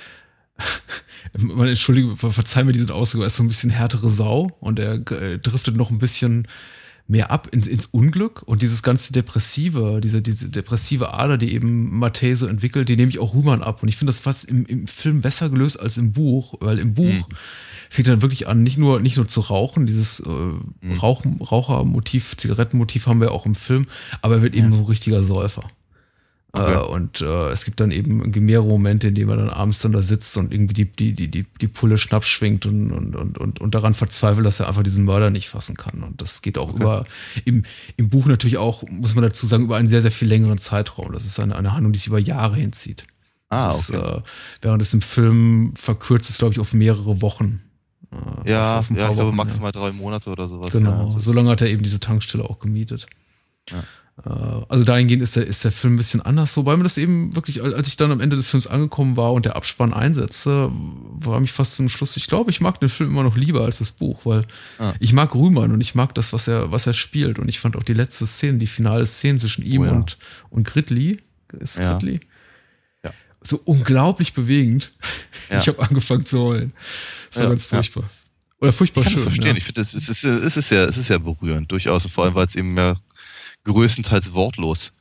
[1.37, 4.95] man entschuldige, verzeih mir diesen Ausdruck, er ist so ein bisschen härtere Sau und er
[5.11, 6.47] äh, driftet noch ein bisschen
[7.07, 11.99] mehr ab ins, ins Unglück und dieses ganze Depressive, diese, diese depressive Ader, die eben
[11.99, 14.65] Matthä so entwickelt, die nehme ich auch Rühmann ab und ich finde das fast im,
[14.65, 17.25] im Film besser gelöst als im Buch, weil im Buch mhm.
[17.89, 20.97] fängt er dann wirklich an, nicht nur, nicht nur zu rauchen, dieses äh, mhm.
[20.99, 23.85] Rauch, Rauchermotiv, Zigarettenmotiv haben wir auch im Film,
[24.23, 25.61] aber er wird eben so ein richtiger Säufer.
[26.55, 26.73] Okay.
[26.73, 29.91] Äh, und äh, es gibt dann eben mehrere Momente, in denen man dann abends dann
[29.91, 33.37] da sitzt und irgendwie die, die, die, die, die Pulle Schnaps schwingt und, und, und,
[33.37, 36.01] und, und daran verzweifelt, dass er einfach diesen Mörder nicht fassen kann.
[36.01, 36.77] Und das geht auch okay.
[36.77, 37.03] über,
[37.43, 37.63] im,
[37.97, 41.11] im Buch natürlich auch, muss man dazu sagen, über einen sehr, sehr viel längeren Zeitraum.
[41.11, 43.05] Das ist eine, eine Handlung, die sich über Jahre hinzieht.
[43.49, 43.77] Ah, okay.
[43.77, 44.21] Ist, äh,
[44.61, 47.61] während es im Film verkürzt ist, glaube ich, auf mehrere Wochen.
[48.11, 49.79] Äh, ja, auf, auf ja ich glaube maximal ja.
[49.79, 50.71] drei Monate oder sowas.
[50.71, 53.07] Genau, ja, so lange hat er eben diese Tankstelle auch gemietet.
[53.69, 53.83] Ja.
[54.23, 57.35] Äh, also dahingehend ist der, ist der Film ein bisschen anders, wobei mir das eben
[57.35, 61.39] wirklich, als ich dann am Ende des Films angekommen war und der Abspann einsetzte, war
[61.39, 63.91] mich fast zum Schluss, ich glaube, ich mag den Film immer noch lieber als das
[63.91, 64.43] Buch, weil
[64.79, 64.93] ah.
[64.99, 67.75] ich mag Rühmann und ich mag das, was er, was er spielt und ich fand
[67.75, 69.91] auch die letzte Szene, die finale Szene zwischen ihm oh, ja.
[69.91, 70.17] und,
[70.49, 71.17] und Gridley,
[71.59, 71.97] ist ja.
[71.97, 72.21] Gridley?
[73.03, 73.11] Ja.
[73.41, 74.91] So unglaublich bewegend.
[75.49, 75.59] Ja.
[75.59, 76.73] Ich habe angefangen zu heulen.
[77.29, 78.09] Das war ganz furchtbar.
[78.59, 79.25] Oder furchtbar ich kann schön.
[79.25, 79.57] Das verstehen.
[79.57, 82.05] Ich finde, es ist, es, ist ja, es ist ja berührend, durchaus.
[82.05, 82.95] Und vor allem, weil es eben ja
[83.65, 84.93] größtenteils wortlos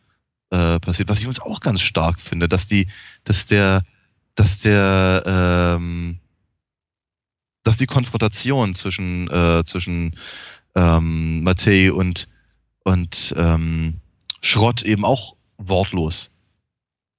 [0.50, 2.88] äh, passiert, was ich uns auch ganz stark finde, dass die,
[3.24, 3.82] dass der,
[4.34, 6.18] dass der, ähm,
[7.62, 10.16] dass die Konfrontation zwischen, äh, zwischen
[10.74, 12.28] ähm, Matei und,
[12.82, 14.00] und ähm,
[14.40, 16.30] Schrott eben auch wortlos,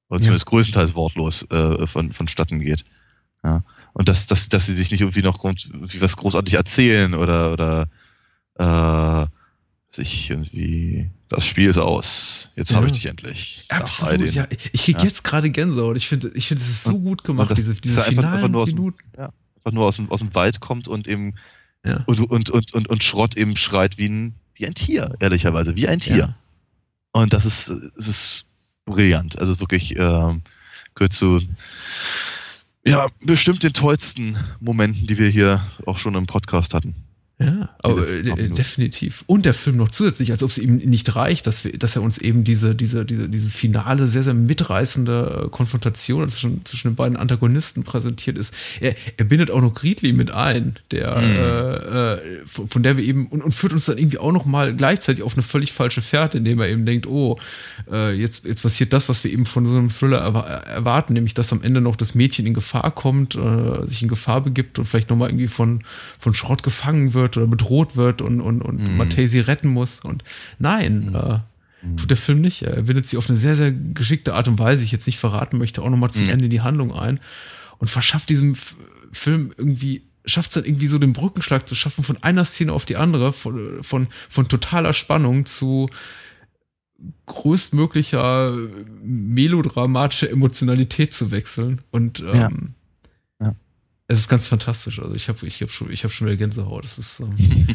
[0.10, 0.50] oder zumindest ja.
[0.50, 2.86] größtenteils wortlos äh, von, vonstatten geht.
[3.44, 3.64] Ja.
[3.94, 7.88] Und dass, dass, dass sie sich nicht irgendwie noch irgendwie was großartig erzählen oder, oder
[8.56, 9.28] äh,
[9.96, 12.78] sich irgendwie, das Spiel ist aus, jetzt ja.
[12.78, 13.66] habe ich dich endlich.
[13.70, 14.48] Absolut, ja.
[14.72, 15.06] Ich kriege ja.
[15.06, 15.98] jetzt gerade Gänsehaut.
[15.98, 18.50] Ich finde, ich finde, es ist so gut gemacht, das, diese, diese finalen einfach, einfach
[18.50, 18.98] nur Minuten.
[19.14, 21.36] Dem, ja, einfach nur aus dem, aus dem Wald kommt und eben
[22.08, 25.88] und, und, und, und, und Schrott eben schreit wie ein, wie ein Tier, ehrlicherweise, wie
[25.88, 26.36] ein Tier.
[27.12, 28.46] Und das ist, es ist
[28.86, 29.38] brillant.
[29.38, 30.42] Also wirklich ähm,
[30.96, 31.42] gehört zu
[32.88, 36.96] ja, bestimmt den tollsten Momenten, die wir hier auch schon im Podcast hatten.
[37.38, 39.26] Ja, aber äh, definitiv.
[39.28, 42.02] Und der Film noch zusätzlich, als ob es ihm nicht reicht, dass, wir, dass er
[42.02, 46.96] uns eben diese, diese, diese, diese finale, sehr, sehr mitreißende äh, Konfrontation zwischen, zwischen den
[46.96, 48.54] beiden Antagonisten präsentiert ist.
[48.80, 51.36] Er, er bindet auch noch Gridley mit ein, der, mhm.
[51.36, 54.46] äh, äh von, von, der wir eben, und, und führt uns dann irgendwie auch noch
[54.46, 57.38] mal gleichzeitig auf eine völlig falsche Fährte, indem er eben denkt, oh,
[57.92, 61.52] äh, jetzt, jetzt passiert das, was wir eben von so einem Thriller erwarten, nämlich dass
[61.52, 65.10] am Ende noch das Mädchen in Gefahr kommt, äh, sich in Gefahr begibt und vielleicht
[65.10, 65.84] noch mal irgendwie von,
[66.18, 69.28] von Schrott gefangen wird wird oder bedroht wird und, und, und mhm.
[69.28, 70.00] Sie retten muss.
[70.00, 70.24] Und
[70.60, 71.16] nein, mhm.
[71.16, 71.40] äh,
[71.82, 71.98] mhm.
[71.98, 72.62] tut der Film nicht.
[72.62, 75.58] Er windet sie auf eine sehr, sehr geschickte Art und Weise, ich jetzt nicht verraten
[75.58, 76.30] möchte, auch nochmal zum mhm.
[76.30, 77.20] Ende in die Handlung ein
[77.78, 78.56] und verschafft diesem
[79.12, 82.86] Film irgendwie schafft es dann irgendwie so den Brückenschlag zu schaffen von einer Szene auf
[82.86, 85.88] die andere, von, von, von totaler Spannung zu
[87.28, 88.58] größtmöglicher
[89.04, 91.82] melodramatischer Emotionalität zu wechseln.
[91.92, 92.50] Und ähm, ja.
[94.08, 95.00] Es ist ganz fantastisch.
[95.00, 96.84] Also ich habe ich hab schon, ich hab schon wieder Gänsehaut.
[96.84, 97.36] Das ist, ähm,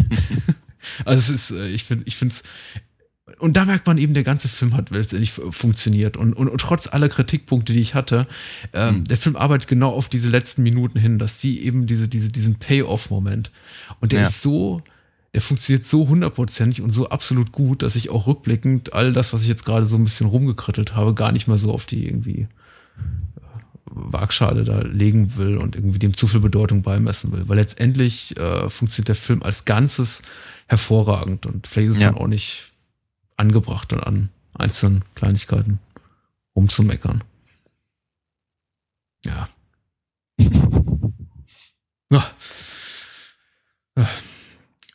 [1.05, 2.43] also es ist, äh, ich finde, ich finde es,
[3.39, 6.16] und da merkt man eben, der ganze Film hat letztendlich funktioniert.
[6.16, 8.26] Und, und, und trotz aller Kritikpunkte, die ich hatte,
[8.72, 9.05] ähm, mhm.
[9.05, 12.57] der Film arbeitet genau auf diese letzten Minuten hin, dass sie eben diese, diese, diesen
[12.57, 13.51] Payoff-Moment.
[14.01, 14.26] Und der ja.
[14.26, 14.83] ist so,
[15.33, 19.43] der funktioniert so hundertprozentig und so absolut gut, dass ich auch rückblickend all das, was
[19.43, 22.49] ich jetzt gerade so ein bisschen rumgekrittelt habe, gar nicht mehr so auf die irgendwie
[23.91, 27.49] Waagschale da legen will und irgendwie dem zu viel Bedeutung beimessen will.
[27.49, 30.22] Weil letztendlich äh, funktioniert der Film als Ganzes
[30.66, 32.12] hervorragend und vielleicht ist es ja.
[32.12, 32.72] dann auch nicht
[33.36, 35.80] angebracht, dann an einzelnen Kleinigkeiten
[36.55, 37.24] rumzumeckern.
[39.24, 39.49] Ja.
[42.11, 42.30] ja.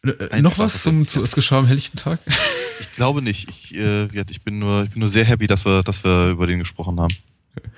[0.04, 2.20] Äh, noch was zum, zu Es geschah am helllichten Tag?
[2.82, 3.50] Ich glaube nicht.
[3.50, 6.46] Ich, äh, ich, bin nur, ich bin nur sehr happy, dass wir, dass wir über
[6.46, 7.14] den gesprochen haben.
[7.56, 7.70] Okay.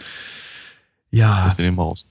[1.11, 1.45] Ja.
[1.45, 2.05] Das wir den mal raus.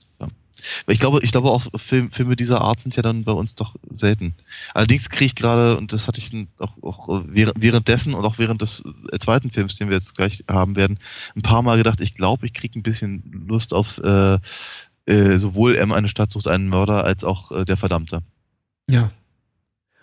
[0.87, 3.75] Ich glaube, ich glaube auch Film, Filme dieser Art sind ja dann bei uns doch
[3.91, 4.33] selten.
[4.73, 8.83] Allerdings kriege ich gerade, und das hatte ich auch, auch währenddessen und auch während des
[9.11, 10.99] äh, zweiten Films, den wir jetzt gleich haben werden,
[11.35, 14.39] ein paar Mal gedacht, ich glaube, ich kriege ein bisschen Lust auf äh,
[15.05, 18.21] äh, sowohl M eine Stadt sucht einen Mörder als auch äh, der Verdammte.
[18.89, 19.11] Ja.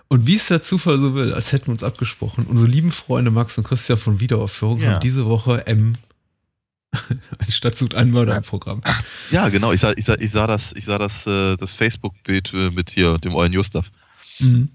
[0.09, 3.31] Und wie es der Zufall so will, als hätten wir uns abgesprochen, unsere lieben Freunde
[3.31, 4.93] Max und Christian von Wiederaufführung ja.
[4.93, 5.95] haben diese Woche M
[7.39, 8.83] Eine Stadt sucht einen Mörder im Programm.
[9.31, 9.73] Ja, genau.
[9.73, 12.91] Ich sah, ich sah, ich sah das, ich sah das, äh, das Facebook-Bild äh, mit
[12.91, 13.91] hier, dem Eulen Justaf.
[14.39, 14.69] Mhm.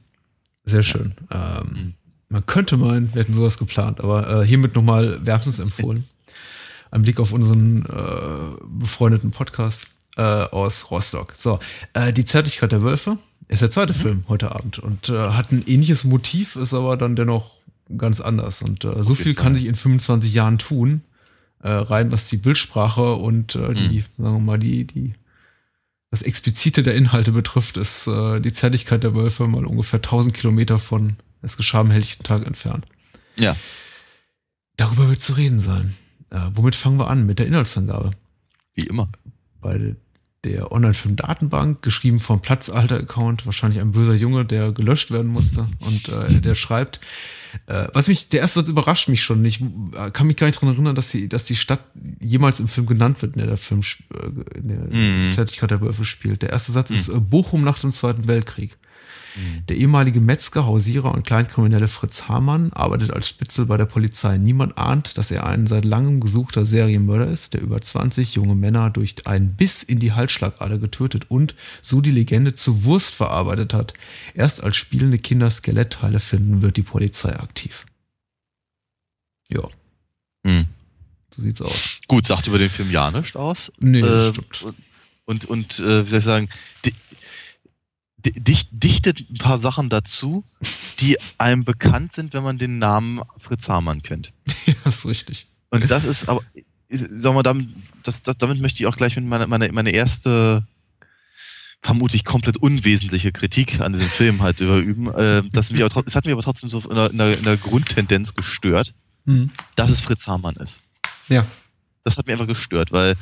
[0.65, 1.13] Sehr schön.
[1.32, 1.93] Ähm, mhm.
[2.30, 6.05] Man könnte meinen, wir hätten sowas geplant, aber äh, hiermit nochmal wärmstens empfohlen.
[6.91, 9.82] Ein Blick auf unseren äh, befreundeten Podcast
[10.17, 11.34] äh, aus Rostock.
[11.36, 11.59] So,
[11.93, 13.17] äh, die Zärtlichkeit der Wölfe
[13.47, 13.97] ist der zweite mhm.
[13.97, 17.49] Film heute Abend und hat ein ähnliches Motiv, ist aber dann dennoch
[17.97, 18.61] ganz anders.
[18.61, 21.01] Und so viel kann sich in 25 Jahren tun
[21.62, 24.24] äh, rein, was die Bildsprache und äh, die, mhm.
[24.24, 25.14] sagen wir mal, die, die,
[26.12, 30.80] das Explizite der Inhalte betrifft, ist äh, die Zärtlichkeit der Wölfe mal ungefähr 1000 Kilometer
[30.80, 32.86] von es geschah am helllichten Tag entfernt.
[33.38, 33.55] Ja.
[34.76, 35.95] Darüber wird zu reden sein.
[36.30, 37.26] Äh, womit fangen wir an?
[37.26, 38.12] Mit der Inhaltsangabe.
[38.74, 39.10] Wie immer.
[39.62, 39.95] Bei
[40.43, 45.67] der Online-Film-Datenbank, geschrieben vom Platzalter-Account, wahrscheinlich ein böser Junge, der gelöscht werden musste.
[45.81, 47.01] Und äh, der schreibt,
[47.67, 49.43] äh, was mich, der erste Satz überrascht mich schon.
[49.43, 51.81] Ich äh, kann mich gar nicht daran erinnern, dass die, dass die Stadt
[52.19, 55.33] jemals im Film genannt wird, in der der Film äh, in der mm.
[55.33, 56.41] Zärtlichkeit der Wölfe spielt.
[56.41, 56.93] Der erste Satz mm.
[56.93, 58.77] ist äh, Bochum nach dem Zweiten Weltkrieg.
[59.36, 59.65] Mhm.
[59.67, 64.38] Der ehemalige Metzger, Hausierer und Kleinkriminelle Fritz Hamann arbeitet als Spitzel bei der Polizei.
[64.38, 68.89] Niemand ahnt, dass er ein seit langem gesuchter Serienmörder ist, der über 20 junge Männer
[68.89, 73.93] durch einen Biss in die Halsschlagader getötet und so die Legende zu Wurst verarbeitet hat.
[74.34, 77.86] Erst als spielende Kinder Skelettteile finden, wird die Polizei aktiv.
[79.49, 79.67] Ja.
[80.45, 80.65] Hm.
[81.36, 81.99] So sieht's aus.
[82.07, 83.71] Gut, sagt über den Film ja nichts aus.
[83.80, 84.75] Nee, äh, stimmt.
[85.25, 86.49] Und, und äh, wie soll ich sagen,
[86.86, 86.93] die,
[88.26, 90.43] dichtet ein paar Sachen dazu,
[90.99, 94.34] die einem bekannt sind, wenn man den Namen Fritz Hamann kennt.
[94.65, 95.47] Ja, ist richtig.
[95.72, 96.41] Und das ist aber,
[96.89, 97.70] sagen wir, damit,
[98.03, 100.63] das, das, damit möchte ich auch gleich mit meiner meine, meine erste
[101.82, 105.11] vermutlich komplett unwesentliche Kritik an diesem Film halt überüben.
[105.13, 107.43] Äh, das, mich aber, das hat mich aber trotzdem so in der, in der, in
[107.43, 108.93] der Grundtendenz gestört,
[109.26, 109.51] mhm.
[109.76, 110.80] dass es Fritz Hamann ist.
[111.30, 111.45] Ja.
[112.03, 113.15] Das hat mich einfach gestört, weil,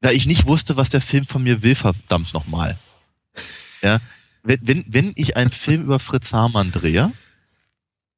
[0.00, 2.78] weil ich nicht wusste, was der Film von mir will, verdammt nochmal.
[3.86, 4.00] Ja.
[4.42, 7.12] Wenn, wenn, wenn ich einen Film über Fritz Hamann drehe,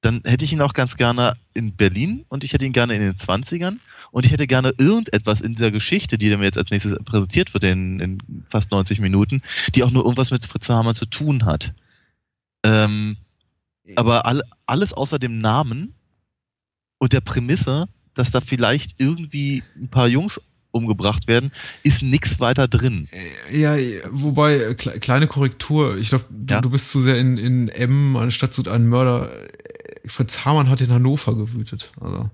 [0.01, 3.01] dann hätte ich ihn auch ganz gerne in Berlin und ich hätte ihn gerne in
[3.01, 3.79] den 20ern
[4.11, 7.65] und ich hätte gerne irgendetwas in dieser Geschichte, die mir jetzt als nächstes präsentiert wird
[7.65, 9.43] in, in fast 90 Minuten,
[9.75, 11.75] die auch nur irgendwas mit Fritz Hamann zu tun hat.
[12.65, 13.17] Ähm,
[13.97, 15.95] aber all, alles außer dem Namen
[16.99, 20.41] und der Prämisse, dass da vielleicht irgendwie ein paar Jungs
[20.71, 21.53] umgebracht werden,
[21.83, 23.09] ist nichts weiter drin.
[23.51, 23.77] Ja,
[24.11, 26.61] wobei, kleine Korrektur, ich glaube, du, ja?
[26.61, 29.31] du, bist zu sehr in, in M, anstatt zu einem Mörder.
[30.07, 31.91] Fritz Hamann hat in Hannover gewütet.
[32.01, 32.31] Also,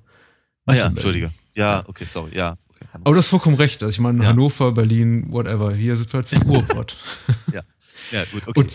[0.66, 1.32] ah ja, Entschuldige.
[1.54, 2.56] Ja, okay, sorry, ja.
[2.68, 3.82] Okay, Aber du hast vollkommen recht.
[3.82, 4.28] Also ich meine, ja.
[4.28, 5.74] Hannover, Berlin, whatever.
[5.74, 6.96] Hier sind wir halt zum Ruhrpott.
[7.52, 7.62] ja.
[8.10, 8.60] ja, gut, okay.
[8.60, 8.72] Und,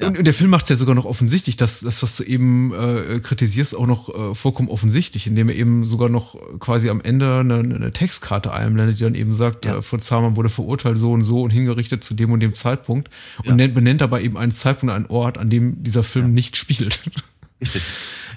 [0.00, 0.08] ja.
[0.08, 3.20] Und, der Film macht es ja sogar noch offensichtlich, dass das, was du eben äh,
[3.20, 7.58] kritisierst, auch noch äh, vollkommen offensichtlich, indem er eben sogar noch quasi am Ende eine,
[7.58, 9.78] eine Textkarte einblendet, die dann eben sagt, ja.
[9.78, 13.08] äh, Fritz Hamann wurde verurteilt so und so und hingerichtet zu dem und dem Zeitpunkt
[13.38, 13.54] und ja.
[13.54, 17.00] nennt, benennt aber eben einen Zeitpunkt, einen Ort, an dem dieser Film nicht spielt.
[17.60, 17.82] Richtig.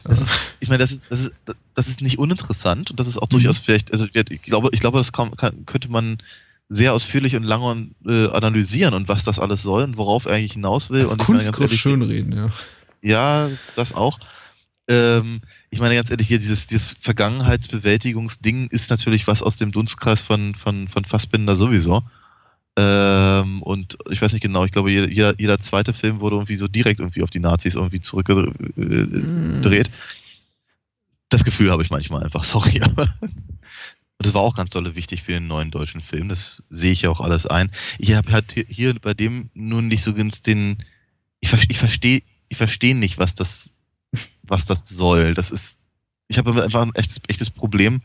[0.04, 1.32] Das ist, ich meine, das ist, das ist,
[1.76, 3.64] das ist nicht uninteressant und das ist auch durchaus mhm.
[3.66, 6.20] vielleicht, also ich glaube, ich glaube, das kann, kann, könnte man
[6.70, 10.54] sehr ausführlich und lange äh, analysieren und was das alles soll und worauf er eigentlich
[10.54, 11.04] hinaus will.
[11.04, 12.48] Als und Kunstgriff schönreden, ja.
[13.02, 14.20] Ja, das auch.
[14.90, 20.22] Ähm, ich meine ganz ehrlich, hier dieses, dieses Vergangenheitsbewältigungsding ist natürlich was aus dem Dunstkreis
[20.22, 22.04] von, von, von Fassbinder sowieso.
[22.78, 26.68] Ähm, und ich weiß nicht genau, ich glaube, jeder, jeder zweite Film wurde irgendwie so
[26.68, 29.90] direkt irgendwie auf die Nazis irgendwie zurückgedreht.
[29.90, 29.94] Mm.
[31.30, 33.08] Das Gefühl habe ich manchmal einfach, sorry, aber.
[34.18, 36.30] Und das war auch ganz dolle wichtig für den neuen deutschen Film.
[36.30, 37.70] Das sehe ich ja auch alles ein.
[38.00, 40.84] Ich habe halt hier bei dem nun nicht so ganz den.
[41.40, 43.72] Ich, ich verstehe ich verstehe nicht, was das,
[44.44, 45.34] was das soll.
[45.34, 45.78] Das ist.
[46.30, 48.02] Ich habe einfach ein echtes, echtes Problem,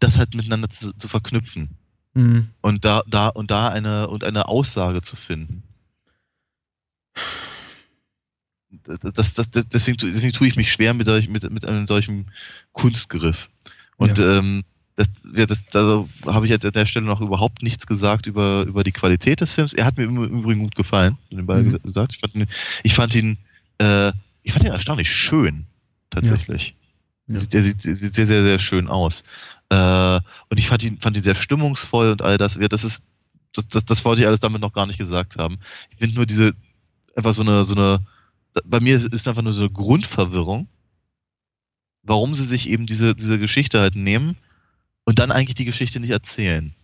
[0.00, 1.76] das halt miteinander zu, zu verknüpfen.
[2.14, 2.48] Mhm.
[2.60, 5.62] Und da, da, und da eine, und eine Aussage zu finden.
[9.02, 12.30] Das, das, das, deswegen, deswegen tue ich mich schwer mit, mit, mit einem solchen
[12.72, 13.50] Kunstgriff.
[13.96, 14.38] Und ja.
[14.38, 14.64] ähm,
[15.00, 18.64] das, ja, das, da habe ich jetzt an der Stelle noch überhaupt nichts gesagt über,
[18.68, 19.72] über die Qualität des Films.
[19.72, 21.80] Er hat mir im Übrigen gut gefallen, mhm.
[21.82, 22.12] gesagt.
[22.12, 22.46] Ich fand ihn,
[22.82, 23.38] ich fand ihn,
[23.78, 25.64] äh, ich fand ihn erstaunlich schön,
[26.10, 26.74] tatsächlich.
[27.26, 27.36] Ja.
[27.36, 27.46] Ja.
[27.46, 29.22] Der sieht, sieht, sehr, sehr, sehr schön aus.
[29.70, 30.20] Äh,
[30.50, 32.56] und ich fand ihn, fand ihn sehr stimmungsvoll und all das.
[32.56, 33.02] Ja, das ist,
[33.54, 35.60] das, das, das wollte ich alles damit noch gar nicht gesagt haben.
[35.90, 36.52] Ich finde nur diese,
[37.16, 38.04] einfach so eine, so eine,
[38.64, 40.68] bei mir ist einfach nur so eine Grundverwirrung,
[42.02, 44.36] warum sie sich eben diese, diese Geschichte halt nehmen
[45.04, 46.74] und dann eigentlich die Geschichte nicht erzählen.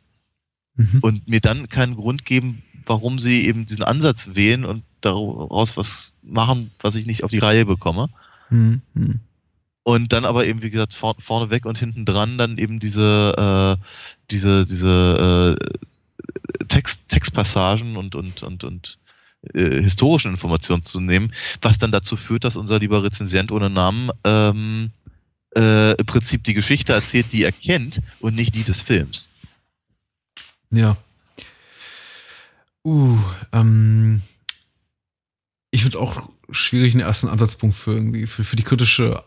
[0.75, 0.99] Mhm.
[1.01, 6.13] Und mir dann keinen Grund geben, warum sie eben diesen Ansatz wählen und daraus was
[6.23, 8.09] machen, was ich nicht auf die Reihe bekomme.
[8.51, 8.83] Mhm.
[9.83, 13.79] Und dann aber eben, wie gesagt, vor, vorne weg und hinten dran dann eben diese,
[13.79, 13.85] äh,
[14.31, 18.99] diese, diese äh, Text, Textpassagen und, und, und, und
[19.55, 24.11] äh, historischen Informationen zu nehmen, was dann dazu führt, dass unser lieber Rezensent ohne Namen
[24.25, 24.91] ähm,
[25.57, 29.31] äh, im Prinzip die Geschichte erzählt, die er kennt und nicht die des Films.
[30.71, 30.97] Ja.
[32.85, 33.19] Uh,
[33.53, 34.23] ähm,
[35.71, 39.25] ich finde es auch schwierig, einen ersten Ansatzpunkt für irgendwie für, für die kritische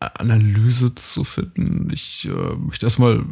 [0.00, 1.90] Analyse zu finden.
[1.92, 3.24] Ich äh, möchte erstmal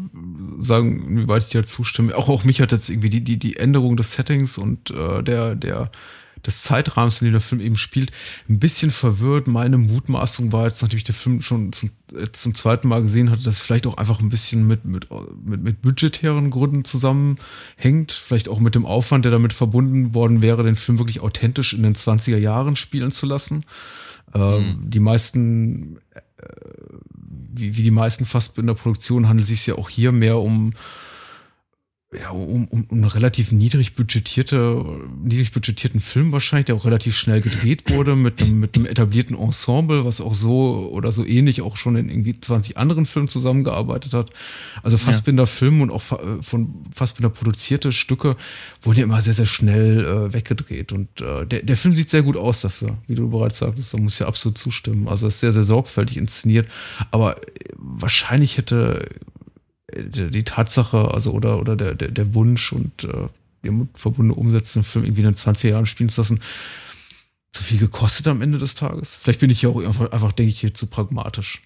[0.58, 2.16] sagen, inwieweit ich dir zustimme.
[2.16, 5.54] Auch, auch mich hat jetzt irgendwie die, die, die Änderung des Settings und äh, der,
[5.54, 5.90] der
[6.46, 8.12] des Zeitrahmens, in dem der Film eben spielt,
[8.48, 9.46] ein bisschen verwirrt.
[9.46, 13.30] Meine Mutmaßung war jetzt, nachdem ich den Film schon zum, äh, zum zweiten Mal gesehen
[13.30, 15.08] hatte, dass es vielleicht auch einfach ein bisschen mit, mit,
[15.44, 18.12] mit, mit budgetären Gründen zusammenhängt.
[18.12, 21.82] Vielleicht auch mit dem Aufwand, der damit verbunden worden wäre, den Film wirklich authentisch in
[21.82, 23.64] den 20er Jahren spielen zu lassen.
[24.34, 24.90] Ähm, mhm.
[24.90, 26.20] Die meisten, äh,
[27.52, 30.72] wie, wie die meisten Fassbinder-Produktionen, handelt es sich ja auch hier mehr um
[32.18, 34.84] ja, um, um, um einen relativ niedrig budgetierte,
[35.22, 39.36] niedrig budgetierten Film wahrscheinlich, der auch relativ schnell gedreht wurde, mit einem, mit einem etablierten
[39.36, 44.14] Ensemble, was auch so oder so ähnlich auch schon in irgendwie 20 anderen Filmen zusammengearbeitet
[44.14, 44.30] hat.
[44.82, 45.46] Also Fassbinder ja.
[45.46, 48.36] Film und auch von Fassbinder produzierte Stücke
[48.82, 50.92] wurden ja immer sehr, sehr schnell äh, weggedreht.
[50.92, 53.98] Und äh, der, der Film sieht sehr gut aus dafür, wie du bereits sagtest, da
[53.98, 55.08] muss ja absolut zustimmen.
[55.08, 56.68] Also ist sehr, sehr sorgfältig inszeniert.
[57.10, 57.36] Aber
[57.76, 59.08] wahrscheinlich hätte
[59.92, 63.28] die Tatsache, also oder, oder der, der, der Wunsch und äh,
[63.62, 66.40] die verbundene Umsetzung, Film irgendwie in den 20 Jahren spielen zu lassen,
[67.52, 69.16] zu viel gekostet am Ende des Tages.
[69.16, 71.62] Vielleicht bin ich ja auch einfach, einfach denke ich, hier zu pragmatisch.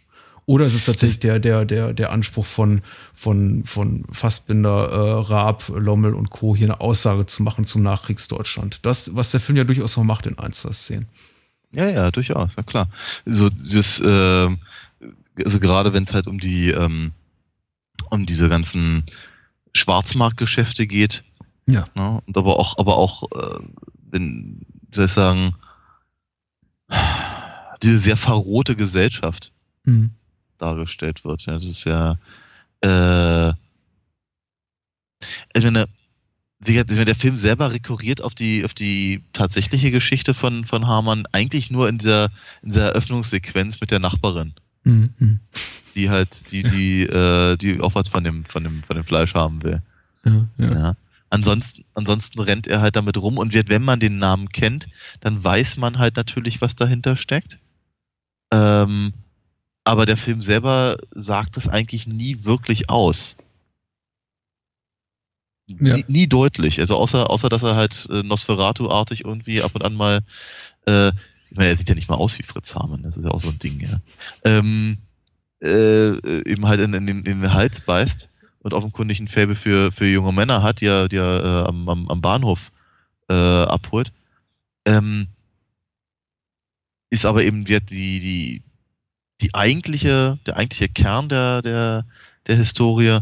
[0.47, 2.83] Oder ist es tatsächlich der, der, der, der Anspruch von,
[3.15, 6.57] von, von Fassbinder, äh, Raab, Lommel und Co.
[6.57, 8.81] hier eine Aussage zu machen zum Nachkriegsdeutschland?
[8.83, 11.07] Das, was der Film ja durchaus noch macht in ein, zwei Szenen.
[11.73, 12.89] Ja, ja, durchaus, na klar.
[13.27, 14.49] So, das, äh,
[15.45, 17.13] also gerade wenn es halt um die, ähm,
[18.11, 19.05] um diese ganzen
[19.75, 21.25] Schwarzmarktgeschäfte geht.
[21.67, 21.87] Ja.
[21.95, 22.21] Ne?
[22.27, 23.61] Und aber auch, aber auch, äh,
[24.11, 25.55] wenn, wie soll ich sagen,
[27.83, 29.53] diese sehr verrohte Gesellschaft
[29.85, 30.11] Mhm.
[30.59, 31.47] dargestellt wird.
[31.47, 32.17] Ja, das ist ja,
[32.83, 33.51] äh,
[35.55, 35.87] ich meine,
[36.59, 40.67] wie gesagt, ich meine, der Film selber rekurriert auf die, auf die tatsächliche Geschichte von,
[40.67, 42.27] von Hamann eigentlich nur in dieser,
[42.63, 44.55] in dieser Eröffnungssequenz mit der Nachbarin,
[44.85, 45.41] Mhm.
[45.95, 49.35] Die halt, die, die, äh, die auch was von dem, von dem, von dem Fleisch
[49.35, 49.83] haben will.
[50.25, 50.73] Ja, ja.
[50.73, 50.97] Ja.
[51.31, 54.89] Ansonsten, ansonsten rennt er halt damit rum und wird, wenn man den Namen kennt,
[55.21, 57.61] dann weiß man halt natürlich, was dahinter steckt.
[58.53, 59.13] Ähm,
[59.85, 63.37] aber der Film selber sagt es eigentlich nie wirklich aus.
[65.69, 65.97] Ja.
[65.97, 66.81] Nie, nie deutlich.
[66.81, 70.21] Also außer, außer dass er halt äh, Nosferatu-artig irgendwie ab und an mal,
[70.87, 71.13] äh,
[71.51, 73.41] ich meine, er sieht ja nicht mal aus wie Fritz Hamann, das ist ja auch
[73.41, 74.01] so ein Ding, ja.
[74.45, 74.99] Ähm,
[75.61, 76.15] äh,
[76.49, 78.29] eben halt in, in, den, in den Hals beißt
[78.61, 81.89] und offenkundig ein Faible für, für junge Männer hat, die er, die er äh, am,
[82.09, 82.71] am, Bahnhof
[83.29, 84.13] äh, abholt.
[84.85, 85.27] Ähm,
[87.11, 88.63] ist aber eben die, die, die,
[89.41, 92.07] die eigentliche, der eigentliche Kern der, der,
[92.47, 93.19] der Historie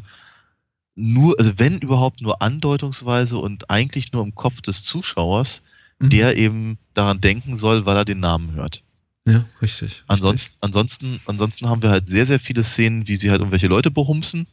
[0.94, 5.62] nur, also wenn überhaupt nur andeutungsweise und eigentlich nur im Kopf des Zuschauers,
[5.98, 6.10] Mhm.
[6.10, 8.82] der eben daran denken soll, weil er den Namen hört.
[9.26, 10.04] Ja, richtig.
[10.06, 13.90] Ansonsten, ansonsten, ansonsten haben wir halt sehr, sehr viele Szenen, wie sie halt irgendwelche Leute
[13.90, 14.46] behumsen,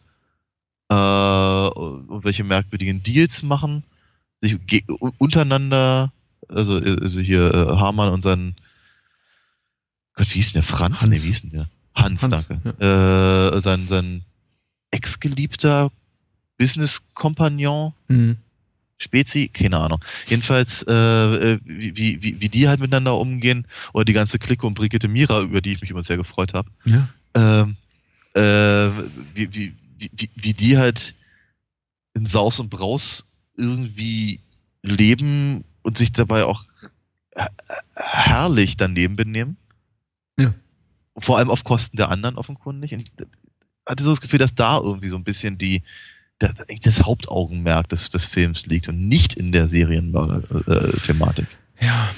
[0.91, 3.83] äh, irgendwelche merkwürdigen Deals machen,
[4.41, 4.57] sich
[5.17, 6.11] untereinander,
[6.49, 8.55] also, also hier äh, Hamann und sein
[10.15, 10.63] Gott, wie hieß denn der?
[10.63, 11.01] Franz?
[11.01, 11.09] Hans.
[11.09, 11.67] Nee, wie hieß denn der?
[11.93, 12.83] Hans, Hans, danke.
[12.83, 14.23] Äh, sein, sein
[14.91, 15.91] ex-geliebter
[16.57, 18.37] Business-Kompagnon, Mhm.
[18.97, 20.03] Spezi, keine Ahnung.
[20.27, 24.73] Jedenfalls, äh, äh, wie, wie, wie die halt miteinander umgehen, oder die ganze Clique um
[24.73, 27.09] Brigitte Mira, über die ich mich immer sehr gefreut habe, Ja.
[27.33, 27.75] ähm,
[28.33, 28.89] äh,
[29.33, 31.13] wie, wie, wie, wie- die halt
[32.13, 33.25] in Saus und Braus
[33.57, 34.39] irgendwie
[34.81, 36.65] leben und sich dabei auch
[37.35, 37.51] her-
[37.95, 39.57] herrlich daneben benehmen.
[40.39, 40.53] Ja.
[41.17, 42.93] Vor allem auf Kosten der anderen offenkundig.
[42.93, 43.11] Und ich
[43.85, 45.81] hatte so das Gefühl, dass da irgendwie so ein bisschen die
[46.39, 51.47] das, das Hauptaugenmerk des, des Films liegt und nicht in der Serienmörder-Thematik.
[51.79, 52.09] Ja,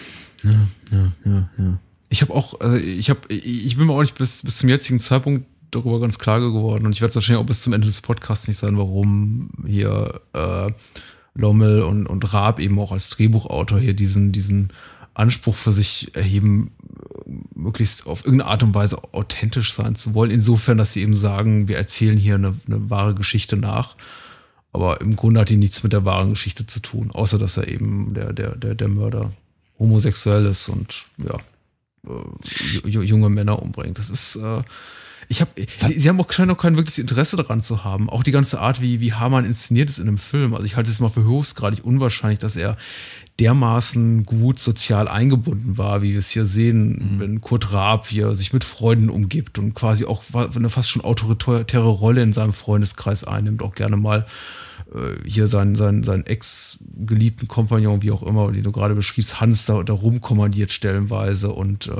[0.43, 1.79] ja, ja, ja, ja.
[2.09, 4.99] Ich habe auch, also ich habe, ich bin mir auch nicht bis, bis zum jetzigen
[4.99, 8.01] Zeitpunkt darüber ganz klar geworden und ich werde es wahrscheinlich auch bis zum Ende des
[8.01, 10.67] Podcasts nicht sein, warum hier äh,
[11.33, 14.71] Lommel und, und Raab eben auch als Drehbuchautor hier diesen, diesen
[15.13, 16.71] Anspruch für sich erheben,
[17.55, 20.31] möglichst auf irgendeine Art und Weise authentisch sein zu wollen.
[20.31, 23.95] Insofern, dass sie eben sagen, wir erzählen hier eine, eine wahre Geschichte nach.
[24.73, 27.67] Aber im Grunde hat die nichts mit der wahren Geschichte zu tun, außer dass er
[27.67, 29.31] eben der, der, der, der Mörder
[29.79, 31.37] homosexuell ist und ja,
[32.05, 33.97] äh, ju- junge Männer umbringt.
[33.97, 34.61] Das ist, äh,
[35.29, 38.09] ich habe, sie, sie haben auch scheinen auch kein wirkliches Interesse daran zu haben.
[38.09, 40.53] Auch die ganze Art, wie, wie Hamann inszeniert ist in einem Film.
[40.53, 42.77] Also ich halte es mal für höchstgradig unwahrscheinlich, dass er
[43.39, 48.51] dermaßen gut sozial eingebunden war, wie wir es hier sehen, wenn Kurt Raab hier sich
[48.51, 53.61] mit Freunden umgibt und quasi auch eine fast schon autoritäre Rolle in seinem Freundeskreis einnimmt,
[53.61, 54.25] auch gerne mal
[54.93, 59.65] äh, hier seinen, seinen, seinen ex-geliebten Kompagnon, wie auch immer, den du gerade beschriebst, Hans
[59.65, 61.91] da, da rumkommandiert stellenweise und äh,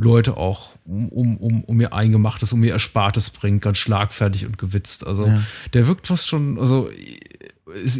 [0.00, 4.56] Leute auch um, um, um, um ihr Eingemachtes, um ihr Erspartes bringt, ganz schlagfertig und
[4.56, 5.04] gewitzt.
[5.06, 5.42] Also Ja.
[5.74, 7.20] der wirkt fast schon, also ich-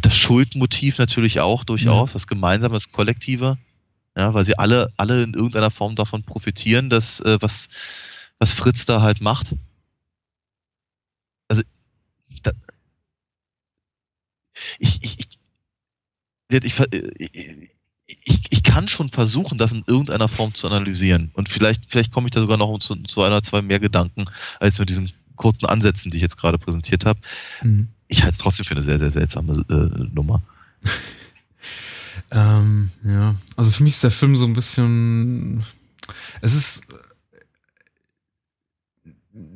[0.02, 2.14] Das Schuldmotiv natürlich auch durchaus, ja.
[2.14, 3.58] das Gemeinsame, das Kollektive.
[4.16, 7.68] Ja, weil sie alle, alle in irgendeiner Form davon profitieren, dass, äh, was,
[8.38, 9.54] was Fritz da halt macht.
[11.48, 11.62] Also,
[12.42, 12.52] da,
[14.78, 15.38] ich, ich, ich,
[16.48, 17.70] ich,
[18.24, 21.30] ich, ich kann schon versuchen, das in irgendeiner Form zu analysieren.
[21.34, 24.24] Und vielleicht, vielleicht komme ich da sogar noch zu, zu einer, zwei mehr Gedanken,
[24.58, 27.20] als mit diesen kurzen Ansätzen, die ich jetzt gerade präsentiert habe.
[27.62, 27.88] Mhm.
[28.08, 30.42] Ich halte es trotzdem für eine sehr, sehr seltsame äh, Nummer.
[32.30, 35.64] ähm, ja, also für mich ist der Film so ein bisschen.
[36.40, 36.86] Es ist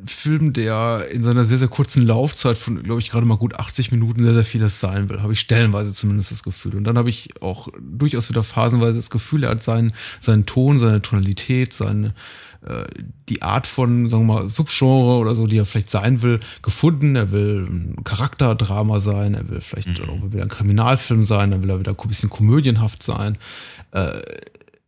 [0.07, 3.93] Film, der in seiner sehr, sehr kurzen Laufzeit von, glaube ich, gerade mal gut 80
[3.93, 5.23] Minuten sehr, sehr vieles sein will.
[5.23, 6.75] Habe ich stellenweise zumindest das Gefühl.
[6.75, 10.79] Und dann habe ich auch durchaus wieder phasenweise das Gefühl, er hat seinen, seinen Ton,
[10.79, 12.15] seine Tonalität, seine,
[12.67, 12.85] äh,
[13.29, 17.17] die Art von, sagen wir mal, Subgenre oder so, die er vielleicht sein will, gefunden.
[17.17, 20.11] Er will ein Charakterdrama sein, er will vielleicht mhm.
[20.11, 23.39] auch wieder ein Kriminalfilm sein, er will er wieder ein bisschen komödienhaft sein.
[23.93, 24.21] Äh,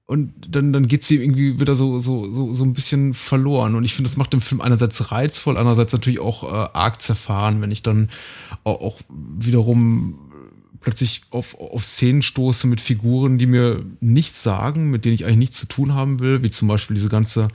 [0.07, 3.75] und dann, dann geht sie irgendwie wieder so, so, so, so ein bisschen verloren.
[3.75, 7.61] Und ich finde, das macht den Film einerseits reizvoll, andererseits natürlich auch äh, arg zerfahren,
[7.61, 8.09] wenn ich dann
[8.63, 10.19] auch, auch wiederum
[10.81, 15.39] plötzlich auf, auf Szenen stoße mit Figuren, die mir nichts sagen, mit denen ich eigentlich
[15.39, 17.49] nichts zu tun haben will, wie zum Beispiel diese ganze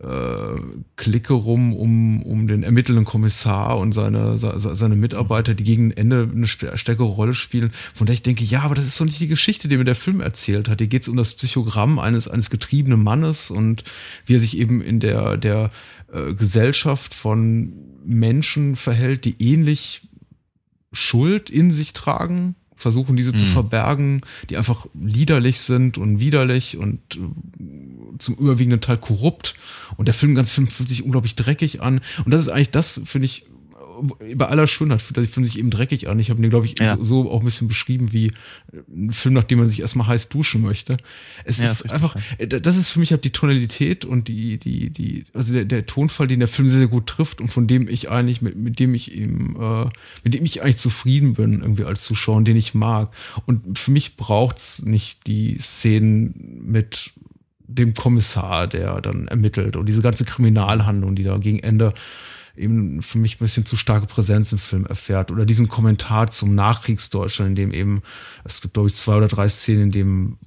[0.00, 0.60] äh,
[0.96, 6.46] Clique rum um, um den ermittelnden Kommissar und seine, seine Mitarbeiter, die gegen Ende eine
[6.46, 9.68] stärkere Rolle spielen, von der ich denke, ja, aber das ist doch nicht die Geschichte,
[9.68, 10.80] die mir der Film erzählt hat.
[10.80, 13.84] Hier geht es um das Psychogramm eines, eines getriebenen Mannes und
[14.26, 15.70] wie er sich eben in der, der
[16.12, 17.72] äh, Gesellschaft von
[18.04, 20.08] Menschen verhält, die ähnlich
[20.92, 23.36] Schuld in sich tragen versuchen diese mhm.
[23.36, 24.20] zu verbergen,
[24.50, 29.54] die einfach liederlich sind und widerlich und äh, zum überwiegenden Teil korrupt.
[29.96, 32.00] Und der Film, ganz Film fühlt sich unglaublich dreckig an.
[32.24, 33.46] Und das ist eigentlich das, finde ich,
[34.34, 36.18] bei aller Schönheit fühlt er sich eben dreckig an.
[36.18, 36.96] Ich habe den, glaube ich, ja.
[36.96, 38.32] so, so, auch ein bisschen beschrieben wie
[38.88, 40.96] ein Film, nachdem man sich erstmal heiß duschen möchte.
[41.44, 44.90] Es ja, ist einfach, äh, das ist für mich halt die Tonalität und die, die,
[44.90, 47.88] die, also der, der Tonfall, den der Film sehr, sehr gut trifft und von dem
[47.88, 49.88] ich eigentlich, mit, mit dem ich ihm, äh,
[50.24, 53.10] mit dem ich eigentlich zufrieden bin, irgendwie als Zuschauer, den ich mag.
[53.46, 57.12] Und für mich braucht's nicht die Szenen mit
[57.68, 61.92] dem Kommissar, der dann ermittelt und diese ganze Kriminalhandlung, die da gegen Ende
[62.56, 65.30] eben für mich ein bisschen zu starke Präsenz im Film erfährt.
[65.30, 68.02] Oder diesen Kommentar zum Nachkriegsdeutschland, in dem eben,
[68.44, 70.38] es gibt, glaube ich, zwei oder drei Szenen, in dem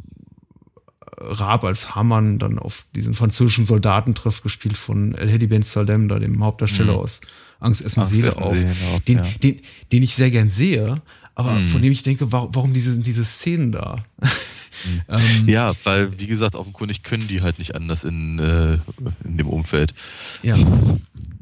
[1.22, 6.08] Raab als Hamann dann auf diesen französischen Soldaten trifft, gespielt von El Hedi Ben Salem,
[6.08, 7.00] da dem Hauptdarsteller mhm.
[7.00, 7.22] aus
[7.60, 8.54] Angst essen Angst Seele auf,
[8.94, 9.28] auf den, ja.
[9.44, 9.60] den,
[9.92, 11.02] den ich sehr gern sehe,
[11.36, 11.68] aber mhm.
[11.68, 14.06] von dem ich denke, warum, warum diese, diese Szenen da?
[14.22, 15.02] Mhm.
[15.10, 18.78] ähm, ja, weil, wie gesagt, offenkundig können die halt nicht anders in, äh,
[19.26, 19.94] in dem Umfeld.
[20.42, 20.56] Ja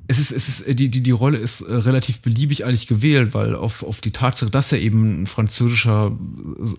[0.08, 3.34] es ist, es ist, äh, die, die, die Rolle ist äh, relativ beliebig eigentlich gewählt,
[3.34, 6.18] weil auf, auf die Tatsache, dass er eben ein französischer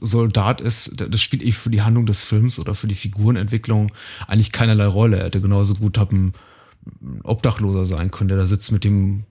[0.01, 3.93] Soldat ist, das spielt eben für die Handlung des Films oder für die Figurenentwicklung
[4.27, 5.19] eigentlich keinerlei Rolle.
[5.19, 6.33] Er hätte genauso gut ein
[7.23, 9.25] Obdachloser sein können, der da sitzt mit dem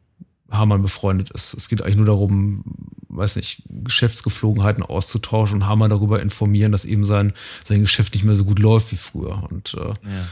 [0.51, 1.55] Hamann befreundet ist.
[1.55, 2.63] Es geht eigentlich nur darum,
[3.09, 7.33] weiß nicht, Geschäftsgeflogenheiten auszutauschen und Hamann darüber informieren, dass eben sein,
[7.65, 9.47] sein Geschäft nicht mehr so gut läuft wie früher.
[9.49, 10.27] Und äh, ja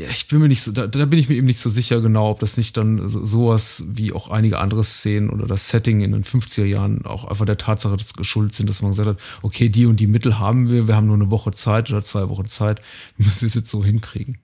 [0.00, 2.00] ja, ich bin mir nicht so, da, da, bin ich mir eben nicht so sicher
[2.00, 6.00] genau, ob das nicht dann so, sowas wie auch einige andere Szenen oder das Setting
[6.00, 9.18] in den 50er Jahren auch einfach der Tatsache dass geschuldet sind, dass man gesagt hat,
[9.42, 12.28] okay, die und die Mittel haben wir, wir haben nur eine Woche Zeit oder zwei
[12.30, 12.80] Wochen Zeit,
[13.16, 14.38] wir müssen es jetzt so hinkriegen.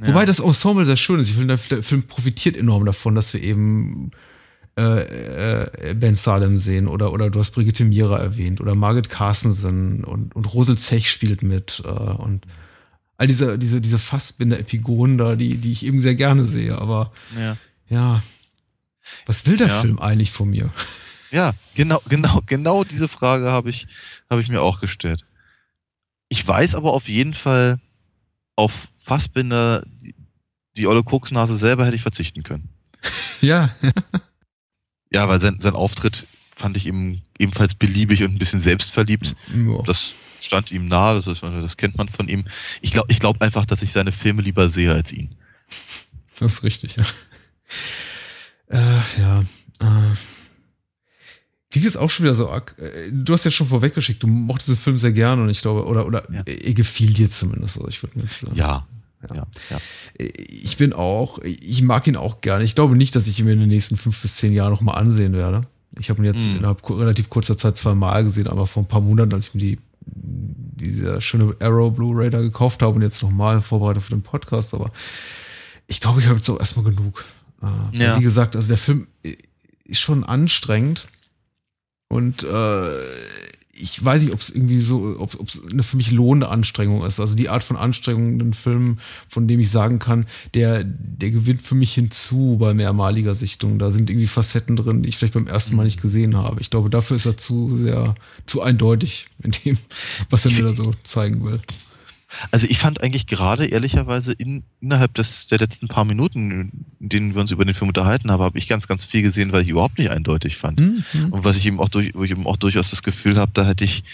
[0.00, 0.08] Ja.
[0.08, 1.30] Wobei das Ensemble sehr schön ist.
[1.30, 4.10] Ich finde, der Film profitiert enorm davon, dass wir eben
[4.78, 10.04] äh, äh, Ben Salem sehen oder, oder du hast Brigitte Mira erwähnt oder Margaret Carstensen
[10.04, 12.46] und, und Rosel Zech spielt mit äh, und
[13.20, 16.78] all diese, diese, diese Fassbinder-Epigonen da, die, die ich eben sehr gerne sehe.
[16.78, 17.58] Aber ja,
[17.90, 18.22] ja
[19.26, 19.80] was will der ja.
[19.82, 20.70] Film eigentlich von mir?
[21.30, 23.86] Ja, genau, genau, genau diese Frage habe ich,
[24.30, 25.26] habe ich mir auch gestellt.
[26.30, 27.78] Ich weiß aber auf jeden Fall,
[28.56, 30.14] auf Fassbinder, die,
[30.78, 32.70] die olle Koksnase selber hätte ich verzichten können.
[33.42, 33.74] Ja.
[35.10, 39.34] ja, weil sein, sein Auftritt fand ich eben ebenfalls beliebig und ein bisschen selbstverliebt.
[39.54, 39.80] Ja.
[39.86, 40.12] Das
[40.46, 42.44] stand ihm nahe, das, ist, das kennt man von ihm.
[42.80, 45.34] Ich glaube ich glaub einfach, dass ich seine Filme lieber sehe als ihn.
[46.38, 47.04] Das ist richtig, ja.
[48.68, 49.40] Äh, ja.
[49.80, 50.14] Äh,
[51.70, 52.76] klingt jetzt auch schon wieder so arg.
[52.78, 55.86] Äh, du hast ja schon vorweggeschickt, du mochtest den Film sehr gerne und ich glaube,
[55.86, 56.42] oder, oder ja.
[56.42, 57.76] er gefiel dir zumindest.
[57.76, 58.86] Also ich würde jetzt, äh, ja.
[59.28, 59.78] Ja, ja.
[60.16, 62.64] Ich bin auch, ich mag ihn auch gerne.
[62.64, 64.96] Ich glaube nicht, dass ich ihn mir in den nächsten fünf bis zehn Jahren nochmal
[64.96, 65.60] ansehen werde.
[65.98, 66.56] Ich habe ihn jetzt mm.
[66.56, 69.78] innerhalb relativ kurzer Zeit zweimal gesehen, aber vor ein paar Monaten, als ich mir die,
[70.00, 74.74] diese schöne Arrow Blu-ray da gekauft habe und jetzt nochmal vorbereitet für den Podcast.
[74.74, 74.90] Aber
[75.86, 77.24] ich glaube, ich habe jetzt auch erstmal genug.
[77.62, 78.18] Äh, ja.
[78.18, 79.06] Wie gesagt, also der Film
[79.84, 81.08] ist schon anstrengend
[82.08, 82.98] und äh,
[83.80, 87.20] ich weiß nicht, ob es irgendwie so, ob es eine für mich lohnende Anstrengung ist.
[87.20, 91.62] Also die Art von Anstrengung, den Film, von dem ich sagen kann, der, der gewinnt
[91.62, 93.78] für mich hinzu bei mehrmaliger Sichtung.
[93.78, 96.60] Da sind irgendwie Facetten drin, die ich vielleicht beim ersten Mal nicht gesehen habe.
[96.60, 98.14] Ich glaube, dafür ist er zu sehr,
[98.46, 99.78] zu eindeutig in dem,
[100.28, 101.60] was er mir da so zeigen will.
[102.50, 107.34] Also ich fand eigentlich gerade ehrlicherweise in, innerhalb des, der letzten paar Minuten, in denen
[107.34, 109.68] wir uns über den Film unterhalten haben, habe ich ganz, ganz viel gesehen, was ich
[109.68, 110.80] überhaupt nicht eindeutig fand.
[110.80, 111.04] Mhm.
[111.30, 113.66] Und was ich eben auch durch, wo ich eben auch durchaus das Gefühl habe, da
[113.66, 114.04] hätte ich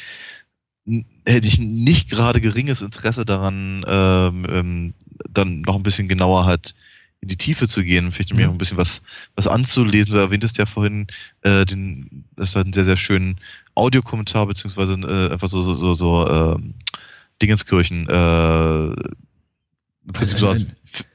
[1.24, 4.94] hätte ich nicht gerade geringes Interesse daran, ähm, ähm,
[5.28, 6.74] dann noch ein bisschen genauer halt
[7.20, 9.00] in die Tiefe zu gehen, vielleicht um mir auch ein bisschen was,
[9.34, 10.12] was anzulesen.
[10.12, 11.06] Du erwähntest ja vorhin,
[11.42, 13.40] äh, den, das hat einen sehr, sehr schönen
[13.74, 16.56] Audiokommentar, beziehungsweise äh, einfach so, so, so, so äh,
[17.42, 18.86] Dingenskirchen, äh,
[20.06, 20.72] im Prinzip so ein,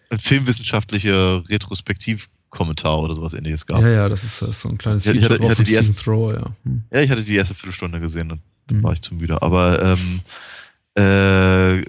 [0.09, 3.81] ein filmwissenschaftlicher Retrospektivkommentar oder sowas ähnliches gab.
[3.81, 5.73] Ja, ja, das ist, das ist so ein kleines ja, ich hatte, ich hatte die
[5.73, 6.45] erste, Thrower, ja.
[6.63, 6.83] Hm.
[6.91, 8.83] ja, ich hatte die erste Viertelstunde gesehen und dann hm.
[8.83, 9.41] war ich zu müde.
[9.41, 10.21] Aber ähm,
[10.97, 11.79] äh,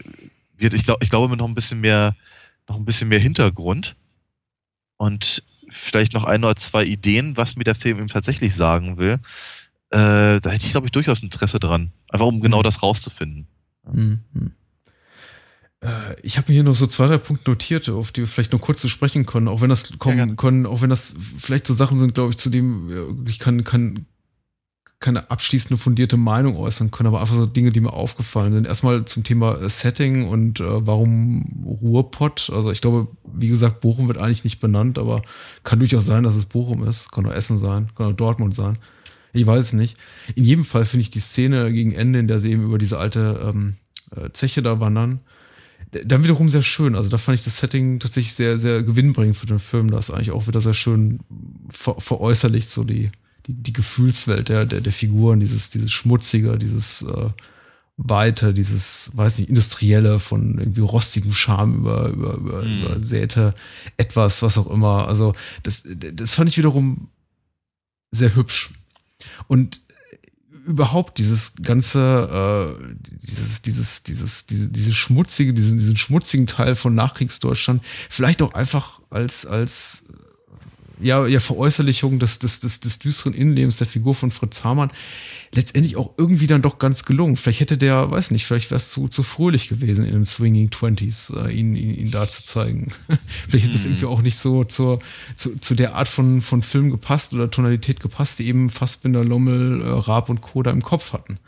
[0.59, 2.17] ich, glaub, ich glaube mit noch ein bisschen mehr,
[2.69, 3.97] noch ein bisschen mehr Hintergrund
[4.97, 9.19] und vielleicht noch ein oder zwei Ideen, was mir der Film eben tatsächlich sagen will.
[9.91, 11.93] Äh, da hätte ich, glaube ich, durchaus Interesse dran.
[12.09, 12.63] Einfach um genau hm.
[12.63, 13.49] das rauszufinden.
[13.91, 14.21] Mhm.
[15.81, 18.53] Äh, ich habe mir hier noch so zwei, drei Punkte notiert, auf die wir vielleicht
[18.53, 21.67] noch kurz zu sprechen können, auch wenn das kommen ja, können, auch wenn das vielleicht
[21.67, 24.07] so Sachen sind, glaube ich, zu dem ich kann, kann
[25.03, 28.67] keine abschließende fundierte Meinung äußern können, aber einfach so Dinge, die mir aufgefallen sind.
[28.67, 32.51] Erstmal zum Thema äh, Setting und äh, warum Ruhrpott.
[32.55, 35.23] Also ich glaube, wie gesagt, Bochum wird eigentlich nicht benannt, aber
[35.65, 37.11] kann durchaus sein, dass es Bochum ist.
[37.13, 38.79] Kann auch Essen sein, kann auch Dortmund sein.
[39.33, 39.97] Ich weiß es nicht.
[40.35, 42.99] In jedem Fall finde ich die Szene gegen Ende, in der sie eben über diese
[42.99, 43.77] alte ähm,
[44.15, 45.21] äh, Zeche da wandern,
[45.93, 46.95] dann wiederum sehr schön.
[46.95, 49.91] Also da fand ich das Setting tatsächlich sehr, sehr gewinnbringend für den Film.
[49.91, 51.21] Da ist eigentlich auch wieder sehr schön
[51.71, 53.11] ver veräußerlicht, so die,
[53.47, 57.31] die, die Gefühlswelt der, der, der Figuren, dieses, dieses Schmutzige, dieses äh,
[57.99, 62.85] Weite, dieses, weiß nicht, Industrielle von irgendwie rostigem Charme über, über, über, mhm.
[62.85, 63.53] übersäte
[63.99, 65.09] etwas, was auch immer.
[65.09, 67.09] Also das, das fand ich wiederum
[68.11, 68.71] sehr hübsch.
[69.49, 69.81] Und
[70.67, 72.95] überhaupt dieses ganze, äh,
[73.27, 79.01] dieses, dieses, dieses, diese, diese schmutzige, diesen, diesen schmutzigen Teil von Nachkriegsdeutschland, vielleicht auch einfach
[79.11, 80.05] als, als
[81.03, 84.91] ja, ja, Veräußerlichung des, des, des, des düsteren Innenlebens der Figur von Fritz Hamann
[85.55, 87.37] letztendlich auch irgendwie dann doch ganz gelungen.
[87.37, 90.71] Vielleicht hätte der, weiß nicht, vielleicht wäre es zu, zu fröhlich gewesen in den Swinging
[90.71, 92.89] Twenties, äh, ihn, ihn, ihn da zu zeigen.
[93.49, 93.91] vielleicht hätte es mhm.
[93.91, 94.99] irgendwie auch nicht so zur,
[95.37, 99.83] zu, zu der Art von, von Film gepasst oder Tonalität gepasst, die eben Fassbinder, Lommel,
[99.83, 101.39] äh, Raab und Koda im Kopf hatten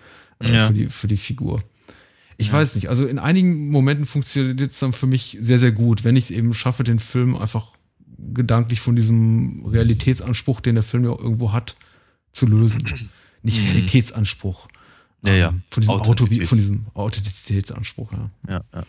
[0.41, 0.67] äh, ja.
[0.67, 1.61] für, die, für die Figur.
[2.37, 2.55] Ich ja.
[2.55, 6.17] weiß nicht, also in einigen Momenten funktioniert es dann für mich sehr, sehr gut, wenn
[6.17, 7.69] ich es eben schaffe, den Film einfach
[8.33, 11.77] gedanklich von diesem Realitätsanspruch, den der Film ja auch irgendwo hat,
[12.33, 13.11] zu lösen.
[13.43, 13.67] Nicht mhm.
[13.67, 14.69] Realitätsanspruch.
[15.23, 15.49] Ja, ja.
[15.49, 18.31] Ähm, von diesem, Auto, von diesem Authentizitätsanspruch, ja.
[18.49, 18.85] Ja, ja,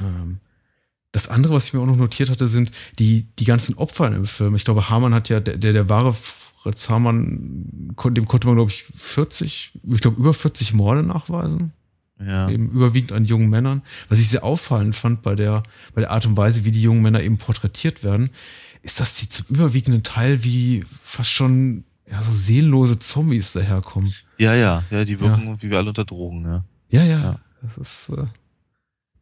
[0.00, 0.06] ja.
[0.06, 0.38] Ähm,
[1.12, 4.26] das andere, was ich mir auch noch notiert hatte, sind die, die ganzen Opfer im
[4.26, 4.56] Film.
[4.56, 8.70] Ich glaube, Hamann hat ja, der, der, der wahre Fritz Hamann, dem konnte man, glaube
[8.70, 11.72] ich, 40, ich glaube, über 40 Morde nachweisen.
[12.26, 12.48] Ja.
[12.48, 13.82] Eben überwiegend an jungen Männern.
[14.08, 15.62] Was ich sehr auffallend fand bei der,
[15.94, 18.30] bei der Art und Weise, wie die jungen Männer eben porträtiert werden,
[18.82, 24.14] ist, dass sie zum überwiegenden Teil wie fast schon ja, so seelenlose Zombies daherkommen.
[24.38, 25.62] Ja, ja, ja, die wirken ja.
[25.62, 26.64] wie wir alle unter Drogen, ja.
[26.90, 27.20] Ja, ja.
[27.20, 27.40] ja.
[27.76, 28.26] Das, ist, äh,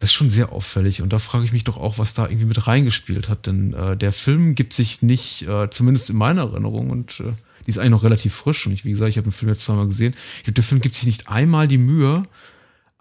[0.00, 1.00] das ist schon sehr auffällig.
[1.00, 3.46] Und da frage ich mich doch auch, was da irgendwie mit reingespielt hat.
[3.46, 7.32] Denn äh, der Film gibt sich nicht, äh, zumindest in meiner Erinnerung, und äh,
[7.64, 8.66] die ist eigentlich noch relativ frisch.
[8.66, 10.14] Und ich, wie gesagt, ich habe den Film jetzt zweimal gesehen.
[10.38, 12.24] Ich glaube, der Film gibt sich nicht einmal die Mühe,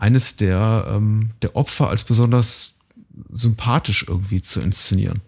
[0.02, 2.73] eines der, ähm, der Opfer als besonders
[3.32, 5.22] sympathisch irgendwie zu inszenieren.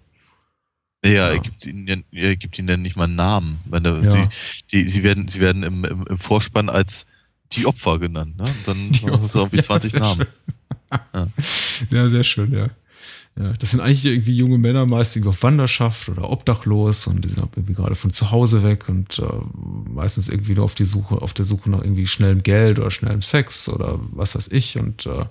[1.06, 1.30] Ja, ja.
[1.30, 3.60] er gibt ihnen, er gibt ihnen nicht mal einen Namen.
[3.70, 4.10] Meine, ja.
[4.10, 4.28] sie,
[4.72, 7.06] die, sie werden, sie werden im, im, im, Vorspann als
[7.52, 8.38] die Opfer genannt.
[8.38, 8.46] Ne?
[8.46, 10.26] Und dann die hast du irgendwie 20 Namen.
[11.14, 11.28] Ja.
[11.92, 12.70] ja, sehr schön, ja.
[13.36, 17.30] Ja, das sind eigentlich irgendwie junge Männer, meist irgendwie auf Wanderschaft oder obdachlos und die
[17.30, 19.24] sind irgendwie gerade von zu Hause weg und äh,
[19.90, 23.24] meistens irgendwie nur auf die Suche, auf der Suche nach irgendwie schnellem Geld oder schnellem
[23.24, 25.26] Sex oder was weiß ich und äh,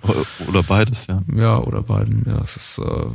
[0.48, 1.22] oder beides, ja.
[1.34, 3.10] Ja, oder beiden, ja, es ist äh,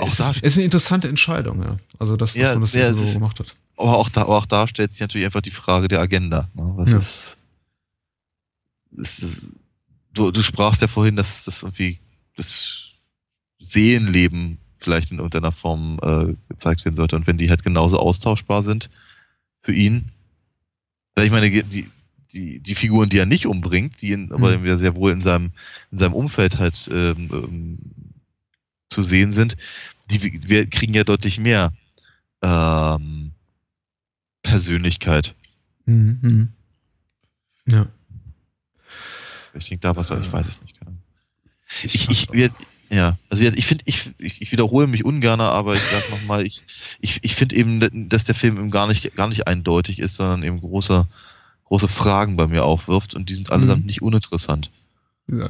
[0.00, 1.76] auch es, da ist, eine interessante Entscheidung, ja.
[1.98, 3.54] Also, dass, dass ja, man das ja, so ist, gemacht hat.
[3.76, 6.48] Aber auch, da, aber auch da stellt sich natürlich einfach die Frage der Agenda.
[6.54, 6.72] Ne?
[6.76, 6.98] Was Ja.
[6.98, 7.36] ist,
[8.96, 9.52] ist,
[10.12, 12.00] du, du sprachst ja vorhin, dass das irgendwie
[12.36, 12.90] das
[13.60, 17.16] Seelenleben vielleicht in irgendeiner Form äh, gezeigt werden sollte.
[17.16, 18.90] Und wenn die halt genauso austauschbar sind
[19.62, 20.10] für ihn,
[21.14, 21.88] weil ich meine, die,
[22.32, 24.66] die, die Figuren, die er nicht umbringt, die ihn aber Mhm.
[24.66, 25.52] ja sehr wohl in seinem,
[25.90, 27.78] in seinem Umfeld halt ähm, ähm,
[28.88, 29.56] zu sehen sind,
[30.10, 31.72] die wir kriegen ja deutlich mehr
[32.42, 33.32] ähm,
[34.42, 35.34] Persönlichkeit.
[35.86, 36.18] Mhm.
[36.22, 36.48] Mhm.
[37.66, 37.86] Ja.
[39.54, 40.78] Ich denke da was, ich weiß es nicht.
[41.84, 42.50] Ich, ich, wir-
[42.90, 46.46] ja, also jetzt, ich finde, ich, ich, ich wiederhole mich ungern, aber ich sag nochmal,
[46.46, 46.62] ich,
[47.00, 50.42] ich, ich finde eben, dass der Film eben gar nicht, gar nicht eindeutig ist, sondern
[50.42, 51.06] eben große,
[51.64, 53.86] große Fragen bei mir aufwirft und die sind allesamt Mhm.
[53.86, 54.70] nicht uninteressant.
[55.28, 55.48] Ja,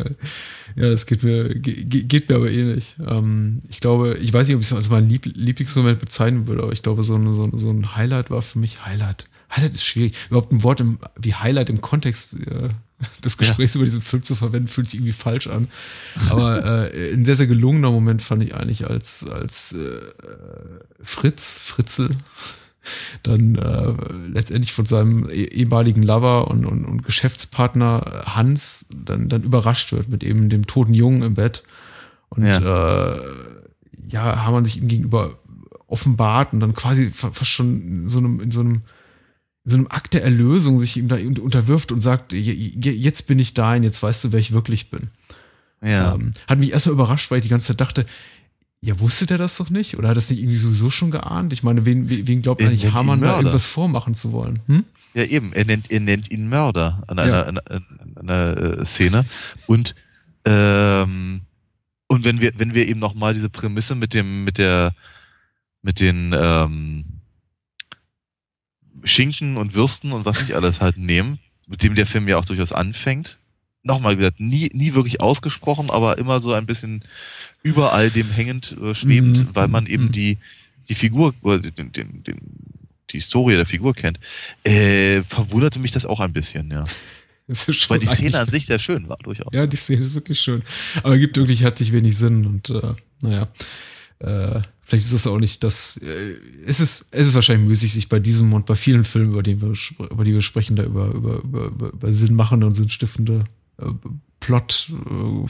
[0.76, 2.94] das geht mir, ge- ge- geht mir aber ähnlich.
[3.04, 6.62] Ähm, ich glaube, ich weiß nicht, ob ich es als meinen Lieb Lieblingsmoment bezeichnen würde,
[6.62, 9.26] aber ich glaube, so ein, so, ein- so ein Highlight war für mich Highlight.
[9.50, 10.14] Highlight ist schwierig.
[10.28, 12.68] Überhaupt ein Wort im, wie Highlight im Kontext äh,
[13.24, 15.68] des Gesprächs über diesen Film zu verwenden, fühlt sich irgendwie falsch an.
[16.30, 20.00] Aber äh, ein sehr, sehr gelungener Moment fand ich eigentlich, als, als äh,
[21.02, 22.10] Fritz, Fritzel,
[23.22, 23.92] dann äh,
[24.28, 30.08] letztendlich von seinem eh- ehemaligen Lover und, und, und Geschäftspartner Hans dann, dann überrascht wird
[30.08, 31.62] mit eben dem toten Jungen im Bett.
[32.28, 32.58] Und ja,
[33.14, 33.20] äh,
[34.08, 35.38] ja Hamann sich ihm gegenüber
[35.86, 38.82] offenbart und dann quasi fa- fast schon in so einem, in so einem, in
[39.64, 43.26] so einem Akt der Erlösung sich ihm da un- unterwirft und sagt, "Je- je- jetzt
[43.28, 45.08] bin ich dein, jetzt weißt du, wer ich wirklich bin.
[45.84, 46.14] Ja.
[46.14, 48.06] Ähm, hat mich erstmal überrascht, weil ich die ganze Zeit dachte,
[48.80, 49.96] ja, wusste der das doch nicht?
[49.98, 51.52] Oder hat das nicht irgendwie sowieso schon geahnt?
[51.52, 54.58] Ich meine, wen, wen glaubt Er eigentlich Hamann da irgendwas vormachen zu wollen?
[54.66, 54.84] Hm?
[55.14, 55.52] Ja, eben.
[55.52, 57.22] Er nennt, er nennt ihn Mörder an Ja.
[57.24, 57.86] einer, an, an,
[58.16, 59.24] an einer äh, Szene.
[59.66, 59.94] Und,
[60.44, 61.42] ähm,
[62.08, 64.94] und wenn wir, wenn wir eben nochmal diese Prämisse mit dem, mit der,
[65.82, 67.04] mit den ähm,
[69.04, 72.44] Schinken und Würsten und was nicht alles halt nehmen, mit dem der Film ja auch
[72.44, 73.38] durchaus anfängt.
[73.84, 77.04] Nochmal gesagt, nie, nie wirklich ausgesprochen, aber immer so ein bisschen
[77.62, 79.48] über all dem hängend, äh, schwebend, Mhm.
[79.54, 80.12] weil man eben Mhm.
[80.12, 80.38] die,
[80.88, 82.40] die Figur, oder den, den, den,
[83.10, 84.20] die Historie der Figur kennt,
[84.64, 86.84] äh, verwunderte mich das auch ein bisschen, ja.
[87.88, 89.52] Weil die Szene an sich sehr schön war, durchaus.
[89.52, 90.62] Ja, die Szene ist wirklich schön.
[91.02, 93.48] Aber gibt wirklich herzlich wenig Sinn und äh, naja.
[94.20, 94.62] Äh,
[94.92, 95.96] vielleicht ist das auch nicht das.
[95.98, 96.34] Äh,
[96.66, 99.60] es, ist, es ist wahrscheinlich müßig, sich bei diesem und bei vielen Filmen, über die
[99.62, 99.72] wir,
[100.10, 103.44] über die wir sprechen, da über, über, über, über, über sinnmachende und sinnstiftende
[103.78, 103.86] äh,
[104.40, 105.46] Plot, äh,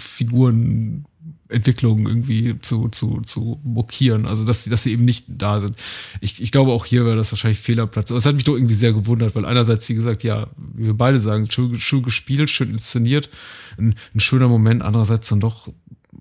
[1.49, 4.27] Entwicklungen irgendwie zu, zu, zu mokieren.
[4.27, 5.77] Also, dass, sie- dass sie eben nicht da sind.
[6.21, 8.11] Ich, ich glaube, auch hier wäre das wahrscheinlich Fehlerplatz.
[8.11, 10.95] Aber es hat mich doch irgendwie sehr gewundert, weil einerseits, wie gesagt, ja, wie wir
[10.95, 13.29] beide sagen, schön, schön gespielt, schön inszeniert,
[13.77, 15.69] ein, ein schöner Moment, andererseits dann doch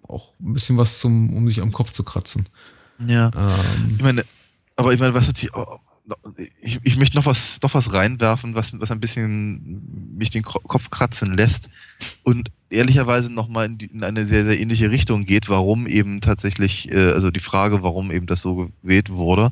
[0.07, 2.48] auch ein bisschen was zum, um sich am Kopf zu kratzen.
[3.07, 3.32] Ja.
[3.36, 4.26] Ähm, Ich meine,
[4.76, 5.80] aber ich meine, was natürlich, oh,
[6.61, 10.60] ich, ich möchte noch was, noch was reinwerfen, was, was ein bisschen mich den Ko-
[10.60, 11.69] Kopf kratzen lässt
[12.23, 16.91] und ehrlicherweise nochmal in, die- in eine sehr, sehr ähnliche Richtung geht, warum eben tatsächlich,
[16.91, 19.52] äh, also die Frage, warum eben das so gewählt wurde,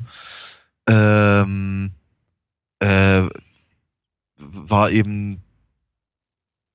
[0.88, 1.92] ähm,
[2.80, 3.28] äh,
[4.36, 5.42] war eben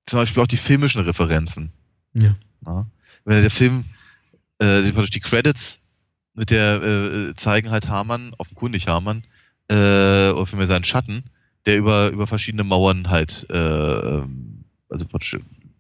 [0.06, 1.72] zum Beispiel auch die filmischen Referenzen.
[2.14, 2.36] ja.
[2.66, 2.86] Ja.
[3.26, 3.86] Wenn der Film,
[4.60, 5.80] äh, die Credits
[6.36, 9.24] mit der äh, zeigen halt Hamann, offenkundig Hamann,
[9.70, 11.24] äh, oder vielmehr seinen Schatten,
[11.66, 15.06] der über, über verschiedene Mauern halt, äh, ähm, also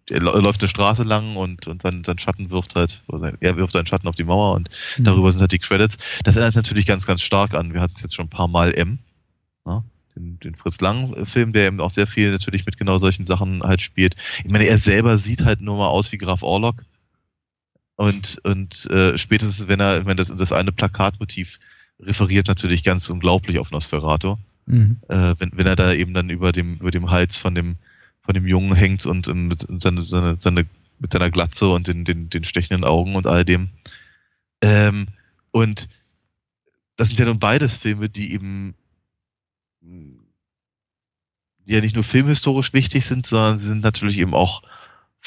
[0.09, 3.37] er lä- läuft eine Straße lang und, und sein, sein Schatten wirft halt, oder sein,
[3.39, 5.97] er wirft seinen Schatten auf die Mauer und darüber sind halt die Credits.
[6.23, 8.73] Das erinnert natürlich ganz, ganz stark an, wir hatten es jetzt schon ein paar Mal
[8.73, 8.99] M,
[9.65, 9.83] ja,
[10.15, 13.81] den, den Fritz Lang-Film, der eben auch sehr viel natürlich mit genau solchen Sachen halt
[13.81, 14.15] spielt.
[14.43, 16.83] Ich meine, er selber sieht halt nur mal aus wie Graf Orlok.
[17.95, 21.59] Und, und äh, spätestens, wenn er, meine, das, das eine Plakatmotiv
[21.99, 24.97] referiert natürlich ganz unglaublich auf Nosferatu, Mhm.
[25.09, 27.75] äh, wenn, wenn er da eben dann über dem, über dem Hals von dem,
[28.21, 30.65] von dem Jungen hängt und, ähm, mit, seine, seine, seine,
[30.97, 33.69] mit seiner Glatze und den, den, den stechenden Augen und all dem.
[34.61, 35.07] Ähm,
[35.51, 35.87] und
[36.95, 38.73] das sind ja nun beides Filme, die eben
[39.81, 40.19] mh,
[41.65, 44.63] ja nicht nur filmhistorisch wichtig sind, sondern sie sind natürlich eben auch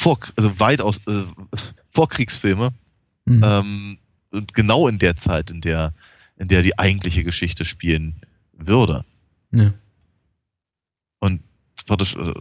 [0.01, 1.25] vor, also weitaus äh,
[1.91, 2.71] Vorkriegsfilme
[3.25, 3.43] Mhm.
[3.45, 3.99] ähm,
[4.31, 5.93] und genau in der Zeit, in der,
[6.39, 8.15] in der die eigentliche Geschichte spielen
[8.53, 9.05] würde.
[9.51, 9.73] ja.
[11.21, 11.43] Und
[11.87, 12.33] praktisch, äh,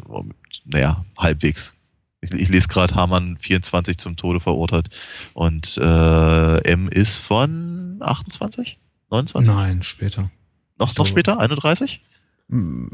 [0.66, 1.76] naja, halbwegs.
[2.22, 4.90] Ich, ich lese gerade Hamann 24 zum Tode verurteilt
[5.34, 8.78] und äh, M ist von 28?
[9.10, 9.54] 29?
[9.54, 10.22] Nein, später.
[10.22, 11.40] noch, ich noch glaube- später?
[11.40, 12.02] 31?
[12.49, 12.88] Mm,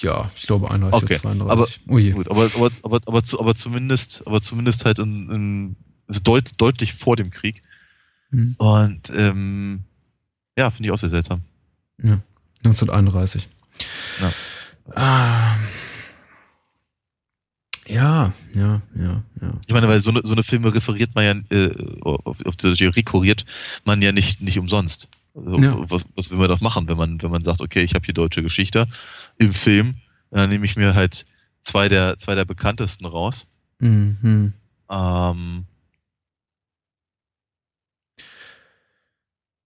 [0.00, 1.80] Ja, ich glaube 31 Okay, oder 32.
[1.88, 2.10] oh je.
[2.12, 5.76] Gut, aber, aber, aber, aber, zu, aber zumindest, aber zumindest halt in, in,
[6.06, 7.62] also deut, deutlich vor dem Krieg.
[8.30, 8.54] Mhm.
[8.58, 9.80] Und ähm,
[10.56, 11.42] ja, finde ich auch sehr seltsam.
[12.02, 12.20] Ja,
[12.64, 13.48] 1931.
[14.20, 14.32] Ja.
[14.94, 15.56] Ah.
[17.86, 19.60] Ja, ja, ja, ja.
[19.66, 23.44] Ich meine, weil so eine, so eine Filme referiert man ja, äh, auf, auf rekurriert
[23.84, 25.08] man ja nicht, nicht umsonst.
[25.34, 25.90] Also, ja.
[25.90, 28.14] was, was will man doch machen, wenn man, wenn man sagt, okay, ich habe hier
[28.14, 28.86] deutsche Geschichte
[29.38, 29.96] im Film,
[30.30, 31.24] dann nehme ich mir halt
[31.64, 33.46] zwei der, zwei der bekanntesten raus.
[33.78, 34.52] Mhm.
[34.90, 35.66] Ähm,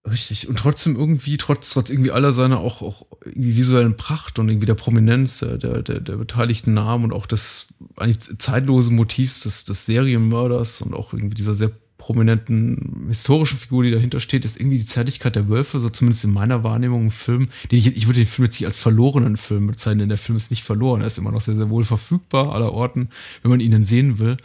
[0.09, 0.47] Richtig.
[0.47, 4.65] Und trotzdem irgendwie, trotz, trotz irgendwie aller seiner auch, auch irgendwie visuellen Pracht und irgendwie
[4.65, 7.67] der Prominenz der, der, der beteiligten Namen und auch des
[7.97, 11.71] eigentlich zeitlosen Motivs des, des Serienmörders und auch irgendwie dieser sehr
[12.07, 16.31] prominenten historischen Figur, die dahinter steht, ist irgendwie die Zärtlichkeit der Wölfe, so zumindest in
[16.31, 19.67] meiner Wahrnehmung ein Film, den ich, ich würde den Film jetzt nicht als verlorenen Film
[19.67, 22.53] bezeichnen, denn der Film ist nicht verloren, er ist immer noch sehr, sehr wohl verfügbar
[22.55, 23.09] aller Orten,
[23.41, 24.37] wenn man ihn denn sehen will.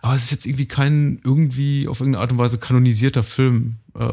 [0.00, 4.04] Aber es ist jetzt irgendwie kein irgendwie auf irgendeine Art und Weise kanonisierter Film, äh,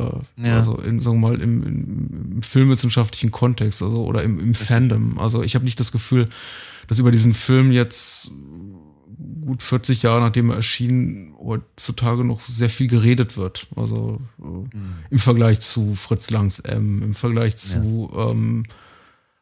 [0.44, 0.56] ja.
[0.56, 5.20] also in, sagen wir mal, im, im, filmwissenschaftlichen Kontext, also oder im, im Fandom.
[5.20, 6.28] Also ich habe nicht das Gefühl,
[6.88, 8.32] dass über diesen Film jetzt
[9.46, 13.68] gut 40 Jahre nachdem er erschien, heutzutage noch sehr viel geredet wird.
[13.76, 14.70] Also mhm.
[15.10, 18.32] im Vergleich zu Fritz Langs M, im Vergleich zu, ja.
[18.32, 18.64] ähm,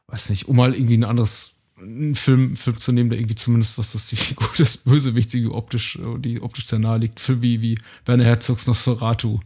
[0.08, 3.78] weiß nicht, um mal irgendwie ein anderes einen Film, Film zu nehmen, der irgendwie zumindest,
[3.78, 7.20] was das die Figur des Bösewichts irgendwie optisch, die optisch sehr nahe liegt.
[7.20, 9.40] Film wie, wie Werner Herzogs Nosferatu.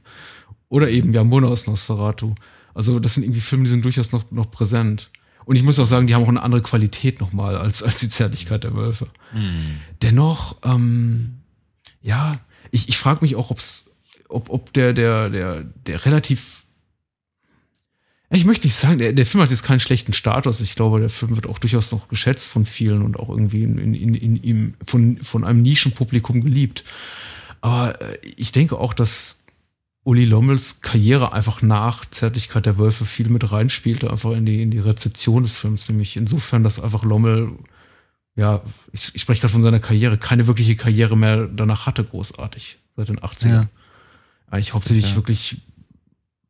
[0.70, 2.36] Oder eben ja Munners Nosferatu.
[2.74, 5.10] Also das sind irgendwie Filme, die sind durchaus noch, noch präsent.
[5.48, 8.10] Und ich muss auch sagen, die haben auch eine andere Qualität nochmal als, als die
[8.10, 9.08] Zärtlichkeit der Wölfe.
[9.34, 9.80] Mhm.
[10.02, 11.38] Dennoch, ähm,
[12.02, 12.34] ja,
[12.70, 13.90] ich, ich frage mich auch, ob's,
[14.28, 16.66] ob, ob der, der, der, der relativ
[18.30, 20.60] ich möchte nicht sagen, der, der Film hat jetzt keinen schlechten Status.
[20.60, 23.78] Ich glaube, der Film wird auch durchaus noch geschätzt von vielen und auch irgendwie in,
[23.78, 26.84] in, in, in von, von einem Nischenpublikum geliebt.
[27.62, 29.37] Aber äh, ich denke auch, dass
[30.08, 34.72] Uli Lommels Karriere einfach nach Zärtlichkeit der Wölfe viel mit reinspielte, einfach in die, in
[34.72, 37.52] die Rezeption des Films, nämlich insofern, dass einfach Lommel,
[38.38, 38.62] ja,
[38.94, 43.10] ich, ich spreche gerade von seiner Karriere, keine wirkliche Karriere mehr danach hatte, großartig, seit
[43.10, 43.50] den 80ern.
[43.50, 43.70] Ja.
[44.50, 45.16] Eigentlich hauptsächlich ja.
[45.18, 45.58] wirklich,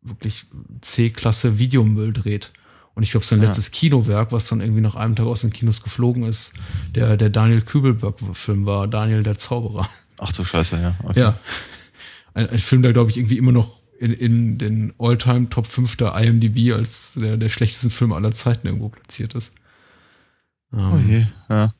[0.03, 0.45] wirklich
[0.81, 2.51] C-Klasse Videomüll dreht.
[2.93, 3.47] Und ich glaube, sein ja.
[3.47, 6.53] letztes Kinowerk, was dann irgendwie nach einem Tag aus den Kinos geflogen ist,
[6.93, 9.89] der, der Daniel Kübelberg-Film war, Daniel der Zauberer.
[10.19, 10.95] Ach du Scheiße, ja.
[11.03, 11.21] Okay.
[11.21, 11.39] Ja
[12.37, 15.95] ein, ein Film, der, glaube ich, irgendwie immer noch in, in den All-Time Top 5
[15.95, 19.51] der IMDb als der, der schlechtesten Film aller Zeiten irgendwo platziert ist.
[20.71, 21.73] Ähm, oh je, ja.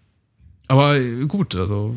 [0.67, 1.95] Aber gut, also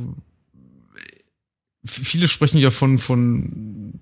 [1.85, 4.01] viele sprechen ja von, von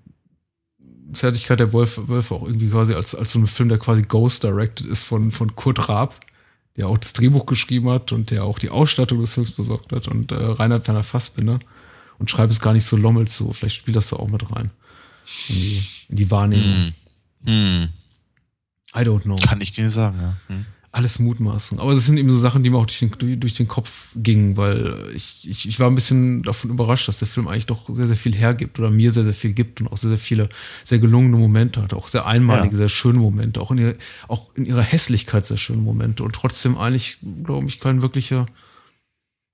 [1.13, 4.43] Zärtlichkeit der Wolf, Wölfe auch irgendwie quasi als, als so ein Film, der quasi Ghost
[4.43, 6.19] Directed ist von, von Kurt Raab,
[6.75, 10.07] der auch das Drehbuch geschrieben hat und der auch die Ausstattung des Films besorgt hat
[10.07, 11.59] und äh, Reinhard Werner Fassbinder
[12.19, 13.51] und schreibe es gar nicht so Lommel zu.
[13.53, 14.71] Vielleicht spielt das da auch mit rein.
[15.47, 16.93] In die, in die Wahrnehmung.
[17.45, 17.81] Hm.
[17.81, 17.89] Hm.
[18.95, 19.35] I don't know.
[19.35, 20.37] Kann ich dir sagen, ja.
[20.47, 20.65] Hm.
[20.91, 21.79] Alles Mutmaßung.
[21.79, 24.57] Aber es sind eben so Sachen, die mir auch durch den, durch den Kopf gingen,
[24.57, 28.07] weil ich, ich, ich war ein bisschen davon überrascht, dass der Film eigentlich doch sehr,
[28.07, 30.49] sehr viel hergibt oder mir sehr, sehr viel gibt und auch sehr, sehr viele
[30.83, 32.77] sehr gelungene Momente hat, auch sehr einmalige, ja.
[32.77, 33.95] sehr schöne Momente, auch in, ihr,
[34.27, 38.47] auch in ihrer Hässlichkeit sehr schöne Momente und trotzdem eigentlich, glaube ich, kein wirklicher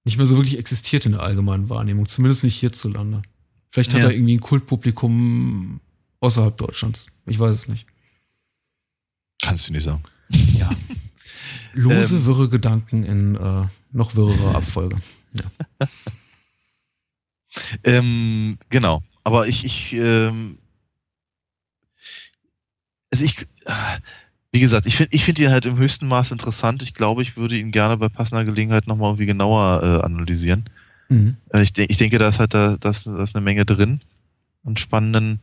[0.05, 3.23] nicht mehr so wirklich existiert in der allgemeinen Wahrnehmung, zumindest nicht hierzulande.
[3.71, 4.05] Vielleicht hat ja.
[4.05, 5.81] er irgendwie ein Kultpublikum
[6.21, 7.07] außerhalb Deutschlands.
[7.25, 7.87] Ich weiß es nicht.
[9.41, 10.03] Kannst du nicht sagen.
[10.57, 10.69] Ja.
[11.73, 12.25] Lose, ähm.
[12.25, 14.97] wirre Gedanken in äh, noch wirrerer Abfolge.
[15.33, 15.87] Ja.
[17.83, 19.03] ähm, genau.
[19.23, 20.59] Aber ich, ich, ähm,
[23.11, 23.99] also ich, äh,
[24.55, 26.81] wie gesagt, ich finde ich find ihn halt im höchsten Maß interessant.
[26.81, 30.69] Ich glaube, ich würde ihn gerne bei passender Gelegenheit nochmal irgendwie genauer äh, analysieren.
[31.09, 31.35] Mhm.
[31.49, 33.65] Äh, ich, de ich denke, da ist halt da, da, ist, da ist eine Menge
[33.65, 33.99] drin
[34.63, 35.41] an spannenden,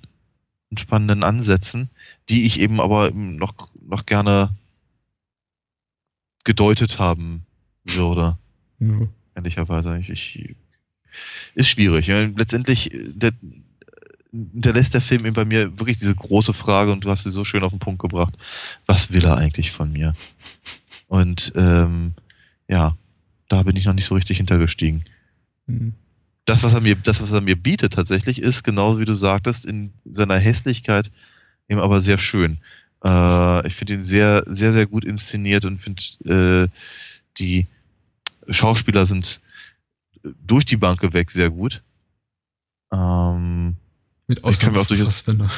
[0.70, 1.90] an spannenden Ansätzen,
[2.30, 4.56] die ich eben aber noch, noch gerne
[6.44, 7.44] gedeutet haben
[7.84, 8.38] würde.
[8.78, 9.10] Mhm.
[9.34, 9.98] Ehrlicherweise.
[9.98, 10.56] Ich, ich,
[11.54, 12.06] ist schwierig.
[12.06, 13.32] Letztendlich, der,
[14.32, 17.44] hinterlässt der Film eben bei mir wirklich diese große Frage und du hast sie so
[17.44, 18.34] schön auf den Punkt gebracht.
[18.86, 20.14] Was will er eigentlich von mir?
[21.06, 22.14] Und ähm,
[22.68, 22.96] ja,
[23.48, 25.04] da bin ich noch nicht so richtig hintergestiegen.
[25.66, 25.92] Mhm.
[26.46, 29.64] Das, was er mir, das, was er mir bietet tatsächlich, ist, genauso wie du sagtest,
[29.66, 31.10] in seiner Hässlichkeit
[31.68, 32.58] eben aber sehr schön.
[33.04, 36.68] Äh, ich finde ihn sehr, sehr, sehr gut inszeniert und finde, äh,
[37.38, 37.66] die
[38.48, 39.40] Schauspieler sind
[40.22, 41.82] durch die Bank weg sehr gut.
[42.92, 43.76] Ähm,
[44.26, 45.50] mit Ausnahme von Fassbender.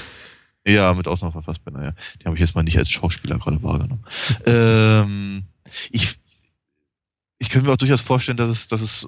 [0.67, 1.93] Ja, mit Ausnahme von Fassbender, ja.
[2.21, 4.05] Die habe ich jetzt mal nicht als Schauspieler gerade wahrgenommen.
[4.47, 5.45] ähm,
[5.91, 6.19] ich,
[7.39, 9.07] ich könnte mir auch durchaus vorstellen, dass es, dass es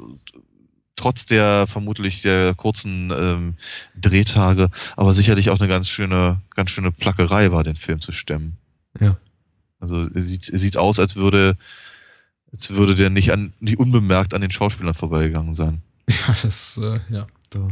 [0.97, 3.55] trotz der vermutlich der kurzen ähm,
[3.95, 8.57] Drehtage, aber sicherlich auch eine ganz schöne, ganz schöne Plackerei war, den Film zu stemmen.
[9.01, 9.17] Ja.
[9.79, 11.57] Also es sieht, es sieht aus, als würde,
[12.53, 15.83] als würde der nicht, an, nicht unbemerkt an den Schauspielern vorbeigegangen sein.
[16.09, 17.69] Ja, das, äh, ja, da,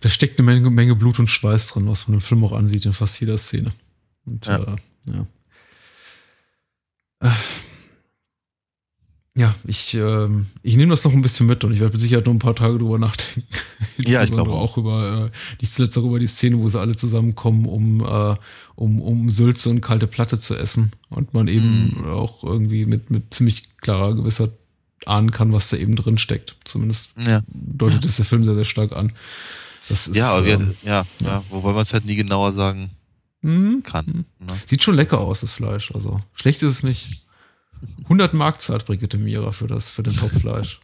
[0.00, 2.84] da steckt eine Menge, Menge Blut und Schweiß drin, was man im Film auch ansieht,
[2.86, 3.72] in fast jeder Szene.
[4.26, 4.58] Und, Ja.
[4.58, 4.76] Äh,
[5.12, 5.26] ja.
[7.20, 7.30] Äh,
[9.36, 12.26] Ja, ich, ähm, ich nehme das noch ein bisschen mit und ich werde mit Sicherheit
[12.26, 13.46] noch ein paar Tage drüber nachdenken.
[13.98, 16.96] Ja, ich glaube auch über, äh, nicht zuletzt auch über die Szene, wo sie alle
[16.96, 18.34] zusammenkommen, um, äh,
[18.74, 20.90] um, um Sülze und kalte Platte zu essen.
[21.08, 22.04] Und man eben Mhm.
[22.10, 24.50] auch irgendwie mit, mit ziemlich klarer Gewissheit
[25.06, 26.56] ahnen kann, was da eben drin steckt.
[26.64, 29.12] Zumindest Ja, deutet es der Film sehr, sehr stark an.
[29.88, 31.26] Das ist, ja, aber ähm, wir, ja, ja.
[31.26, 32.90] ja, wobei man es halt nie genauer sagen
[33.40, 33.82] mhm.
[33.82, 34.26] kann.
[34.38, 34.58] Ne?
[34.66, 35.92] Sieht schon lecker aus, das Fleisch.
[35.94, 37.24] Also schlecht ist es nicht.
[38.04, 40.80] 100 Mark zahlt Brigitte Mira für das, für den Topfleisch.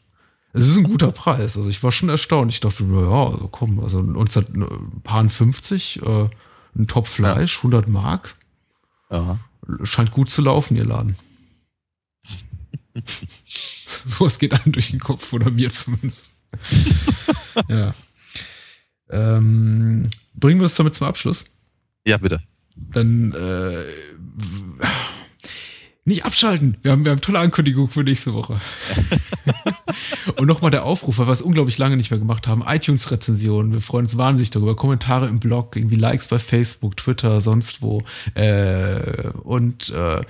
[0.52, 1.56] Es ist ein guter Preis.
[1.56, 2.52] Also ich war schon erstaunt.
[2.52, 6.28] Ich dachte, na ja, also komm, also 1950, äh,
[6.76, 8.36] ein Topfleisch, 100 Mark.
[9.10, 9.40] Ja.
[9.82, 11.16] Scheint gut zu laufen, ihr Laden.
[14.04, 16.30] Sowas geht einem durch den Kopf, oder mir zumindest.
[17.68, 17.94] ja.
[19.10, 21.44] Ähm, bringen wir es damit zum Abschluss?
[22.06, 22.40] ja, bitte.
[22.92, 23.84] Dann äh,
[26.04, 26.76] nicht abschalten.
[26.82, 28.60] Wir haben, wir haben tolle Ankündigung für nächste Woche.
[30.36, 32.62] Und nochmal der Aufruf, weil wir es unglaublich lange nicht mehr gemacht haben.
[32.66, 33.72] iTunes-Rezensionen.
[33.72, 34.76] Wir freuen uns wahnsinnig darüber.
[34.76, 38.02] Kommentare im Blog, irgendwie Likes bei Facebook, Twitter, sonst wo.
[38.34, 40.20] Äh, und äh,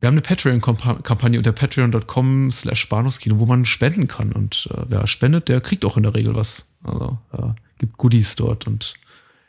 [0.00, 4.32] wir haben eine Patreon-Kampagne unter patreon.com slash Bahnhofskino, wo man spenden kann.
[4.32, 6.66] Und äh, wer spendet, der kriegt auch in der Regel was.
[6.84, 7.48] Also äh,
[7.78, 8.94] gibt Goodies dort und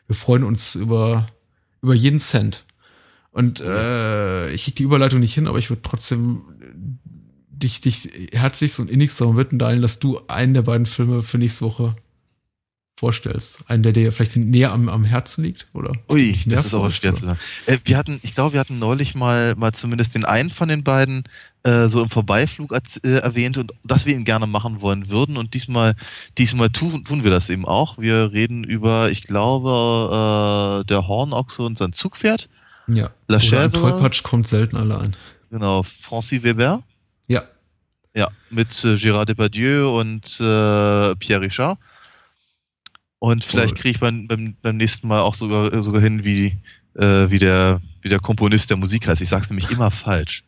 [0.08, 1.28] wir freuen uns über,
[1.82, 2.64] über jeden Cent.
[3.32, 6.42] Und äh, ich krieg die Überleitung nicht hin, aber ich würde trotzdem
[7.50, 11.38] dich, dich herzlichst und innigst darum bitten, Daniel, dass du einen der beiden Filme für
[11.38, 11.96] nächste Woche
[12.98, 13.70] vorstellst.
[13.70, 15.92] Einen, der dir vielleicht näher am, am Herzen liegt, oder?
[16.10, 17.20] Ui, das ist aber schwer oder?
[17.20, 17.40] zu sagen.
[17.66, 20.84] Äh, wir hatten, ich glaube, wir hatten neulich mal, mal zumindest den einen von den
[20.84, 21.24] beiden
[21.66, 25.36] äh, so im Vorbeiflug äh, erwähnt und dass wir ihn gerne machen wollen würden.
[25.36, 25.96] Und diesmal,
[26.38, 27.98] diesmal tun, tun wir das eben auch.
[27.98, 32.50] Wir reden über, ich glaube, äh, der Hornochse und sein Zugpferd.
[32.88, 33.10] Ja.
[33.28, 33.72] La Oder.
[33.72, 35.16] Tollpatsch kommt selten allein.
[35.50, 36.84] Genau, Francis Weber.
[37.28, 37.42] Ja.
[38.16, 41.80] Ja, mit äh, Gérard Depardieu und äh, Pierre Richard.
[43.18, 46.60] Und vielleicht kriege ich beim, beim, beim nächsten Mal auch sogar, sogar hin, wie,
[46.94, 49.22] äh, wie, der, wie der Komponist der Musik heißt.
[49.22, 50.44] Ich sage es nämlich immer falsch.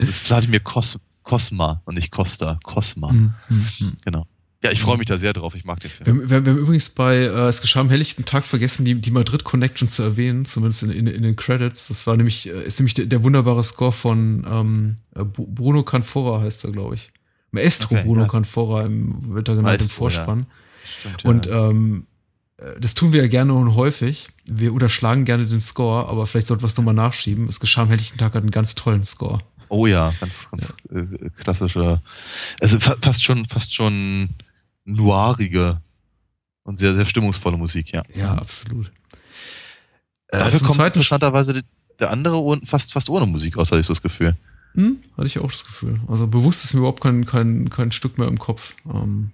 [0.00, 2.58] Das ist Vladimir Kos Kosma und nicht Costa.
[2.64, 3.10] Kosma.
[3.10, 3.92] Hm, hm, hm.
[4.04, 4.26] Genau.
[4.62, 5.54] Ja, ich freue mich da sehr drauf.
[5.54, 6.06] Ich mag den Wir, Film.
[6.22, 9.10] haben- wir, wir haben übrigens bei äh, Es geschah am helllichten Tag vergessen, die, die
[9.10, 11.88] Madrid Connection zu erwähnen, zumindest in, in, in den Credits.
[11.88, 16.40] Das war nämlich, äh, ist nämlich der, der wunderbare Score von ähm, äh, Bruno Canfora,
[16.42, 17.08] heißt er, glaube ich.
[17.52, 18.28] Maestro Okay, Bruno ja.
[18.28, 20.14] Canfora im, wird er genannt im Maestro, ja.
[20.14, 20.46] Vorspann.
[21.00, 22.06] Stimmt, Und ähm,
[22.58, 24.28] äh, das tun wir ja gerne und häufig.
[24.44, 27.48] Wir unterschlagen gerne den Score, aber vielleicht sollten wir es nochmal nachschieben.
[27.48, 29.38] Es geschah am helllichten Tag hat einen ganz tollen Score.
[29.70, 32.02] Oh ja, ganz, ganz Äh, klassischer.
[32.60, 34.28] Also fa fast schon, fast schon
[34.84, 35.80] noirige
[36.64, 38.02] und sehr, sehr stimmungsvolle Musik, ja.
[38.14, 38.90] Ja, absolut.
[40.28, 41.62] Äh, Dafür kommt interessanterweise
[41.98, 44.36] der andere fast, fast ohne Musik aus, hatte ich so das Gefühl.
[44.74, 46.00] Hm, hatte ich auch das Gefühl.
[46.08, 48.74] Also bewusst ist mir überhaupt kein, kein, kein Stück mehr im Kopf.
[48.92, 49.30] Ähm,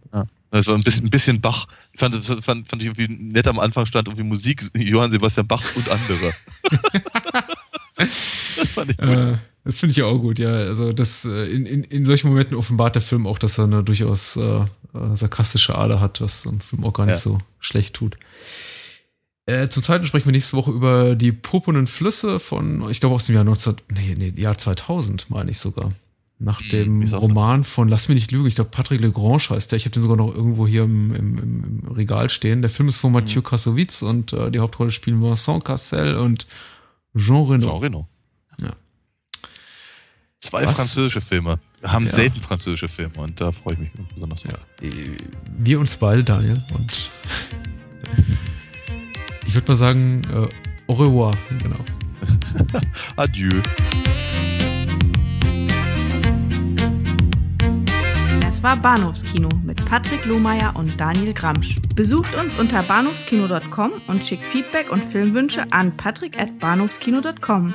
[0.51, 1.67] Also ein bisschen, ein bisschen Bach.
[1.93, 5.63] Ich fand, fand, fand ich irgendwie nett am Anfang stand irgendwie Musik, Johann Sebastian Bach
[5.77, 6.33] und andere.
[7.97, 9.09] das fand ich gut.
[9.09, 10.49] äh, das finde ich ja auch gut, ja.
[10.49, 13.85] Also das äh, in, in, in solchen Momenten offenbart der Film auch, dass er eine
[13.85, 14.65] durchaus äh, äh,
[15.17, 17.21] sarkastische Ader hat, was so ein Film auch gar nicht Ja.
[17.21, 18.17] so schlecht tut.
[19.49, 23.27] Äh, zum zweiten sprechen wir nächste Woche über die purpurnen Flüsse von, ich glaube aus
[23.27, 25.93] dem Jahr 19, nee, nee, Jahr 2000, meine ich sogar.
[26.39, 27.15] Nach Hm, dem.
[27.15, 29.77] Roman von, lass mich nicht lügen, ich glaube Patrick Legrange heißt der.
[29.79, 32.61] Ich habe den sogar noch irgendwo hier im, im, im, Regal stehen.
[32.61, 36.47] Der Film ist von Mathieu Kassovitz und äh, die Hauptrolle spielen Vincent Cassel und
[37.17, 37.67] Jean Reno.
[37.67, 38.09] Jean Reno.
[40.47, 40.77] Zwei Was?
[40.77, 41.59] französische Filme.
[41.81, 42.13] Wir haben Ja.
[42.13, 44.43] selten französische Filme und da freue ich mich besonders.
[44.45, 44.51] Ja,
[45.59, 46.63] wir uns beide, Daniel.
[46.75, 47.11] Und
[49.47, 50.49] ich würde mal sagen, äh,
[50.91, 51.37] au revoir.
[51.63, 51.77] Genau.
[53.17, 53.61] Adieu.
[58.41, 61.77] Das war Bahnhofskino mit Patrick Lohmeier und Daniel Gramsch.
[61.95, 67.75] Besucht uns unter bahnhofskino.com und schickt Feedback und Filmwünsche an patrick@bahnhofskino.com.